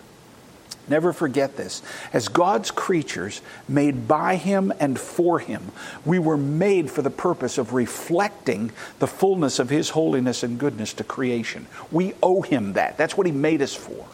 Never 0.89 1.13
forget 1.13 1.55
this. 1.55 1.83
As 2.11 2.27
God's 2.27 2.71
creatures, 2.71 3.41
made 3.67 4.07
by 4.07 4.35
Him 4.35 4.73
and 4.79 4.99
for 4.99 5.37
Him, 5.37 5.71
we 6.03 6.17
were 6.17 6.37
made 6.37 6.89
for 6.89 7.03
the 7.03 7.11
purpose 7.11 7.59
of 7.59 7.73
reflecting 7.73 8.71
the 8.97 9.07
fullness 9.07 9.59
of 9.59 9.69
His 9.69 9.91
holiness 9.91 10.41
and 10.41 10.57
goodness 10.59 10.93
to 10.93 11.03
creation. 11.03 11.67
We 11.91 12.13
owe 12.23 12.41
Him 12.41 12.73
that. 12.73 12.97
That's 12.97 13.15
what 13.15 13.27
He 13.27 13.31
made 13.31 13.61
us 13.61 13.75
for. 13.75 14.05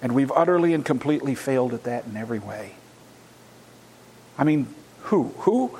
And 0.00 0.14
we've 0.14 0.32
utterly 0.32 0.74
and 0.74 0.84
completely 0.84 1.34
failed 1.34 1.74
at 1.74 1.84
that 1.84 2.06
in 2.06 2.16
every 2.16 2.38
way. 2.38 2.74
I 4.38 4.44
mean, 4.44 4.72
who? 5.02 5.34
Who 5.38 5.76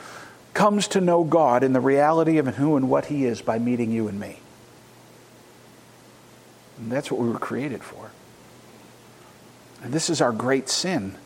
comes 0.54 0.88
to 0.88 1.00
know 1.00 1.22
God 1.22 1.62
in 1.62 1.72
the 1.72 1.80
reality 1.80 2.38
of 2.38 2.48
who 2.56 2.76
and 2.76 2.90
what 2.90 3.06
He 3.06 3.24
is 3.24 3.40
by 3.40 3.60
meeting 3.60 3.92
you 3.92 4.08
and 4.08 4.18
me? 4.18 4.41
And 6.82 6.90
that's 6.90 7.12
what 7.12 7.20
we 7.20 7.28
were 7.28 7.38
created 7.38 7.82
for. 7.82 8.10
And 9.84 9.92
this 9.92 10.10
is 10.10 10.20
our 10.20 10.32
great 10.32 10.68
sin. 10.68 11.16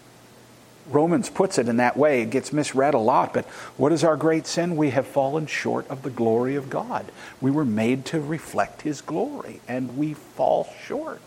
Romans 0.89 1.31
puts 1.31 1.59
it 1.59 1.67
in 1.67 1.79
that 1.79 1.97
way. 1.97 2.23
It 2.23 2.31
gets 2.31 2.53
misread 2.53 2.93
a 2.95 2.99
lot, 2.99 3.33
but 3.33 3.47
what 3.77 3.91
is 3.91 4.05
our 4.05 4.17
great 4.17 4.47
sin? 4.47 4.77
We 4.77 4.91
have 4.91 5.07
fallen 5.07 5.47
short 5.47 5.89
of 5.89 6.03
the 6.03 6.11
glory 6.11 6.57
of 6.57 6.69
God. 6.69 7.07
We 7.41 7.51
were 7.51 7.65
made 7.65 8.05
to 8.07 8.21
reflect 8.21 8.83
His 8.83 9.01
glory, 9.01 9.61
and 9.67 9.97
we 9.97 10.13
fall 10.13 10.69
short. 10.85 11.23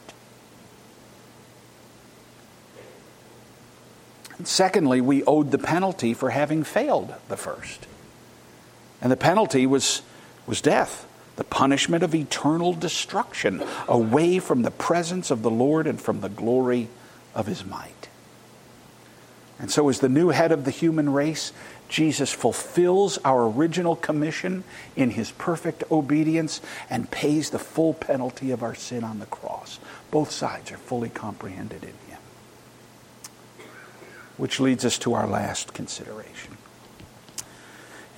And 4.38 4.48
secondly, 4.48 5.02
we 5.02 5.24
owed 5.24 5.50
the 5.52 5.58
penalty 5.58 6.14
for 6.14 6.30
having 6.30 6.64
failed 6.64 7.14
the 7.28 7.36
first. 7.36 7.88
And 9.02 9.12
the 9.12 9.18
penalty 9.18 9.66
was, 9.66 10.04
was 10.46 10.62
death, 10.62 11.09
the 11.40 11.46
punishment 11.46 12.04
of 12.04 12.14
eternal 12.14 12.74
destruction, 12.74 13.64
away 13.88 14.40
from 14.40 14.62
the 14.62 14.72
presence 14.72 15.32
of 15.32 15.42
the 15.42 15.50
Lord 15.50 15.88
and 15.88 16.00
from 16.00 16.20
the 16.20 16.28
glory 16.28 16.90
of 17.34 17.48
his 17.48 17.66
might. 17.66 18.10
And 19.58 19.72
so, 19.72 19.88
as 19.88 20.02
the 20.02 20.10
new 20.10 20.30
head 20.30 20.52
of 20.52 20.66
the 20.66 20.72
human 20.72 21.14
race, 21.14 21.54
Jesus 21.88 22.30
fulfills 22.34 23.20
our 23.20 23.48
original 23.48 23.96
commission 23.96 24.66
in 24.98 25.12
his 25.12 25.32
perfect 25.32 25.86
obedience 25.90 26.60
and 26.90 27.10
pays 27.10 27.52
the 27.52 27.58
full 27.58 27.94
penalty 27.94 28.52
of 28.52 28.62
our 28.62 28.76
sin 28.76 29.06
on 29.06 29.20
the 29.20 29.26
cross. 29.26 29.80
Both 30.12 30.32
sides 30.32 30.74
are 30.74 30.78
fully 30.78 31.10
comprehended 31.10 31.84
in 31.84 31.90
him. 31.90 32.20
Which 34.36 34.60
leads 34.60 34.84
us 34.84 34.98
to 35.00 35.14
our 35.14 35.26
last 35.26 35.74
consideration. 35.74 36.59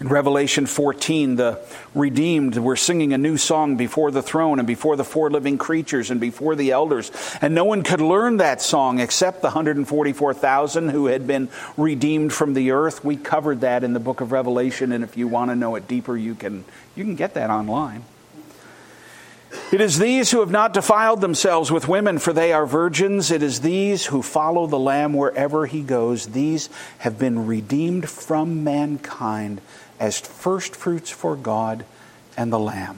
In 0.02 0.08
Revelation 0.08 0.66
14, 0.66 1.36
the 1.36 1.60
redeemed 1.94 2.58
were 2.58 2.76
singing 2.76 3.14
a 3.14 3.20
new 3.20 3.38
song 3.38 3.78
before 3.78 4.10
the 4.10 4.24
throne 4.24 4.58
and 4.58 4.68
before 4.68 4.96
the 4.96 5.04
four 5.04 5.30
living 5.30 5.60
creatures 5.60 6.10
and 6.10 6.20
before 6.20 6.56
the 6.56 6.72
elders. 6.72 7.12
And 7.40 7.54
no 7.54 7.66
one 7.66 7.84
could 7.84 8.02
learn 8.02 8.38
that 8.38 8.64
song 8.64 9.00
except 9.00 9.42
the 9.44 9.50
144,000 9.50 10.90
who 10.90 11.06
had 11.06 11.28
been 11.28 11.50
redeemed 11.78 12.34
from 12.34 12.56
the 12.56 12.72
earth. 12.72 13.06
We 13.06 13.16
covered 13.16 13.62
that 13.62 13.84
in 13.84 13.94
the 13.94 14.00
book 14.00 14.22
of 14.22 14.32
Revelation, 14.32 14.92
and 14.92 15.04
if 15.04 15.18
you 15.18 15.28
want 15.28 15.52
to 15.52 15.56
know 15.56 15.76
it 15.76 15.88
deeper, 15.88 16.18
you 16.18 16.34
can, 16.34 16.66
you 16.96 17.04
can 17.04 17.16
get 17.16 17.36
that 17.36 17.52
online. 17.52 18.04
It 19.72 19.82
is 19.82 20.00
these 20.00 20.32
who 20.32 20.40
have 20.40 20.50
not 20.50 20.74
defiled 20.74 21.22
themselves 21.22 21.72
with 21.72 21.88
women, 21.88 22.18
for 22.18 22.34
they 22.34 22.54
are 22.54 22.66
virgins. 22.66 23.30
It 23.30 23.44
is 23.44 23.62
these 23.62 24.08
who 24.08 24.24
follow 24.24 24.66
the 24.66 24.80
Lamb 24.80 25.14
wherever 25.14 25.68
he 25.68 25.84
goes. 25.84 26.28
These 26.28 26.70
have 27.00 27.20
been 27.20 27.46
redeemed 27.46 28.10
from 28.10 28.64
mankind 28.64 29.62
as 30.02 30.20
firstfruits 30.20 31.12
for 31.12 31.36
God 31.36 31.86
and 32.36 32.52
the 32.52 32.60
Lamb. 32.60 32.98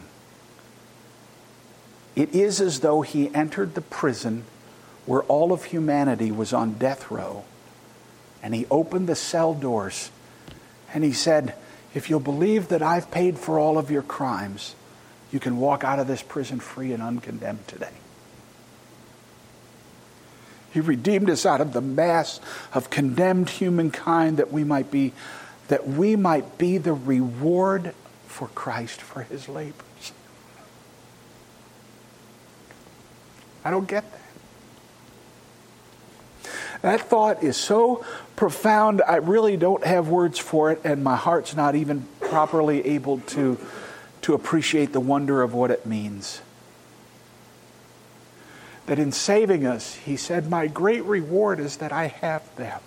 It 2.15 2.33
is 2.33 2.61
as 2.61 2.79
though 2.79 3.01
he 3.01 3.33
entered 3.35 3.75
the 3.75 3.81
prison 3.81 4.45
where 5.05 5.23
all 5.23 5.51
of 5.51 5.65
humanity 5.65 6.31
was 6.31 6.53
on 6.53 6.75
death 6.75 7.11
row, 7.11 7.43
and 8.41 8.55
he 8.55 8.65
opened 8.71 9.07
the 9.07 9.15
cell 9.15 9.53
doors 9.53 10.11
and 10.93 11.03
he 11.03 11.11
said, 11.11 11.55
If 11.93 12.09
you'll 12.09 12.21
believe 12.21 12.69
that 12.69 12.81
I've 12.81 13.11
paid 13.11 13.37
for 13.37 13.59
all 13.59 13.77
of 13.77 13.91
your 13.91 14.03
crimes, 14.03 14.75
you 15.29 15.41
can 15.41 15.57
walk 15.57 15.83
out 15.83 15.99
of 15.99 16.07
this 16.07 16.23
prison 16.23 16.61
free 16.61 16.93
and 16.93 17.03
uncondemned 17.03 17.67
today. 17.67 17.89
He 20.71 20.79
redeemed 20.79 21.29
us 21.29 21.45
out 21.45 21.59
of 21.59 21.73
the 21.73 21.81
mass 21.81 22.39
of 22.73 22.89
condemned 22.89 23.49
humankind 23.49 24.37
that 24.37 24.53
we 24.53 24.63
might 24.63 24.89
be 24.89 25.11
that 25.67 25.87
we 25.87 26.15
might 26.15 26.57
be 26.57 26.77
the 26.77 26.93
reward 26.93 27.93
for 28.27 28.47
Christ 28.49 29.01
for 29.01 29.23
his 29.23 29.47
labors. 29.47 30.11
I 33.63 33.71
don't 33.71 33.87
get 33.87 34.03
that. 34.11 34.19
That 36.81 36.99
thought 36.99 37.43
is 37.43 37.55
so 37.55 38.05
profound, 38.35 39.01
I 39.07 39.15
really 39.15 39.55
don't 39.55 39.85
have 39.85 40.09
words 40.09 40.37
for 40.37 40.71
it, 40.71 40.81
and 40.83 41.01
my 41.01 41.15
heart's 41.15 41.55
not 41.55 41.75
even 41.75 42.05
properly 42.19 42.85
able 42.87 43.19
to, 43.19 43.57
to 44.23 44.33
appreciate 44.33 44.91
the 44.91 44.99
wonder 44.99 45.41
of 45.41 45.53
what 45.53 45.71
it 45.71 45.85
means. 45.85 46.41
That 48.87 48.99
in 48.99 49.13
saving 49.13 49.65
us, 49.65 49.95
he 49.95 50.17
said, 50.17 50.49
My 50.49 50.67
great 50.67 51.05
reward 51.05 51.61
is 51.61 51.77
that 51.77 51.93
I 51.93 52.07
have 52.07 52.53
them. 52.57 52.81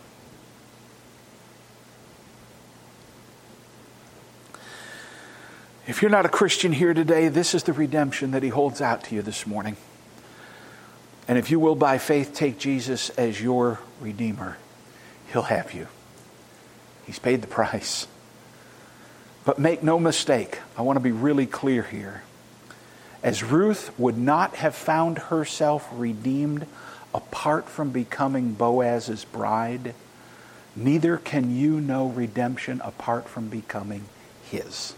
If 5.87 6.03
you're 6.03 6.11
not 6.11 6.27
a 6.27 6.29
Christian 6.29 6.73
here 6.73 6.95
today, 6.95 7.29
this 7.29 7.55
is 7.55 7.63
the 7.63 7.73
redemption 7.73 8.33
that 8.33 8.43
he 8.43 8.49
holds 8.49 8.81
out 8.81 9.05
to 9.05 9.15
you 9.15 9.23
this 9.23 9.47
morning. 9.47 9.77
And 11.29 11.39
if 11.39 11.49
you 11.53 11.61
will, 11.61 11.77
by 11.77 11.99
faith, 11.99 12.35
take 12.35 12.59
Jesus 12.59 13.11
as 13.11 13.41
your 13.41 13.79
Redeemer, 14.01 14.57
he'll 15.33 15.43
have 15.43 15.73
you. 15.73 15.87
He's 17.07 17.21
paid 17.21 17.41
the 17.41 17.47
price. 17.47 18.09
But 19.45 19.61
make 19.61 19.85
no 19.85 20.01
mistake, 20.01 20.59
I 20.77 20.83
want 20.83 20.97
to 20.97 21.01
be 21.01 21.13
really 21.13 21.47
clear 21.47 21.85
here. 21.85 22.25
As 23.23 23.45
Ruth 23.45 23.97
would 23.97 24.19
not 24.19 24.57
have 24.57 24.75
found 24.75 25.19
herself 25.19 25.89
redeemed 25.93 26.67
apart 27.15 27.69
from 27.69 27.91
becoming 27.91 28.55
Boaz's 28.55 29.25
bride, 29.25 29.95
neither 30.75 31.17
can 31.17 31.55
you 31.55 31.81
know 31.81 32.09
redemption 32.09 32.81
apart 32.83 33.29
from 33.29 33.49
becoming 33.49 34.07
his 34.51 34.95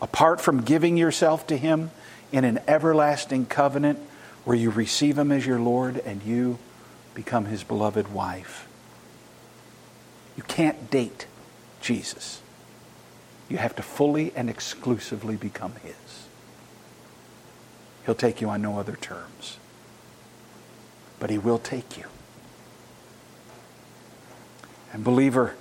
apart 0.00 0.40
from 0.40 0.62
giving 0.62 0.96
yourself 0.96 1.46
to 1.46 1.56
Him 1.56 1.90
in 2.32 2.44
an 2.44 2.60
everlasting 2.66 3.46
covenant 3.46 3.98
where 4.44 4.56
you 4.56 4.70
receive 4.70 5.18
Him 5.18 5.32
as 5.32 5.46
your 5.46 5.58
Lord 5.60 5.98
and 5.98 6.22
you 6.22 6.58
become 7.14 7.46
His 7.46 7.64
beloved 7.64 8.12
wife. 8.12 8.68
You 10.36 10.42
can't 10.42 10.90
date 10.90 11.26
Jesus. 11.80 12.42
You 13.48 13.58
have 13.58 13.76
to 13.76 13.82
fully 13.82 14.32
and 14.36 14.50
exclusively 14.50 15.36
become 15.36 15.74
His. 15.82 15.94
He'll 18.04 18.14
take 18.14 18.40
you 18.40 18.48
on 18.48 18.62
no 18.62 18.78
other 18.78 18.96
terms. 18.96 19.58
But 21.18 21.30
He 21.30 21.38
will 21.38 21.58
take 21.58 21.96
you. 21.96 22.04
And, 24.92 25.02
believer, 25.02 25.54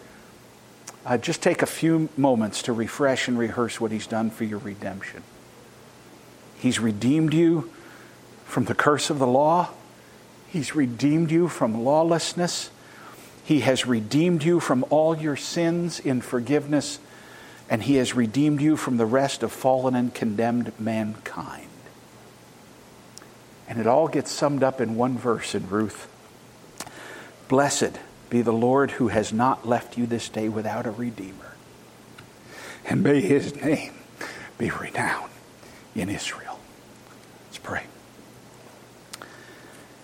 uh, 1.06 1.18
just 1.18 1.42
take 1.44 1.62
a 1.62 1.68
few 1.68 2.10
moments 2.18 2.64
to 2.64 2.74
refresh 2.74 3.28
and 3.28 3.38
rehearse 3.38 3.80
what 3.80 3.92
He's 3.92 4.08
done 4.08 4.32
for 4.32 4.44
your 4.44 4.60
redemption. 4.60 5.24
He's 6.58 6.80
redeemed 6.80 7.34
you 7.34 7.72
from 8.46 8.66
the 8.66 8.76
curse 8.76 9.10
of 9.10 9.20
the 9.20 9.28
law, 9.28 9.70
He's 10.48 10.76
redeemed 10.76 11.32
you 11.32 11.48
from 11.48 11.84
lawlessness, 11.84 12.72
He 13.44 13.60
has 13.62 13.86
redeemed 13.86 14.44
you 14.44 14.60
from 14.60 14.86
all 14.90 15.16
your 15.16 15.36
sins 15.36 16.00
in 16.00 16.22
forgiveness, 16.22 17.00
and 17.70 17.84
He 17.84 17.96
has 17.96 18.16
redeemed 18.16 18.62
you 18.62 18.76
from 18.76 18.98
the 18.98 19.06
rest 19.06 19.44
of 19.44 19.52
fallen 19.52 19.96
and 19.96 20.14
condemned 20.14 20.72
mankind. 20.80 21.68
And 23.68 23.80
it 23.80 23.88
all 23.88 24.08
gets 24.08 24.32
summed 24.32 24.64
up 24.64 24.80
in 24.80 24.96
one 24.96 25.18
verse 25.18 25.54
in 25.54 25.70
Ruth. 25.70 26.08
Blessed 27.48 28.00
be 28.30 28.42
the 28.42 28.54
Lord 28.54 28.92
who 28.92 29.10
has 29.10 29.32
not 29.32 29.68
left 29.68 29.98
you 29.98 30.06
this 30.06 30.30
day 30.30 30.50
without 30.50 30.86
a 30.86 30.92
Redeemer. 30.92 31.56
And 32.86 33.04
may 33.04 33.22
his 33.22 33.56
name 33.56 33.94
be 34.58 34.70
renowned 34.70 35.32
in 35.96 36.10
Israel. 36.10 36.60
Let's 37.46 37.58
pray. 37.58 37.84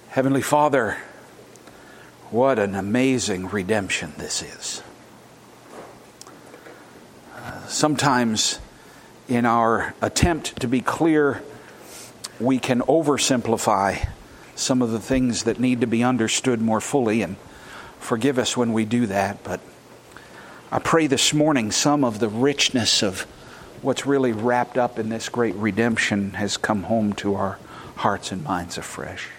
Heavenly 0.10 0.42
Father, 0.42 0.98
what 2.32 2.60
an 2.60 2.76
amazing 2.76 3.50
redemption 3.50 4.14
this 4.18 4.42
is. 4.42 4.82
Sometimes, 7.68 8.60
in 9.28 9.46
our 9.46 9.94
attempt 10.02 10.60
to 10.62 10.68
be 10.68 10.82
clear, 10.82 11.42
we 12.40 12.60
can 12.60 12.82
oversimplify 12.82 14.08
some 14.56 14.82
of 14.82 14.92
the 14.92 15.00
things 15.00 15.44
that 15.44 15.60
need 15.60 15.82
to 15.82 15.88
be 15.88 16.04
understood 16.04 16.62
more 16.62 16.82
fully 16.82 17.22
and 17.22 17.36
Forgive 18.02 18.40
us 18.40 18.58
when 18.58 18.74
we 18.74 18.84
do 18.84 19.06
that, 19.06 19.42
but 19.44 19.62
I 20.72 20.80
pray 20.80 21.08
this 21.08 21.34
morning 21.34 21.72
some 21.72 22.04
of 22.04 22.20
the 22.20 22.28
richness 22.28 23.04
of 23.04 23.22
what's 23.82 24.06
really 24.06 24.34
wrapped 24.34 24.78
up 24.78 25.00
in 25.00 25.08
this 25.08 25.30
great 25.30 25.56
redemption 25.56 26.32
has 26.32 26.58
come 26.58 26.84
home 26.84 27.14
to 27.14 27.36
our 27.36 27.58
hearts 27.98 28.32
and 28.32 28.44
minds 28.44 28.78
afresh. 28.78 29.30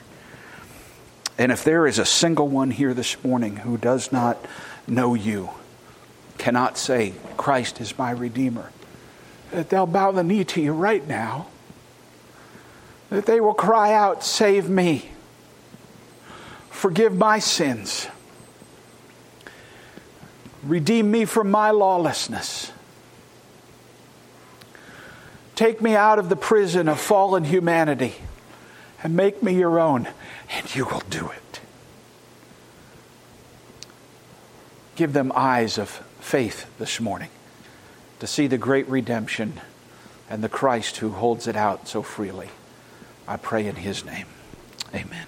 And 1.37 1.51
if 1.51 1.65
there 1.65 1.87
is 1.87 1.99
a 1.99 2.07
single 2.07 2.49
one 2.49 2.71
here 2.71 2.95
this 2.95 3.23
morning 3.25 3.57
who 3.57 3.77
does 3.77 4.13
not 4.13 4.39
know 4.87 5.15
you, 5.15 5.51
cannot 6.39 6.79
say, 6.79 7.15
Christ 7.37 7.81
is 7.81 7.99
my 7.99 8.13
Redeemer, 8.13 8.71
that 9.51 9.71
they'll 9.71 9.87
bow 9.87 10.13
the 10.13 10.23
knee 10.23 10.45
to 10.45 10.63
you 10.63 10.73
right 10.73 11.07
now, 11.07 11.49
that 13.11 13.27
they 13.27 13.41
will 13.41 13.55
cry 13.55 13.93
out, 13.93 14.25
Save 14.25 14.71
me, 14.71 15.11
forgive 16.71 17.15
my 17.15 17.41
sins, 17.41 18.07
redeem 20.63 21.11
me 21.11 21.25
from 21.25 21.51
my 21.51 21.71
lawlessness. 21.71 22.73
Take 25.55 25.81
me 25.81 25.95
out 25.95 26.19
of 26.19 26.29
the 26.29 26.37
prison 26.37 26.89
of 26.89 27.01
fallen 27.01 27.45
humanity 27.45 28.15
and 29.03 29.17
make 29.17 29.43
me 29.43 29.55
your 29.55 29.79
own, 29.79 30.09
and 30.51 30.75
you 30.75 30.85
will 30.85 31.03
do 31.11 31.31
it. 31.31 31.61
Give 34.95 35.13
them 35.13 35.33
eyes 35.35 35.79
of 35.79 35.91
faith 36.21 36.67
this 36.79 37.01
morning 37.01 37.31
to 38.21 38.27
see 38.27 38.47
the 38.47 38.59
great 38.59 38.89
redemption 38.89 39.61
and 40.31 40.43
the 40.43 40.49
Christ 40.49 40.99
who 40.99 41.11
holds 41.11 41.47
it 41.47 41.57
out 41.57 41.89
so 41.89 42.03
freely. 42.03 42.51
I 43.27 43.37
pray 43.37 43.67
in 43.67 43.77
his 43.77 44.05
name. 44.05 44.27
Amen. 44.95 45.27